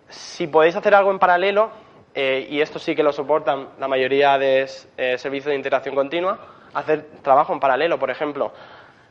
si 0.10 0.48
podéis 0.48 0.76
hacer 0.76 0.96
algo 0.96 1.12
en 1.12 1.20
paralelo, 1.20 1.70
eh, 2.16 2.48
y 2.50 2.62
esto 2.62 2.80
sí 2.80 2.96
que 2.96 3.04
lo 3.04 3.12
soportan 3.12 3.70
la 3.78 3.90
mayoría 3.90 4.38
de 4.38 4.70
eh, 4.96 5.18
servicios 5.18 5.52
de 5.52 5.56
interacción 5.56 5.94
continua, 5.94 6.40
hacer 6.74 7.08
trabajo 7.22 7.52
en 7.52 7.60
paralelo. 7.60 8.00
Por 8.00 8.10
ejemplo, 8.10 8.54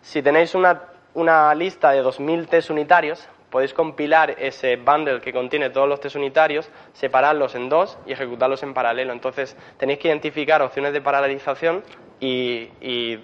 si 0.00 0.22
tenéis 0.22 0.54
una, 0.54 0.82
una 1.12 1.54
lista 1.54 1.92
de 1.92 2.02
2.000 2.02 2.48
test 2.48 2.70
unitarios, 2.70 3.28
podéis 3.50 3.74
compilar 3.74 4.30
ese 4.38 4.76
bundle 4.76 5.20
que 5.20 5.34
contiene 5.34 5.68
todos 5.68 5.86
los 5.86 6.00
test 6.00 6.16
unitarios, 6.16 6.70
separarlos 6.94 7.54
en 7.54 7.68
dos 7.68 7.98
y 8.06 8.12
ejecutarlos 8.12 8.62
en 8.62 8.72
paralelo. 8.72 9.12
Entonces, 9.12 9.54
tenéis 9.76 9.98
que 9.98 10.08
identificar 10.08 10.62
opciones 10.62 10.94
de 10.94 11.02
paralelización 11.02 11.84
y, 12.20 12.70
y 12.80 13.22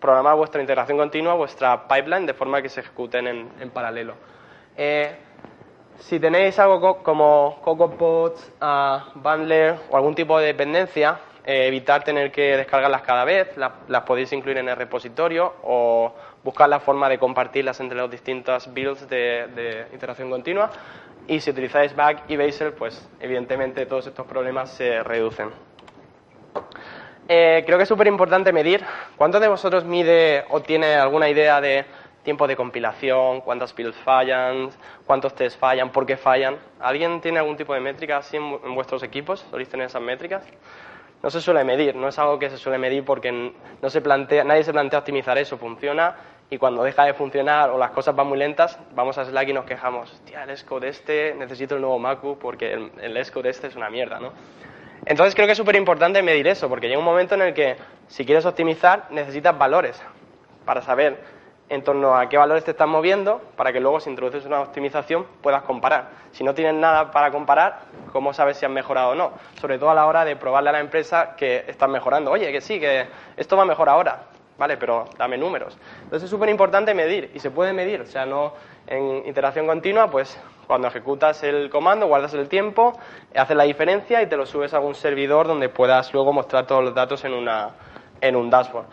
programar 0.00 0.36
vuestra 0.36 0.60
integración 0.60 0.96
continua, 0.96 1.34
vuestra 1.34 1.88
pipeline, 1.88 2.24
de 2.24 2.34
forma 2.34 2.62
que 2.62 2.68
se 2.68 2.80
ejecuten 2.80 3.26
en, 3.26 3.50
en 3.60 3.70
paralelo. 3.70 4.14
Eh, 4.76 5.16
si 5.98 6.20
tenéis 6.20 6.58
algo 6.58 7.02
como 7.02 7.58
CocoaPods, 7.62 8.52
uh, 8.60 9.18
Bundler 9.18 9.76
o 9.90 9.96
algún 9.96 10.14
tipo 10.14 10.38
de 10.38 10.46
dependencia, 10.46 11.18
eh, 11.44 11.66
evitar 11.66 12.04
tener 12.04 12.30
que 12.30 12.56
descargarlas 12.56 13.02
cada 13.02 13.24
vez, 13.24 13.56
las, 13.56 14.02
podéis 14.02 14.32
incluir 14.32 14.58
en 14.58 14.68
el 14.68 14.76
repositorio 14.76 15.54
o 15.62 16.12
buscar 16.44 16.68
la 16.68 16.78
forma 16.78 17.08
de 17.08 17.18
compartirlas 17.18 17.80
entre 17.80 17.96
las 17.96 18.10
distintas 18.10 18.72
builds 18.72 19.08
de, 19.08 19.48
de 19.54 20.28
continua. 20.28 20.70
Y 21.26 21.40
si 21.40 21.50
utilizáis 21.50 21.94
Back 21.94 22.24
y 22.28 22.36
Bazel, 22.36 22.72
pues 22.72 23.08
evidentemente 23.20 23.86
todos 23.86 24.06
estos 24.06 24.26
problemas 24.26 24.70
se 24.70 25.02
reducen. 25.02 25.50
Eh, 27.28 27.62
creo 27.66 27.76
que 27.76 27.82
es 27.82 27.88
súper 27.88 28.06
importante 28.06 28.52
medir. 28.52 28.82
¿Cuántos 29.16 29.40
de 29.40 29.48
vosotros 29.48 29.84
mide 29.84 30.44
o 30.48 30.60
tiene 30.60 30.94
alguna 30.94 31.28
idea 31.28 31.60
de 31.60 31.84
tiempo 32.22 32.46
de 32.46 32.56
compilación, 32.56 33.40
cuántas 33.40 33.74
builds 33.74 33.96
fallan, 33.98 34.70
cuántos 35.06 35.34
tests 35.34 35.58
fallan, 35.58 35.90
por 35.90 36.06
qué 36.06 36.16
fallan? 36.16 36.56
¿Alguien 36.80 37.20
tiene 37.20 37.38
algún 37.38 37.56
tipo 37.56 37.74
de 37.74 37.80
métrica 37.80 38.18
así 38.18 38.36
en, 38.36 38.74
vuestros 38.74 39.02
equipos? 39.02 39.46
¿Soléis 39.50 39.68
tener 39.68 39.86
esas 39.86 40.02
métricas? 40.02 40.44
No 41.22 41.30
se 41.30 41.40
suele 41.40 41.64
medir, 41.64 41.96
no 41.96 42.08
es 42.08 42.18
algo 42.18 42.38
que 42.38 42.48
se 42.50 42.58
suele 42.58 42.78
medir 42.78 43.04
porque 43.04 43.52
no 43.82 43.90
se 43.90 44.00
plantea, 44.00 44.44
nadie 44.44 44.62
se 44.62 44.72
plantea 44.72 45.00
optimizar 45.00 45.36
eso, 45.38 45.58
funciona 45.58 46.14
y 46.50 46.58
cuando 46.58 46.82
deja 46.82 47.04
de 47.04 47.14
funcionar 47.14 47.70
o 47.70 47.78
las 47.78 47.90
cosas 47.90 48.14
van 48.14 48.26
muy 48.26 48.38
lentas, 48.38 48.78
vamos 48.94 49.18
a 49.18 49.24
Slack 49.24 49.48
y 49.48 49.52
nos 49.52 49.64
quejamos, 49.64 50.12
hostia, 50.12 50.44
el 50.44 50.56
Xcode 50.56 50.88
este, 50.88 51.34
necesito 51.34 51.74
el 51.74 51.82
nuevo 51.82 51.98
Macu 51.98 52.38
porque 52.38 52.72
el, 52.72 52.92
el 53.00 53.16
este 53.16 53.66
es 53.66 53.76
una 53.76 53.90
mierda, 53.90 54.18
¿no? 54.20 54.32
Entonces 55.04 55.34
creo 55.34 55.46
que 55.46 55.52
es 55.52 55.58
súper 55.58 55.76
importante 55.76 56.22
medir 56.22 56.46
eso, 56.46 56.68
porque 56.68 56.88
llega 56.88 56.98
un 56.98 57.04
momento 57.04 57.34
en 57.34 57.42
el 57.42 57.54
que 57.54 57.76
si 58.08 58.24
quieres 58.24 58.44
optimizar 58.46 59.06
necesitas 59.10 59.56
valores 59.56 60.00
para 60.64 60.82
saber 60.82 61.18
en 61.68 61.82
torno 61.82 62.16
a 62.16 62.28
qué 62.28 62.36
valores 62.36 62.64
te 62.64 62.70
estás 62.70 62.88
moviendo, 62.88 63.40
para 63.56 63.72
que 63.72 63.80
luego 63.80 64.00
si 64.00 64.10
introduces 64.10 64.46
una 64.46 64.60
optimización 64.60 65.26
puedas 65.42 65.62
comparar. 65.62 66.10
Si 66.32 66.44
no 66.44 66.54
tienes 66.54 66.74
nada 66.74 67.10
para 67.10 67.30
comparar, 67.30 67.80
¿cómo 68.12 68.32
sabes 68.32 68.56
si 68.56 68.64
has 68.64 68.72
mejorado 68.72 69.10
o 69.10 69.14
no? 69.14 69.32
Sobre 69.60 69.78
todo 69.78 69.90
a 69.90 69.94
la 69.94 70.06
hora 70.06 70.24
de 70.24 70.36
probarle 70.36 70.70
a 70.70 70.72
la 70.72 70.80
empresa 70.80 71.34
que 71.36 71.64
estás 71.68 71.88
mejorando. 71.88 72.30
Oye, 72.30 72.50
que 72.52 72.60
sí, 72.60 72.80
que 72.80 73.06
esto 73.36 73.56
va 73.56 73.64
mejor 73.64 73.88
ahora, 73.88 74.24
¿vale? 74.56 74.76
Pero 74.76 75.06
dame 75.18 75.36
números. 75.36 75.76
Entonces 76.04 76.24
es 76.24 76.30
súper 76.30 76.48
importante 76.48 76.94
medir, 76.94 77.30
y 77.34 77.38
se 77.40 77.50
puede 77.50 77.72
medir, 77.72 78.00
o 78.00 78.06
sea, 78.06 78.24
no 78.24 78.54
en 78.86 79.26
interacción 79.26 79.66
continua, 79.66 80.10
pues 80.10 80.40
cuando 80.66 80.88
ejecutas 80.88 81.42
el 81.42 81.70
comando, 81.70 82.06
guardas 82.06 82.34
el 82.34 82.48
tiempo, 82.48 82.98
haces 83.34 83.56
la 83.56 83.64
diferencia 83.64 84.22
y 84.22 84.26
te 84.26 84.36
lo 84.36 84.46
subes 84.46 84.72
a 84.72 84.78
algún 84.78 84.94
servidor 84.94 85.46
donde 85.46 85.68
puedas 85.68 86.12
luego 86.14 86.32
mostrar 86.32 86.66
todos 86.66 86.84
los 86.84 86.94
datos 86.94 87.24
en, 87.24 87.34
una, 87.34 87.70
en 88.20 88.36
un 88.36 88.50
dashboard. 88.50 88.86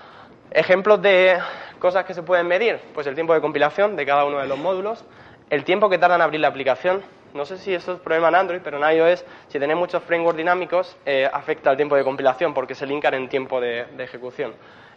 Ejemplos 0.51 1.01
de 1.01 1.37
cosas 1.79 2.05
que 2.05 2.13
se 2.13 2.23
pueden 2.23 2.47
medir, 2.47 2.79
pues 2.93 3.07
el 3.07 3.15
tiempo 3.15 3.33
de 3.33 3.41
compilación 3.41 3.95
de 3.95 4.05
cada 4.05 4.25
uno 4.25 4.39
de 4.39 4.47
los 4.47 4.57
módulos, 4.57 5.03
el 5.49 5.63
tiempo 5.63 5.89
que 5.89 5.97
tarda 5.97 6.15
en 6.15 6.21
abrir 6.21 6.39
la 6.39 6.47
aplicación. 6.47 7.03
No 7.33 7.45
sé 7.45 7.57
si 7.57 7.73
eso 7.73 7.93
es 7.93 7.99
problema 7.99 8.29
en 8.29 8.35
Android, 8.35 8.61
pero 8.63 8.77
en 8.77 8.97
iOS, 8.97 9.25
si 9.49 9.59
tenéis 9.59 9.77
muchos 9.77 10.01
frameworks 10.03 10.37
dinámicos, 10.37 10.95
eh, 11.05 11.29
afecta 11.31 11.71
el 11.71 11.75
tiempo 11.75 11.95
de 11.95 12.03
compilación 12.03 12.53
porque 12.53 12.75
se 12.75 12.85
linkan 12.85 13.13
en 13.13 13.27
tiempo 13.27 13.59
de, 13.59 13.85
ejecución. 13.99 14.53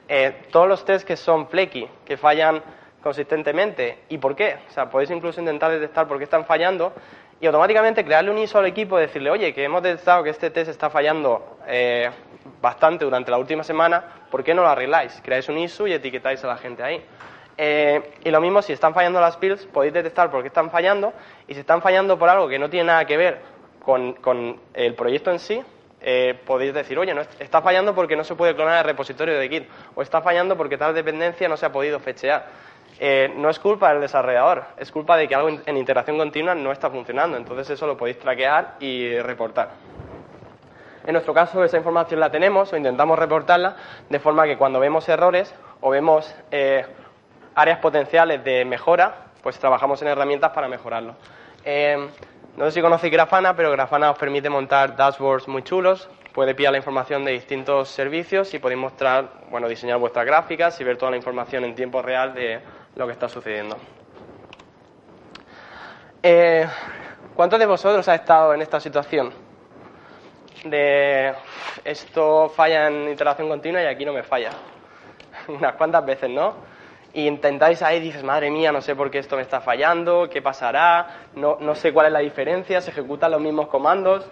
Eh, 0.08 0.44
todos 0.52 0.68
los 0.68 0.84
tests 0.84 1.04
que 1.04 1.16
son 1.16 1.48
flaky, 1.48 1.88
que 2.04 2.16
fallan 2.16 2.62
consistentemente. 3.02 3.98
¿Y 4.08 4.18
por 4.18 4.37
qué? 4.37 4.58
O 4.68 4.72
sea, 4.72 4.88
podéis 4.88 5.11
incluso 5.11 5.40
intentar 5.40 5.72
detectar 5.72 6.06
por 6.06 6.18
qué 6.18 6.24
están 6.24 6.44
fallando 6.44 6.92
y 7.40 7.46
automáticamente 7.46 8.05
crearle 8.05 8.31
un 8.31 8.38
ISO 8.38 8.59
al 8.59 8.66
equipo 8.66 8.98
y 8.98 9.03
decirle, 9.03 9.31
oye, 9.31 9.55
que 9.55 9.64
hemos 9.64 9.83
detectado 9.83 10.24
que 10.24 10.31
este 10.31 10.51
test 10.51 10.70
está 10.70 10.90
fallando 10.90 11.59
eh, 11.66 12.11
bastante 12.61 13.05
durante 13.05 13.31
la 13.31 13.38
última 13.38 13.62
semana, 13.62 14.05
¿por 14.31 14.42
qué 14.42 14.55
no 14.55 14.62
lo 14.62 14.68
arregláis? 14.68 15.20
Creáis 15.22 15.49
un 15.49 15.59
ISO 15.59 15.86
y 15.86 15.93
etiquetáis 15.93 16.43
a 16.45 16.49
la 16.49 16.57
gente 16.57 16.82
ahí. 16.82 17.05
Eh, 17.57 18.14
y 18.24 18.30
lo 18.30 18.41
mismo, 18.41 18.62
si 18.62 18.72
están 18.72 18.95
fallando 18.95 19.20
las 19.20 19.39
builds, 19.39 19.66
podéis 19.66 19.93
detectar 19.93 20.30
por 20.30 20.43
qué 20.43 20.49
están 20.49 20.70
fallando 20.70 21.12
y 21.47 21.55
si 21.55 21.61
están 21.61 21.82
fallando 21.82 22.18
por 22.18 22.28
algo 22.28 22.49
que 22.49 22.59
no 22.59 22.70
tiene 22.70 22.86
nada 22.86 23.05
que 23.05 23.16
ver 23.16 23.41
con, 23.84 24.61
el 24.74 24.95
proyecto 24.95 25.30
en 25.30 25.39
sí, 25.39 25.62
eh, 26.01 26.39
podéis 26.45 26.74
decir, 26.74 26.99
oye, 26.99 27.14
no, 27.14 27.22
está 27.41 27.62
fallando 27.62 27.95
porque 27.95 28.14
no 28.16 28.22
se 28.22 28.34
puede 28.34 28.55
clonar 28.55 28.78
el 28.78 28.84
repositorio 28.84 29.36
de 29.39 29.49
Git 29.49 29.68
o 29.95 30.03
está 30.03 30.20
fallando 30.22 30.57
porque 30.57 30.76
tal 30.76 30.95
dependencia 30.95 31.49
no 31.49 31.57
se 31.57 31.66
ha 31.66 31.72
podido 31.72 31.99
fechear 31.99 32.47
eh, 33.01 33.32
no 33.36 33.49
es 33.51 33.59
culpa 33.59 33.90
del 33.92 34.01
desarrollador, 34.01 34.64
es 34.76 34.90
culpa 34.90 35.16
de 35.16 35.28
que 35.28 35.34
algo 35.34 35.49
en 35.64 35.76
integración 35.76 36.18
continua 36.18 36.55
no 36.55 36.72
está 36.72 36.90
funcionando. 36.90 37.36
Entonces 37.36 37.70
eso 37.70 37.86
lo 37.86 37.96
podéis 37.96 38.18
traquear 38.18 38.76
y 38.80 39.18
reportar. 39.20 39.70
En 41.07 41.12
nuestro 41.12 41.32
caso 41.32 41.64
esa 41.64 41.76
información 41.78 42.20
la 42.20 42.30
tenemos 42.30 42.72
o 42.72 42.76
intentamos 42.76 43.18
reportarla 43.18 43.76
de 44.09 44.18
forma 44.18 44.44
que 44.44 44.59
cuando 44.59 44.78
vemos 44.80 45.09
errores 45.09 45.55
o 45.80 45.90
vemos 45.90 46.34
eh, 46.51 46.84
áreas 47.55 47.78
potenciales 47.78 48.44
de 48.44 48.64
mejora, 48.64 49.28
pues 49.42 49.59
trabajamos 49.59 50.03
en 50.03 50.09
herramientas 50.09 50.51
para 50.53 50.68
mejorarlo. 50.68 51.14
Eh, 51.64 52.09
No 52.59 52.64
sé 52.64 52.72
si 52.72 52.80
conocéis 52.82 53.12
Grafana, 53.12 53.55
pero 53.55 53.70
Grafana 53.70 54.11
os 54.11 54.18
permite 54.18 54.51
montar 54.51 54.96
dashboards 54.96 55.46
muy 55.46 55.62
chulos. 55.62 56.09
Puede 56.32 56.57
pillar 56.57 56.72
la 56.72 56.78
información 56.78 57.24
de 57.24 57.30
distintos 57.30 57.88
servicios 57.88 58.53
y 58.53 58.59
podéis 58.59 58.80
mostrar, 58.80 59.28
bueno, 59.49 59.68
diseñar 59.68 59.99
vuestras 59.99 60.26
gráficas 60.26 60.80
y 60.80 60.84
ver 60.84 60.96
toda 60.96 61.12
la 61.12 61.16
información 61.16 61.64
en 61.64 61.76
tiempo 61.76 62.03
real 62.03 62.34
de 62.34 62.61
lo 62.99 63.07
que 63.07 63.12
está 63.12 63.28
sucediendo. 63.28 63.76
Eh, 66.20 66.66
¿Cuántos 67.36 67.61
de 67.61 67.66
vosotros 67.66 68.07
ha 68.09 68.16
estado 68.16 68.53
en 68.53 68.61
esta 68.61 68.80
situación? 68.80 69.32
De 70.64 71.32
esto 71.84 72.49
falla 72.49 72.88
en 72.88 73.09
iteración 73.09 73.49
continua 73.49 73.80
y 73.80 73.86
aquí 73.86 74.05
no 74.05 74.12
me 74.12 74.24
falla. 74.24 74.51
Unas 75.49 75.74
cuantas 75.76 76.05
veces, 76.05 76.28
¿no? 76.28 76.55
Y 77.14 77.28
intentáis 77.28 77.82
ahí, 77.82 78.01
dices, 78.01 78.24
madre 78.24 78.51
mía, 78.51 78.72
no 78.72 78.80
sé 78.80 78.96
por 78.96 79.12
qué 79.12 79.18
esto 79.18 79.36
me 79.36 79.42
está 79.42 79.61
fallando, 79.61 80.28
qué 80.28 80.42
pasará, 80.42 81.28
no, 81.36 81.57
no 81.61 81.76
sé 81.76 81.92
cuál 81.92 82.07
es 82.07 82.12
la 82.12 82.18
diferencia, 82.18 82.80
se 82.80 82.90
ejecutan 82.90 83.30
los 83.30 83.40
mismos 83.40 83.68
comandos. 83.68 84.28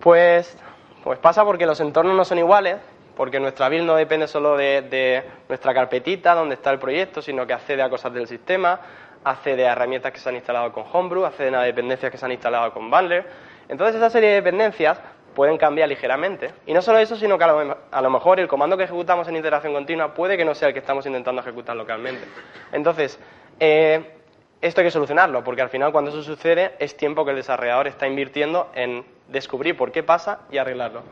Pues, 0.00 0.58
pues 1.04 1.18
pasa 1.20 1.44
porque 1.44 1.64
los 1.64 1.78
entornos 1.78 2.16
no 2.16 2.24
son 2.24 2.38
iguales, 2.38 2.78
porque 3.18 3.40
nuestra 3.40 3.68
build 3.68 3.84
no 3.84 3.96
depende 3.96 4.28
solo 4.28 4.56
de, 4.56 5.24
nuestra 5.48 5.74
carpetita 5.74 6.34
donde 6.34 6.54
está 6.54 6.70
el 6.70 6.78
proyecto, 6.78 7.20
sino 7.20 7.44
que 7.48 7.52
accede 7.52 7.82
a 7.82 7.90
cosas 7.90 8.14
del 8.14 8.28
sistema, 8.28 8.78
accede 9.24 9.66
a 9.66 9.72
herramientas 9.72 10.12
que 10.12 10.20
se 10.20 10.28
han 10.28 10.36
instalado 10.36 10.72
con 10.72 10.84
Homebrew, 10.90 11.24
accede 11.24 11.54
a 11.56 11.62
dependencias 11.62 12.12
que 12.12 12.16
se 12.16 12.24
han 12.24 12.30
instalado 12.30 12.72
con 12.72 12.88
Bundler. 12.88 13.26
Entonces 13.68 13.96
esa 13.96 14.08
serie 14.08 14.28
de 14.28 14.34
dependencias 14.36 15.00
pueden 15.34 15.58
cambiar 15.58 15.88
ligeramente. 15.88 16.52
Y 16.64 16.72
no 16.72 16.80
solo 16.80 17.00
eso, 17.00 17.16
sino 17.16 17.36
que 17.36 17.42
a 17.42 18.00
lo, 18.00 18.10
mejor 18.10 18.38
el 18.38 18.46
comando 18.46 18.76
que 18.76 18.84
ejecutamos 18.84 19.26
en 19.26 19.34
integración 19.34 19.72
continua 19.72 20.14
puede 20.14 20.36
que 20.36 20.44
no 20.44 20.54
sea 20.54 20.68
el 20.68 20.74
que 20.74 20.80
estamos 20.80 21.04
intentando 21.04 21.42
ejecutar 21.42 21.74
localmente. 21.74 22.24
Entonces, 22.70 23.18
eh, 23.58 24.12
esto 24.60 24.80
hay 24.80 24.86
que 24.86 24.92
solucionarlo, 24.92 25.42
porque 25.42 25.62
al 25.62 25.70
final 25.70 25.90
cuando 25.90 26.12
eso 26.12 26.22
sucede 26.22 26.76
es 26.78 26.96
tiempo 26.96 27.24
que 27.24 27.32
el 27.32 27.36
desarrollador 27.38 27.88
está 27.88 28.06
invirtiendo 28.06 28.70
en 28.76 29.04
descubrir 29.26 29.76
por 29.76 29.90
qué 29.90 30.04
pasa 30.04 30.42
y 30.52 30.58
arreglarlo. 30.58 31.02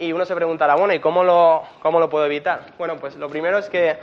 Y 0.00 0.12
uno 0.12 0.24
se 0.24 0.34
preguntará, 0.34 0.74
bueno, 0.74 0.94
¿y 0.94 0.98
cómo 0.98 1.22
lo, 1.22 1.62
cómo 1.80 2.00
lo 2.00 2.10
puedo 2.10 2.26
evitar? 2.26 2.72
Bueno, 2.76 2.96
pues 2.96 3.14
lo 3.14 3.28
primero 3.28 3.58
es 3.58 3.68
que 3.68 3.98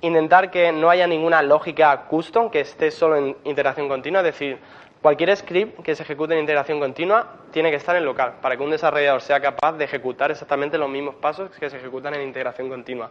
intentar 0.00 0.50
que 0.50 0.72
no 0.72 0.90
haya 0.90 1.06
ninguna 1.06 1.42
lógica 1.42 2.06
custom 2.08 2.50
que 2.50 2.60
esté 2.60 2.90
solo 2.90 3.16
en 3.16 3.36
integración 3.44 3.88
continua, 3.88 4.22
es 4.22 4.26
decir, 4.26 4.58
Cualquier 5.02 5.36
script 5.36 5.82
que 5.82 5.96
se 5.96 6.04
ejecute 6.04 6.34
en 6.34 6.38
integración 6.38 6.78
continua 6.78 7.26
tiene 7.50 7.70
que 7.70 7.76
estar 7.76 7.96
en 7.96 8.04
local 8.04 8.34
para 8.40 8.56
que 8.56 8.62
un 8.62 8.70
desarrollador 8.70 9.20
sea 9.20 9.40
capaz 9.40 9.72
de 9.72 9.84
ejecutar 9.84 10.30
exactamente 10.30 10.78
los 10.78 10.88
mismos 10.88 11.16
pasos 11.16 11.50
que 11.50 11.68
se 11.68 11.76
ejecutan 11.76 12.14
en 12.14 12.22
integración 12.22 12.68
continua. 12.68 13.10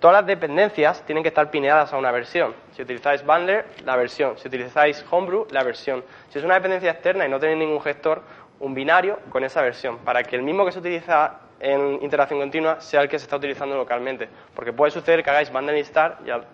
Todas 0.00 0.16
las 0.16 0.26
dependencias 0.26 1.06
tienen 1.06 1.22
que 1.22 1.28
estar 1.28 1.48
pineadas 1.48 1.92
a 1.92 1.96
una 1.96 2.10
versión. 2.10 2.52
Si 2.72 2.82
utilizáis 2.82 3.24
Bundler, 3.24 3.66
la 3.84 3.94
versión. 3.94 4.36
Si 4.36 4.48
utilizáis 4.48 5.04
Homebrew, 5.08 5.46
la 5.52 5.62
versión. 5.62 6.02
Si 6.28 6.40
es 6.40 6.44
una 6.44 6.54
dependencia 6.54 6.90
externa 6.90 7.24
y 7.24 7.28
no 7.28 7.38
tenéis 7.38 7.60
ningún 7.60 7.80
gestor, 7.80 8.22
un 8.58 8.74
binario 8.74 9.20
con 9.30 9.44
esa 9.44 9.62
versión, 9.62 9.98
para 9.98 10.24
que 10.24 10.34
el 10.34 10.42
mismo 10.42 10.64
que 10.64 10.72
se 10.72 10.80
utiliza 10.80 11.38
en 11.62 12.02
integración 12.02 12.40
continua 12.40 12.80
sea 12.80 13.00
el 13.02 13.08
que 13.08 13.18
se 13.18 13.24
está 13.24 13.36
utilizando 13.36 13.76
localmente. 13.76 14.28
Porque 14.54 14.72
puede 14.72 14.90
suceder 14.90 15.22
que 15.22 15.30
hagáis 15.30 15.50
Bundle 15.50 15.78
install 15.78 16.16
y 16.26 16.30
al, 16.30 16.44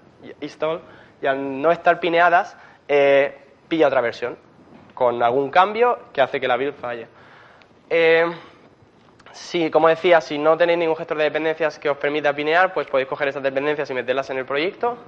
install, 0.41 0.81
y 1.21 1.27
al 1.27 1.63
no 1.63 1.73
estar 1.73 1.99
pineadas, 1.99 2.57
eh, 2.87 3.37
pilla 3.69 3.89
otra 3.89 4.01
versión 4.01 4.37
con 4.95 5.23
algún 5.23 5.51
cambio 5.51 5.99
que 6.13 6.21
hace 6.21 6.41
que 6.41 6.49
la 6.49 6.57
build 6.57 6.75
falle. 6.75 7.07
Eh, 7.89 8.27
si, 9.33 9.71
como 9.71 9.89
decía, 9.89 10.21
si 10.21 10.39
no 10.39 10.57
tenéis 10.57 10.79
ningún 10.79 10.97
gestor 10.97 11.17
de 11.19 11.25
dependencias 11.25 11.79
que 11.79 11.89
os 11.89 11.97
permita 11.97 12.33
pinear, 12.35 12.75
pues 12.75 12.87
podéis 12.89 13.09
coger 13.09 13.29
esas 13.29 13.43
dependencias 13.43 13.89
y 13.91 13.95
meterlas 13.95 14.29
en 14.31 14.39
el 14.39 14.45
proyecto. 14.45 14.99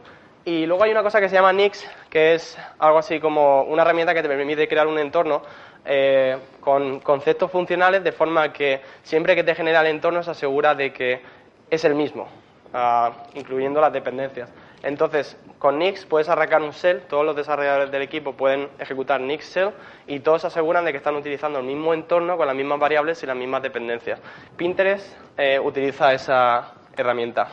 Y 0.45 0.65
luego 0.65 0.85
hay 0.85 0.91
una 0.91 1.03
cosa 1.03 1.21
que 1.21 1.29
se 1.29 1.35
llama 1.35 1.53
Nix, 1.53 1.87
que 2.09 2.35
es 2.35 2.59
algo 2.79 2.99
así 2.99 3.21
como 3.21 3.63
una 3.65 3.83
herramienta 3.83 4.15
que 4.15 4.23
te 4.23 4.29
permite 4.29 4.67
crear 4.67 4.87
un 4.87 4.99
entorno 4.99 5.43
eh, 5.85 6.39
con 6.61 7.01
conceptos 7.01 7.51
funcionales 7.51 8.03
de 8.03 8.13
forma 8.13 8.53
que 8.53 8.81
siempre 9.03 9.35
que 9.35 9.45
te 9.45 9.55
genera 9.55 9.83
el 9.83 9.89
entorno 9.89 10.23
se 10.23 10.31
asegura 10.31 10.75
de 10.75 10.93
que 10.93 11.21
es 11.69 11.85
el 11.85 11.95
mismo, 11.95 12.27
ah, 12.73 13.13
incluyendo 13.35 13.83
las 13.83 13.93
dependencias. 13.93 14.51
Entonces, 14.83 15.37
con 15.59 15.79
Nix 15.79 16.07
puedes 16.07 16.31
arrancar 16.31 16.63
un 16.63 16.71
shell, 16.71 17.03
todos 17.03 17.25
los 17.25 17.37
desarrolladores 17.37 17.91
del 17.91 18.01
equipo 18.01 18.33
pueden 18.33 18.69
ejecutar 18.79 19.21
Nix 19.21 19.55
shell 19.55 19.73
y 20.07 20.21
todos 20.21 20.47
aseguran 20.47 20.87
de 20.87 20.93
que 20.93 20.99
están 20.99 21.17
utilizando 21.17 21.59
el 21.59 21.67
mismo 21.67 21.93
entorno 21.93 22.39
con 22.39 22.47
las 22.47 22.57
mismas 22.57 22.79
variables 22.79 23.23
y 23.23 23.27
las 23.27 23.37
mismas 23.37 23.63
dependencias. 23.63 24.21
Pinterest 24.57 25.07
eh, 25.37 25.59
utiliza 25.59 26.15
esa 26.15 26.73
herramienta. 26.97 27.49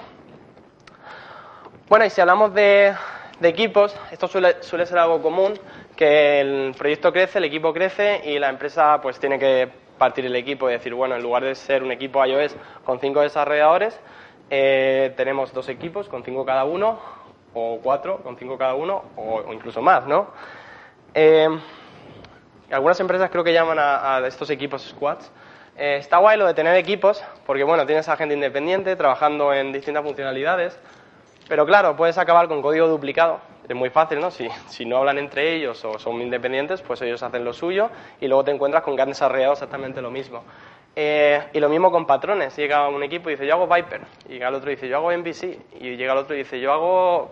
Bueno, 1.89 2.03
y 2.03 2.09
si 2.09 2.19
hablamos 2.19 2.53
de, 2.53 2.93
equipos, 3.41 3.95
esto 4.11 4.27
suele, 4.27 4.61
suele, 4.61 4.85
ser 4.85 4.97
algo 4.97 5.21
común, 5.21 5.53
que 5.95 6.41
el 6.41 6.75
proyecto 6.77 7.13
crece, 7.13 7.38
el 7.38 7.45
equipo 7.45 7.73
crece 7.73 8.23
y 8.25 8.39
la 8.39 8.49
empresa 8.49 8.99
pues 9.01 9.17
tiene 9.21 9.39
que 9.39 9.69
partir 9.97 10.25
el 10.25 10.35
equipo 10.35 10.69
y 10.69 10.73
decir, 10.73 10.93
bueno, 10.93 11.15
en 11.15 11.23
lugar 11.23 11.45
de 11.45 11.55
ser 11.55 11.83
un 11.83 11.93
equipo 11.93 12.25
iOS 12.25 12.57
con 12.83 12.99
cinco 12.99 13.21
desarrolladores, 13.21 13.97
eh, 14.49 15.13
tenemos 15.15 15.53
dos 15.53 15.69
equipos 15.69 16.09
con 16.09 16.25
cinco 16.25 16.45
cada 16.45 16.65
uno, 16.65 16.99
o 17.53 17.79
cuatro 17.81 18.17
con 18.17 18.38
cinco 18.38 18.57
cada 18.57 18.75
uno, 18.75 19.05
o, 19.15 19.53
incluso 19.53 19.81
más, 19.81 20.05
¿no? 20.07 20.27
Eh, 21.13 21.47
algunas 22.69 22.99
empresas 22.99 23.29
creo 23.29 23.45
que 23.45 23.53
llaman 23.53 23.77
a, 23.79 24.21
estos 24.27 24.49
equipos 24.49 24.81
squads. 24.81 25.31
Eh, 25.77 25.95
está 26.01 26.17
guay 26.17 26.38
lo 26.38 26.47
de 26.47 26.53
tener 26.53 26.75
equipos, 26.75 27.23
porque 27.45 27.63
bueno, 27.63 27.85
tienes 27.85 28.09
a 28.09 28.17
gente 28.17 28.33
independiente 28.33 28.97
trabajando 28.97 29.53
en 29.53 29.71
distintas 29.71 30.03
funcionalidades, 30.03 30.77
pero 31.47 31.65
claro, 31.65 31.95
puedes 31.95 32.17
acabar 32.17 32.47
con 32.47 32.61
código 32.61 32.87
duplicado. 32.87 33.39
Es 33.67 33.75
muy 33.75 33.89
fácil, 33.89 34.19
¿no? 34.19 34.31
Si, 34.31 34.47
si 34.67 34.85
no 34.85 34.97
hablan 34.97 35.17
entre 35.17 35.53
ellos 35.55 35.83
o 35.83 35.99
son 35.99 36.21
independientes, 36.21 36.81
pues 36.81 37.01
ellos 37.01 37.21
hacen 37.21 37.43
lo 37.43 37.53
suyo 37.53 37.89
y 38.21 38.27
luego 38.27 38.43
te 38.45 38.51
encuentras 38.51 38.83
con 38.83 38.95
que 38.95 39.01
han 39.01 39.09
desarrollado 39.09 39.53
exactamente 39.53 40.01
lo 40.01 40.09
mismo. 40.09 40.43
Eh, 40.95 41.43
y 41.53 41.59
lo 41.59 41.69
mismo 41.69 41.91
con 41.91 42.07
patrones. 42.07 42.55
Llega 42.55 42.87
un 42.87 43.03
equipo 43.03 43.29
y 43.29 43.33
dice, 43.33 43.45
yo 43.45 43.53
hago 43.55 43.67
Viper. 43.67 44.01
Y 44.29 44.33
llega 44.33 44.47
el 44.47 44.55
otro 44.55 44.71
y 44.71 44.75
dice, 44.75 44.87
yo 44.87 44.97
hago 44.97 45.11
MVC. 45.11 45.59
Y 45.79 45.95
llega 45.95 46.13
el 46.13 46.19
otro 46.19 46.33
y 46.33 46.39
dice, 46.39 46.59
yo 46.59 46.71
hago 46.71 47.29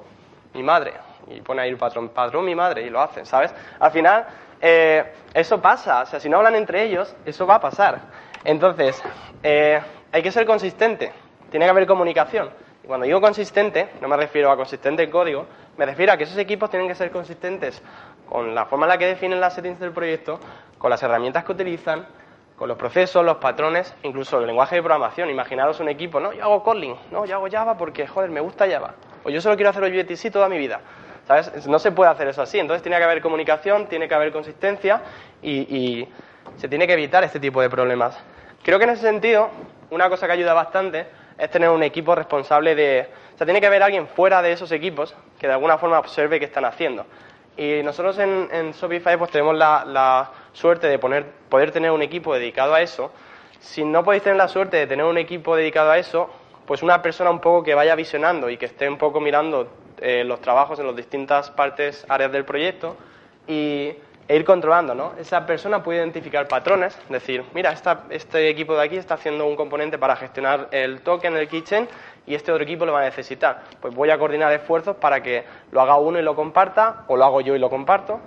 mi 0.55 0.63
madre, 0.63 0.93
y 1.28 1.41
pone 1.41 1.61
ahí 1.61 1.70
el 1.70 1.78
patrón, 1.78 2.09
patrón 2.09 2.45
mi 2.45 2.55
madre, 2.55 2.84
y 2.84 2.89
lo 2.89 3.01
hacen, 3.01 3.26
¿sabes? 3.26 3.53
Al 3.80 3.91
final, 3.91 4.26
eh, 4.61 5.03
eso 5.34 5.61
pasa, 5.61 6.03
o 6.03 6.05
sea, 6.05 6.20
si 6.20 6.30
no 6.30 6.38
hablan 6.38 6.55
entre 6.55 6.84
ellos, 6.84 7.13
eso 7.26 7.45
va 7.45 7.55
a 7.55 7.59
pasar. 7.59 7.99
Entonces, 8.43 9.01
eh, 9.43 9.82
hay 10.11 10.24
que 10.24 10.32
ser 10.32 10.45
consistente, 10.45 11.11
tiene 11.51 11.66
que 11.66 11.70
haber 11.70 11.86
comunicación. 11.86 12.49
Y 12.86 12.88
cuando 12.88 13.08
digo 13.08 13.20
consistente, 13.20 13.90
no 14.00 14.08
me 14.08 14.16
refiero 14.16 14.52
a 14.52 14.56
consistente 14.56 15.02
en 15.02 15.10
código, 15.10 15.48
me 15.76 15.88
refiero 15.88 16.14
a 16.14 16.18
que 16.18 16.26
esos 16.26 16.38
equipos 16.38 16.70
tienen 16.70 16.88
que 16.88 16.94
ser 16.94 17.10
consistentes 17.10 17.82
con 18.30 18.54
la 18.54 18.68
forma 18.68 18.86
en 18.86 18.90
la 18.90 18.98
que 19.00 19.08
definen 19.08 19.42
las 19.42 19.56
settings 19.56 19.80
del 19.80 19.92
proyecto, 19.92 20.40
con 20.78 20.92
las 20.92 21.02
herramientas 21.02 21.44
que 21.44 21.52
utilizan, 21.52 22.06
con 22.56 22.68
los 22.68 22.78
procesos, 22.78 23.26
los 23.26 23.38
patrones, 23.38 23.92
incluso 24.04 24.38
el 24.38 24.46
lenguaje 24.46 24.76
de 24.76 24.84
programación. 24.84 25.32
Imaginaros 25.32 25.80
un 25.80 25.90
equipo, 25.90 26.20
no, 26.20 26.32
yo 26.32 26.44
hago 26.44 26.62
Kotlin, 26.62 26.96
no, 27.10 27.26
yo 27.26 27.38
hago 27.38 27.48
Java 27.50 27.76
porque, 27.76 28.06
joder, 28.06 28.30
me 28.30 28.40
gusta 28.40 28.70
Java. 28.70 28.94
O 29.24 29.32
yo 29.32 29.42
solo 29.42 29.56
quiero 29.56 29.72
hacer 29.72 29.82
UGTC 29.82 30.32
toda 30.32 30.48
mi 30.48 30.60
vida. 30.60 30.80
¿Sabes? 31.28 31.66
No 31.66 31.80
se 31.80 31.92
puede 31.92 32.12
hacer 32.12 32.28
eso 32.28 32.44
así. 32.44 32.60
Entonces 32.60 32.84
tiene 32.84 33.00
que 33.00 33.04
haber 33.04 33.20
comunicación, 33.20 33.88
tiene 33.88 34.08
que 34.08 34.14
haber 34.14 34.32
consistencia 34.32 35.02
y, 35.42 36.08
se 36.58 36.70
tiene 36.70 36.86
que 36.86 36.94
evitar 36.94 37.24
este 37.24 37.40
tipo 37.40 37.64
de 37.64 37.70
problemas. 37.72 38.16
Creo 38.62 38.78
que 38.78 38.84
en 38.84 38.92
ese 38.92 39.02
sentido, 39.02 39.50
una 39.90 40.08
cosa 40.08 40.28
que 40.28 40.34
ayuda 40.34 40.54
bastante 40.54 41.08
es 41.38 41.50
tener 41.50 41.70
un 41.70 41.84
equipo 41.84 42.16
responsable 42.16 42.76
de... 42.76 43.08
O 43.34 43.38
sea, 43.38 43.46
tiene 43.46 43.60
que 43.60 43.68
haber 43.68 43.84
alguien 43.84 44.08
fuera 44.08 44.42
de 44.42 44.52
esos 44.52 44.72
equipos 44.72 45.16
que 45.40 45.48
de 45.48 45.54
alguna 45.54 45.78
forma 45.78 46.00
observe 46.00 46.40
qué 46.40 46.46
están 46.46 46.66
haciendo. 46.66 47.06
Y 47.58 47.82
nosotros 47.84 48.18
en, 48.20 48.50
en 48.52 48.72
Shopify 48.72 49.18
pues 49.18 49.32
tenemos 49.32 49.56
la, 49.56 50.32
suerte 50.54 50.88
de 50.88 51.00
poner, 51.00 51.26
poder 51.50 51.72
tener 51.72 51.92
un 51.92 52.02
equipo 52.02 52.34
dedicado 52.34 52.74
a 52.74 52.82
eso. 52.82 53.12
Si 53.60 53.84
no 53.84 54.04
podéis 54.04 54.24
tener 54.24 54.38
la 54.38 54.48
suerte 54.48 54.78
de 54.78 54.88
tener 54.88 55.06
un 55.06 55.18
equipo 55.18 55.56
dedicado 55.56 55.92
a 55.92 55.98
eso, 55.98 56.30
pues 56.66 56.84
una 56.84 57.02
persona 57.02 57.30
un 57.30 57.40
poco 57.40 57.64
que 57.64 57.76
vaya 57.76 57.96
visionando 57.96 58.50
y 58.50 58.58
que 58.58 58.66
esté 58.66 58.90
un 58.90 58.98
poco 58.98 59.20
mirando 59.20 59.70
eh, 60.00 60.24
los 60.24 60.42
trabajos 60.42 60.80
en 60.80 60.88
las 60.88 60.96
distintas 60.96 61.52
partes, 61.52 62.06
áreas 62.10 62.32
del 62.32 62.46
proyecto 62.46 62.98
y, 63.48 63.94
e 64.28 64.36
ir 64.36 64.43
controlando, 64.43 64.95
¿no? 64.95 65.13
Esa 65.19 65.45
persona 65.45 65.84
puede 65.84 65.99
identificar 65.99 66.47
patrones, 66.47 66.97
decir, 67.09 67.43
mira, 67.53 67.73
este 68.09 68.49
equipo 68.49 68.76
de 68.76 68.84
aquí 68.84 68.97
está 68.97 69.13
haciendo 69.13 69.45
un 69.45 69.55
componente 69.55 69.97
para 69.99 70.15
gestionar 70.15 70.67
el 70.71 71.01
token, 71.01 71.38
el 71.38 71.47
kitchen, 71.47 71.88
y 72.26 72.34
este 72.34 72.51
otro 72.51 72.63
equipo 72.63 72.86
lo 72.86 72.93
va 72.93 73.01
a 73.01 73.05
necesitar. 73.05 73.61
Pues 73.80 73.93
voy 73.93 74.09
a 74.09 74.17
coordinar 74.17 74.51
esfuerzos 74.51 74.95
para 74.95 75.21
que 75.21 75.43
lo 75.71 75.82
haga 75.82 75.97
uno 75.97 76.17
y 76.17 76.23
lo 76.23 76.36
comparta, 76.36 77.03
o 77.07 77.17
lo 77.17 77.23
hago 77.23 77.41
yo 77.41 77.55
y 77.55 77.59
lo 77.59 77.69
comparto. 77.69 78.19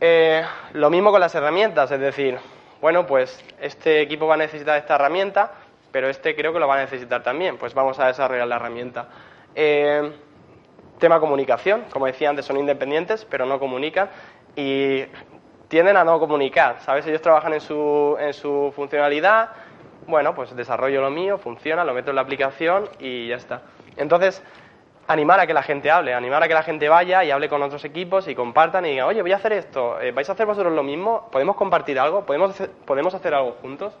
Eh, 0.00 0.44
lo 0.74 0.90
mismo 0.90 1.10
con 1.10 1.20
las 1.20 1.34
herramientas, 1.34 1.90
es 1.90 1.98
decir, 1.98 2.38
bueno, 2.80 3.06
pues 3.06 3.44
este 3.60 4.00
equipo 4.00 4.26
va 4.26 4.34
a 4.34 4.38
necesitar 4.38 4.78
esta 4.78 4.94
herramienta, 4.94 5.52
pero 5.90 6.08
este 6.08 6.36
creo 6.36 6.52
que 6.52 6.60
lo 6.60 6.68
va 6.68 6.76
a 6.76 6.80
necesitar 6.80 7.22
también, 7.22 7.56
pues 7.56 7.74
vamos 7.74 7.98
a 7.98 8.06
desarrollar 8.06 8.46
la 8.46 8.56
herramienta. 8.56 9.08
Eh, 9.54 10.12
tema 11.02 11.18
comunicación, 11.18 11.84
como 11.90 12.06
decía 12.06 12.30
antes, 12.30 12.44
son 12.44 12.58
independientes, 12.58 13.24
pero 13.24 13.44
no 13.44 13.58
comunican 13.58 14.08
y 14.56 15.04
tienden 15.68 15.96
a 15.96 16.04
no 16.04 16.18
comunicar, 16.18 16.80
¿sabes? 16.80 17.06
Ellos 17.06 17.22
trabajan 17.22 17.54
en 17.54 17.60
su, 17.60 18.16
en 18.20 18.34
su 18.34 18.72
funcionalidad, 18.76 19.50
bueno, 20.06 20.34
pues 20.34 20.54
desarrollo 20.54 21.00
lo 21.00 21.10
mío, 21.10 21.38
funciona, 21.38 21.84
lo 21.84 21.94
meto 21.94 22.10
en 22.10 22.16
la 22.16 22.22
aplicación 22.22 22.88
y 22.98 23.28
ya 23.28 23.36
está. 23.36 23.62
Entonces, 23.96 24.42
animar 25.06 25.40
a 25.40 25.46
que 25.46 25.54
la 25.54 25.62
gente 25.62 25.90
hable, 25.90 26.14
animar 26.14 26.42
a 26.42 26.48
que 26.48 26.54
la 26.54 26.62
gente 26.62 26.88
vaya 26.88 27.24
y 27.24 27.30
hable 27.30 27.48
con 27.48 27.62
otros 27.62 27.84
equipos 27.84 28.28
y 28.28 28.34
compartan 28.34 28.84
y 28.86 28.90
digan, 28.90 29.06
oye, 29.06 29.22
voy 29.22 29.32
a 29.32 29.36
hacer 29.36 29.52
esto, 29.52 30.00
eh, 30.00 30.12
¿vais 30.12 30.28
a 30.28 30.32
hacer 30.32 30.46
vosotros 30.46 30.72
lo 30.72 30.82
mismo? 30.82 31.28
¿Podemos 31.30 31.56
compartir 31.56 31.98
algo? 31.98 32.24
¿Podemos 32.24 32.50
hacer, 32.50 32.70
¿Podemos 32.84 33.14
hacer 33.14 33.34
algo 33.34 33.52
juntos? 33.62 33.94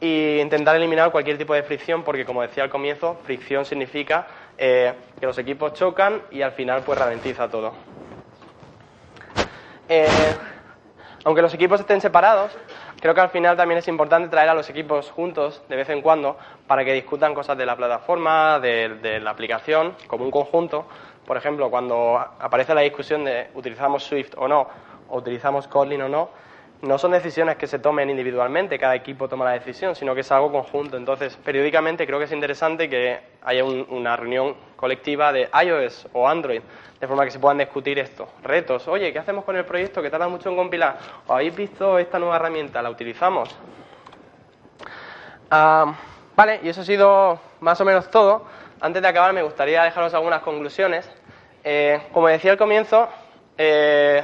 Y 0.00 0.38
intentar 0.40 0.76
eliminar 0.76 1.10
cualquier 1.12 1.38
tipo 1.38 1.54
de 1.54 1.62
fricción, 1.62 2.02
porque 2.02 2.24
como 2.24 2.42
decía 2.42 2.64
al 2.64 2.70
comienzo, 2.70 3.16
fricción 3.24 3.64
significa 3.64 4.26
eh, 4.58 4.92
que 5.18 5.26
los 5.26 5.38
equipos 5.38 5.72
chocan 5.74 6.22
y 6.30 6.42
al 6.42 6.52
final 6.52 6.82
pues 6.84 6.98
ralentiza 6.98 7.48
todo. 7.48 7.72
Eh, 9.88 10.06
aunque 11.24 11.42
los 11.42 11.54
equipos 11.54 11.80
estén 11.80 12.00
separados, 12.00 12.52
creo 13.00 13.14
que 13.14 13.20
al 13.20 13.30
final 13.30 13.56
también 13.56 13.78
es 13.78 13.88
importante 13.88 14.28
traer 14.28 14.48
a 14.50 14.54
los 14.54 14.68
equipos 14.68 15.10
juntos 15.10 15.62
de 15.68 15.76
vez 15.76 15.88
en 15.88 16.02
cuando 16.02 16.36
para 16.66 16.84
que 16.84 16.92
discutan 16.92 17.34
cosas 17.34 17.56
de 17.56 17.66
la 17.66 17.76
plataforma, 17.76 18.60
de, 18.60 19.20
la 19.22 19.30
aplicación, 19.30 19.94
como 20.06 20.24
un 20.24 20.30
conjunto. 20.30 20.86
Por 21.26 21.36
ejemplo, 21.36 21.70
cuando 21.70 22.18
aparece 22.18 22.74
la 22.74 22.82
discusión 22.82 23.24
de 23.24 23.48
utilizamos 23.54 24.04
Swift 24.04 24.32
o 24.36 24.48
no, 24.48 24.68
o 25.08 25.18
utilizamos 25.18 25.66
Kotlin 25.66 26.02
o 26.02 26.08
no, 26.08 26.28
no 26.84 26.98
son 26.98 27.12
decisiones 27.12 27.56
que 27.56 27.66
se 27.66 27.78
tomen 27.78 28.10
individualmente, 28.10 28.78
cada 28.78 28.94
equipo 28.94 29.28
toma 29.28 29.44
la 29.44 29.52
decisión, 29.52 29.94
sino 29.94 30.14
que 30.14 30.20
es 30.20 30.30
algo 30.30 30.52
conjunto. 30.52 30.96
Entonces, 30.96 31.36
periódicamente 31.36 32.06
creo 32.06 32.18
que 32.18 32.26
es 32.26 32.32
interesante 32.32 32.88
que 32.88 33.20
haya 33.42 33.64
una 33.64 34.16
reunión 34.16 34.54
colectiva 34.76 35.32
de 35.32 35.48
iOS 35.64 36.08
o 36.12 36.28
Android, 36.28 36.60
de 37.00 37.06
forma 37.08 37.24
que 37.24 37.30
se 37.30 37.38
puedan 37.38 37.58
discutir 37.58 37.98
esto. 37.98 38.28
Retos, 38.42 38.86
oye, 38.88 39.12
¿qué 39.12 39.18
hacemos 39.18 39.44
con 39.44 39.56
el 39.56 39.64
proyecto 39.64 40.02
que 40.02 40.10
tarda 40.10 40.28
mucho 40.28 40.50
en 40.50 40.56
compilar? 40.56 40.98
¿O 41.26 41.34
habéis 41.34 41.56
visto 41.56 41.98
esta 41.98 42.18
nueva 42.18 42.36
herramienta? 42.36 42.82
¿La 42.82 42.90
utilizamos? 42.90 43.48
Ah, 45.50 45.94
vale, 46.36 46.60
y 46.62 46.68
eso 46.68 46.82
ha 46.82 46.84
sido 46.84 47.40
más 47.60 47.80
o 47.80 47.84
menos 47.84 48.10
todo. 48.10 48.46
Antes 48.80 49.00
de 49.00 49.08
acabar, 49.08 49.32
me 49.32 49.42
gustaría 49.42 49.82
dejaros 49.82 50.12
algunas 50.14 50.42
conclusiones. 50.42 51.10
Eh, 51.62 52.00
como 52.12 52.28
decía 52.28 52.52
al 52.52 52.58
comienzo, 52.58 53.08
eh, 53.56 54.22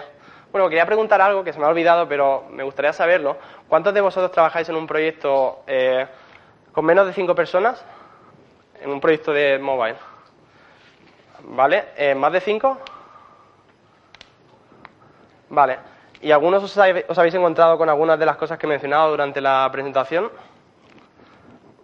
bueno, 0.52 0.68
quería 0.68 0.84
preguntar 0.84 1.20
algo 1.20 1.44
que 1.44 1.52
se 1.52 1.60
me 1.60 1.66
ha 1.66 1.68
olvidado, 1.68 2.08
pero 2.08 2.46
me 2.50 2.64
gustaría 2.64 2.92
saberlo. 2.92 3.36
¿Cuántos 3.68 3.94
de 3.94 4.00
vosotros 4.00 4.32
trabajáis 4.32 4.68
en 4.68 4.74
un 4.74 4.86
proyecto 4.86 5.62
eh, 5.66 6.06
con 6.72 6.84
menos 6.84 7.06
de 7.06 7.12
cinco 7.12 7.34
personas? 7.34 7.84
En 8.80 8.90
un 8.90 9.00
proyecto 9.00 9.32
de 9.32 9.58
mobile. 9.58 9.96
¿Vale? 11.44 11.90
Eh, 11.96 12.14
¿Más 12.14 12.32
de 12.32 12.40
cinco? 12.40 12.78
Vale. 15.50 15.78
¿Y 16.20 16.32
algunos 16.32 16.62
os, 16.64 16.76
habéis 16.76 17.34
encontrado 17.34 17.78
con 17.78 17.88
algunas 17.88 18.18
de 18.18 18.26
las 18.26 18.36
cosas 18.36 18.58
que 18.58 18.66
he 18.66 18.68
mencionado 18.68 19.10
durante 19.10 19.40
la 19.40 19.68
presentación? 19.70 20.30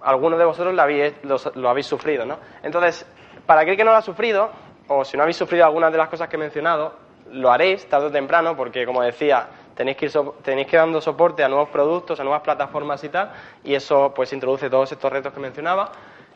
Algunos 0.02 0.38
de 0.38 0.44
vosotros 0.44 0.74
lo 0.74 0.82
habéis, 0.82 1.14
lo 1.22 1.68
habéis 1.68 1.86
sufrido, 1.86 2.26
¿no? 2.26 2.38
Entonces, 2.62 3.06
para 3.46 3.60
aquel 3.62 3.76
que 3.76 3.84
no 3.84 3.92
lo 3.92 3.96
ha 3.96 4.02
sufrido, 4.02 4.50
o 4.88 5.04
si 5.04 5.16
no 5.16 5.22
habéis 5.22 5.36
sufrido 5.36 5.64
algunas 5.64 5.90
de 5.90 5.98
las 5.98 6.08
cosas 6.08 6.28
que 6.28 6.36
he 6.36 6.38
mencionado, 6.38 7.05
lo 7.32 7.50
haréis 7.50 7.88
tarde 7.88 8.06
o 8.06 8.10
temprano 8.10 8.56
porque, 8.56 8.86
como 8.86 9.02
decía, 9.02 9.48
tenéis 9.74 9.96
que 9.96 10.06
ir, 10.06 10.12
tenéis 10.42 10.66
que 10.66 10.76
dando 10.76 11.00
soporte 11.00 11.44
a 11.44 11.48
nuevos 11.48 11.68
productos, 11.68 12.18
a 12.20 12.24
nuevas 12.24 12.42
plataformas 12.42 13.02
y 13.04 13.08
tal, 13.08 13.32
y 13.64 13.74
eso 13.74 14.12
pues 14.14 14.32
introduce 14.32 14.70
todos 14.70 14.90
estos 14.92 15.12
retos 15.12 15.32
que 15.32 15.40
mencionaba. 15.40 15.92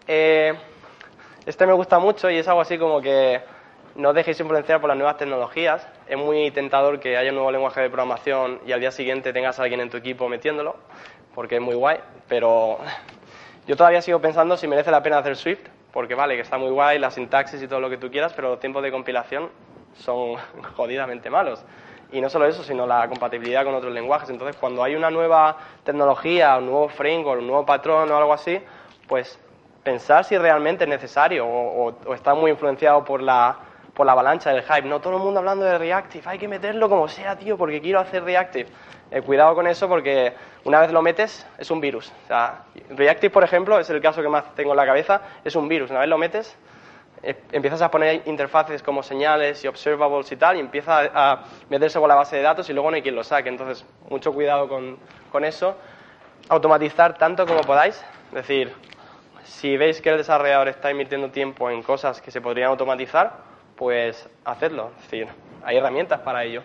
Eh, 0.07 0.55
este 1.47 1.67
me 1.67 1.73
gusta 1.73 1.99
mucho 1.99 2.31
y 2.31 2.37
es 2.37 2.49
algo 2.49 2.61
así 2.61 2.79
como 2.79 3.01
que 3.01 3.41
no 3.95 4.13
dejéis 4.13 4.39
influenciar 4.41 4.81
por 4.81 4.89
las 4.89 4.97
nuevas 4.97 5.17
tecnologías. 5.17 5.87
Es 6.07 6.19
muy 6.19 6.51
tentador 6.51 7.01
que 7.01 7.17
haya 7.17 7.31
un 7.31 7.37
nuevo 7.37 7.51
lenguaje 7.51 7.81
de 7.81 7.89
programación 7.89 8.61
y 8.67 8.73
al 8.73 8.81
día 8.81 8.91
siguiente 8.91 9.33
tengas 9.33 9.59
a 9.59 9.63
alguien 9.63 9.81
en 9.81 9.91
tu 9.91 9.97
equipo 9.97 10.29
metiéndolo, 10.29 10.77
porque 11.35 11.57
es 11.57 11.61
muy 11.61 11.75
guay, 11.75 11.99
pero 12.29 12.79
yo 13.67 13.77
todavía 13.77 14.03
sigo 14.03 14.21
pensando 14.21 14.57
si 14.57 14.67
merece 14.69 14.91
la 14.91 15.03
pena 15.03 15.19
hacer 15.19 15.37
Swift, 15.37 15.61
porque 15.93 16.15
vale, 16.15 16.37
que 16.37 16.43
está 16.43 16.59
muy 16.59 16.71
guay, 16.71 16.99
la 16.99 17.11
sintaxis 17.11 17.63
y 17.63 17.69
todo 17.69 17.81
lo 17.81 17.91
que 17.91 17.97
tú 17.97 18.11
quieras, 18.11 18.33
pero 18.35 18.51
los 18.51 18.61
tiempos 18.61 18.83
de 18.83 18.91
compilación 18.91 19.49
son 19.97 20.37
jodidamente 20.77 21.31
malos. 21.31 21.65
Y 22.13 22.21
no 22.21 22.29
solo 22.29 22.47
eso, 22.47 22.65
sino 22.65 22.87
la 22.87 23.09
compatibilidad 23.09 23.65
con 23.65 23.75
otros 23.75 23.93
lenguajes. 23.93 24.31
Entonces, 24.31 24.57
cuando 24.57 24.83
hay 24.83 24.97
una 24.97 25.11
nueva 25.11 25.57
tecnología, 25.85 26.57
un 26.59 26.67
nuevo 26.67 26.89
framework, 26.89 27.41
un 27.41 27.47
nuevo 27.47 27.65
patrón 27.65 28.11
o 28.11 28.17
algo 28.17 28.33
así, 28.33 28.61
pues 29.07 29.39
pensar 29.85 30.25
si 30.25 30.37
realmente 30.37 30.85
es 30.85 30.91
necesario 30.91 31.47
o, 31.47 32.15
está 32.15 32.35
muy 32.35 32.51
influenciado 32.51 33.05
por 33.05 33.23
la, 33.23 33.57
por 33.95 34.07
la 34.07 34.13
avalancha 34.13 34.51
del 34.51 34.63
hype. 34.63 34.83
No 34.83 35.01
todo 35.01 35.17
el 35.17 35.23
mundo 35.23 35.39
hablando 35.39 35.65
de 35.65 35.79
Reactive, 35.79 36.25
hay 36.27 36.39
que 36.39 36.49
meterlo 36.49 36.89
como 36.89 37.09
sea, 37.09 37.37
tío, 37.37 37.57
porque 37.57 37.81
quiero 37.81 38.01
hacer 38.01 38.25
Reactive. 38.25 38.69
Eh, 39.13 39.23
cuidado 39.23 39.55
con 39.57 39.67
eso 39.67 39.89
porque 39.89 40.33
una 40.65 40.81
vez 40.81 40.93
lo 40.93 41.03
metes 41.03 41.47
es 41.59 41.71
un 41.71 41.81
virus. 41.81 42.13
O 42.25 42.27
sea, 42.29 42.63
Reactive, 42.91 43.31
por 43.31 43.45
ejemplo, 43.45 43.79
es 43.79 43.91
el 43.91 44.01
caso 44.01 44.23
que 44.23 44.29
más 44.29 44.55
tengo 44.55 44.73
en 44.73 44.77
la 44.77 44.87
cabeza, 44.87 45.23
es 45.45 45.57
un 45.57 45.69
virus. 45.69 45.91
Una 45.91 46.01
vez 46.01 46.09
lo 46.09 46.19
metes, 46.19 46.57
empiezas 47.23 47.83
a 47.83 47.91
poner 47.91 48.23
interfaces 48.27 48.83
como 48.83 49.03
señales 49.03 49.63
y 49.65 49.69
observables 49.69 50.31
y 50.33 50.37
tal, 50.37 50.57
y 50.57 50.61
empieza 50.61 51.11
a 51.15 51.45
meterse 51.69 51.99
con 51.99 52.09
la 52.09 52.15
base 52.15 52.37
de 52.37 52.43
datos 52.43 52.69
y 52.71 52.73
luego 52.73 52.91
no 52.91 52.97
hay 52.97 53.03
quien 53.03 53.15
lo 53.15 53.25
saque. 53.25 53.49
Entonces, 53.49 53.85
mucho 54.09 54.33
cuidado 54.33 54.69
con, 54.69 54.99
con 55.31 55.45
eso. 55.45 55.77
Automatizar 56.49 57.19
tanto 57.19 57.47
como 57.47 57.61
podáis. 57.61 58.03
Es 58.29 58.35
decir, 58.35 58.73
si 59.45 59.77
veis 59.77 60.01
que 60.01 60.11
el 60.11 60.19
desarrollador 60.19 60.69
está 60.69 60.91
invirtiendo 60.91 61.31
tiempo 61.31 61.71
en 61.71 61.83
cosas 61.83 62.21
que 62.21 62.31
se 62.31 62.41
podrían 62.41 62.71
automatizar, 62.71 63.33
pues 63.77 64.29
hacedlo. 64.45 64.93
Es 64.97 65.11
decir, 65.11 65.29
hay 65.65 65.77
herramientas 65.77 66.21
para 66.21 66.45
ello. 66.45 66.63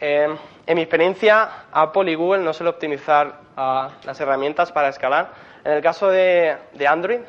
Eh, 0.00 0.34
en 0.66 0.74
mi 0.74 0.82
experiencia, 0.82 1.48
Apple 1.70 2.10
y 2.10 2.14
Google 2.14 2.42
no 2.42 2.52
suelen 2.52 2.74
optimizar 2.74 3.40
ah, 3.56 3.90
las 4.04 4.20
herramientas 4.20 4.72
para 4.72 4.88
escalar. 4.88 5.30
En 5.64 5.72
el 5.72 5.82
caso 5.82 6.08
de, 6.08 6.56
de 6.72 6.88
Android, 6.88 7.20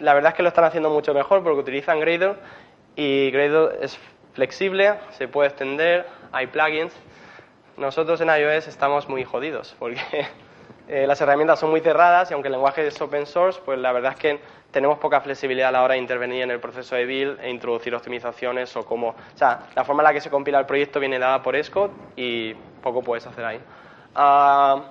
la 0.00 0.14
verdad 0.14 0.30
es 0.30 0.36
que 0.36 0.42
lo 0.42 0.48
están 0.48 0.64
haciendo 0.64 0.90
mucho 0.90 1.14
mejor 1.14 1.42
porque 1.42 1.60
utilizan 1.60 2.00
Gradle 2.00 2.34
y 2.96 3.30
Gradle 3.30 3.70
es 3.82 3.98
flexible, 4.32 4.94
se 5.10 5.28
puede 5.28 5.48
extender, 5.48 6.06
hay 6.32 6.46
plugins. 6.46 6.92
Nosotros 7.76 8.20
en 8.20 8.28
iOS 8.28 8.68
estamos 8.68 9.08
muy 9.08 9.24
jodidos 9.24 9.74
porque 9.78 10.00
eh, 10.88 11.06
las 11.06 11.20
herramientas 11.20 11.60
son 11.60 11.70
muy 11.70 11.80
cerradas 11.80 12.30
y 12.30 12.34
aunque 12.34 12.48
el 12.48 12.52
lenguaje 12.52 12.86
es 12.86 13.00
open 13.00 13.26
source, 13.26 13.60
pues 13.64 13.78
la 13.78 13.92
verdad 13.92 14.12
es 14.12 14.18
que 14.18 14.40
tenemos 14.70 14.98
poca 14.98 15.20
flexibilidad 15.20 15.68
a 15.68 15.72
la 15.72 15.82
hora 15.82 15.94
de 15.94 16.00
intervenir 16.00 16.42
en 16.42 16.50
el 16.50 16.60
proceso 16.60 16.94
de 16.94 17.04
build 17.04 17.40
e 17.40 17.50
introducir 17.50 17.94
optimizaciones 17.94 18.74
o 18.76 18.84
como... 18.84 19.08
O 19.08 19.14
sea, 19.34 19.68
la 19.74 19.84
forma 19.84 20.02
en 20.02 20.04
la 20.04 20.12
que 20.12 20.20
se 20.20 20.30
compila 20.30 20.58
el 20.60 20.66
proyecto 20.66 21.00
viene 21.00 21.18
dada 21.18 21.42
por 21.42 21.62
Scott 21.62 21.90
y 22.16 22.54
poco 22.82 23.02
puedes 23.02 23.26
hacer 23.26 23.44
ahí. 23.44 23.60
Ah, 24.14 24.82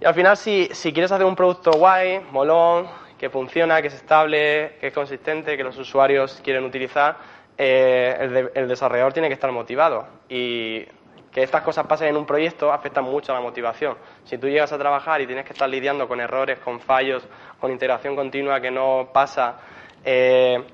y 0.00 0.04
al 0.04 0.14
final, 0.14 0.36
si, 0.36 0.68
si 0.72 0.92
quieres 0.92 1.12
hacer 1.12 1.26
un 1.26 1.36
producto 1.36 1.72
guay, 1.72 2.20
molón, 2.32 2.88
que 3.20 3.28
funciona, 3.28 3.82
que 3.82 3.88
es 3.88 3.94
estable, 3.94 4.78
que 4.80 4.86
es 4.86 4.94
consistente, 4.94 5.54
que 5.54 5.62
los 5.62 5.76
usuarios 5.76 6.40
quieren 6.42 6.64
utilizar, 6.64 7.18
eh, 7.58 8.50
el, 8.54 8.66
desarrollador 8.66 9.12
tiene 9.12 9.28
que 9.28 9.34
estar 9.34 9.52
motivado. 9.52 10.06
Y 10.26 10.86
que 11.30 11.42
estas 11.42 11.60
cosas 11.60 11.86
pasen 11.86 12.08
en 12.08 12.16
un 12.16 12.24
proyecto 12.24 12.72
afecta 12.72 13.02
mucho 13.02 13.32
a 13.32 13.34
la 13.34 13.42
motivación. 13.42 13.98
Si 14.24 14.38
tú 14.38 14.48
llegas 14.48 14.72
a 14.72 14.78
trabajar 14.78 15.20
y 15.20 15.26
tienes 15.26 15.44
que 15.44 15.52
estar 15.52 15.68
lidiando 15.68 16.08
con 16.08 16.18
errores, 16.18 16.60
con 16.60 16.80
fallos, 16.80 17.22
con 17.60 17.70
integración 17.70 18.16
continua 18.16 18.58
que 18.58 18.70
no 18.70 19.10
pasa 19.12 19.58
eh, 20.02 20.64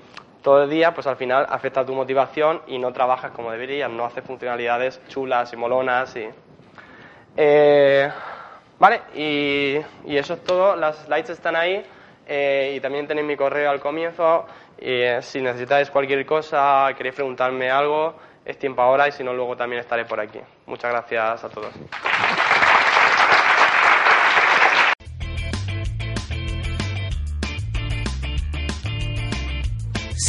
todo 0.41 0.63
el 0.63 0.69
día, 0.69 0.93
pues 0.93 1.05
al 1.05 1.17
final 1.17 1.45
afecta 1.49 1.81
a 1.81 1.85
tu 1.85 1.93
motivación 1.93 2.61
y 2.67 2.79
no 2.79 2.93
trabajas 2.93 3.31
como 3.31 3.51
deberías, 3.51 3.91
no 3.91 4.05
haces 4.05 4.23
funcionalidades 4.23 5.01
chulas 5.09 5.51
y 5.51 5.57
molonas. 5.57 6.15
Y, 6.15 6.29
eh, 7.35 8.09
vale, 8.79 9.01
y, 9.15 9.79
y 10.05 10.15
eso 10.15 10.35
es 10.35 10.43
todo. 10.45 10.77
Las 10.77 10.99
slides 10.99 11.31
están 11.31 11.57
ahí. 11.57 11.85
Eh, 12.27 12.73
y 12.75 12.79
también 12.81 13.07
tenéis 13.07 13.25
mi 13.25 13.37
correo 13.37 13.69
al 13.69 13.79
comienzo. 13.79 14.45
Y, 14.79 15.01
eh, 15.01 15.21
si 15.21 15.41
necesitáis 15.41 15.89
cualquier 15.89 16.25
cosa, 16.25 16.89
queréis 16.95 17.15
preguntarme 17.15 17.69
algo, 17.69 18.15
es 18.45 18.57
tiempo 18.59 18.81
ahora 18.81 19.07
y 19.07 19.11
si 19.11 19.23
no, 19.23 19.33
luego 19.33 19.55
también 19.55 19.79
estaré 19.79 20.05
por 20.05 20.19
aquí. 20.19 20.39
Muchas 20.65 20.91
gracias 20.91 21.43
a 21.43 21.49
todos. 21.49 21.73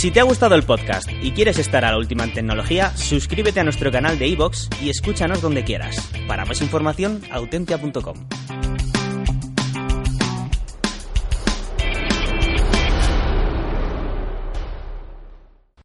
Si 0.00 0.12
te 0.12 0.20
ha 0.20 0.22
gustado 0.22 0.54
el 0.54 0.62
podcast 0.62 1.10
y 1.20 1.32
quieres 1.32 1.58
estar 1.58 1.84
a 1.84 1.90
la 1.90 1.98
última 1.98 2.22
en 2.22 2.32
tecnología, 2.32 2.90
suscríbete 2.90 3.58
a 3.58 3.64
nuestro 3.64 3.90
canal 3.90 4.16
de 4.16 4.28
iVoox 4.28 4.68
y 4.80 4.90
escúchanos 4.90 5.42
donde 5.42 5.64
quieras. 5.64 6.12
Para 6.28 6.44
más 6.44 6.62
información, 6.62 7.20
autentia.com. 7.32 8.67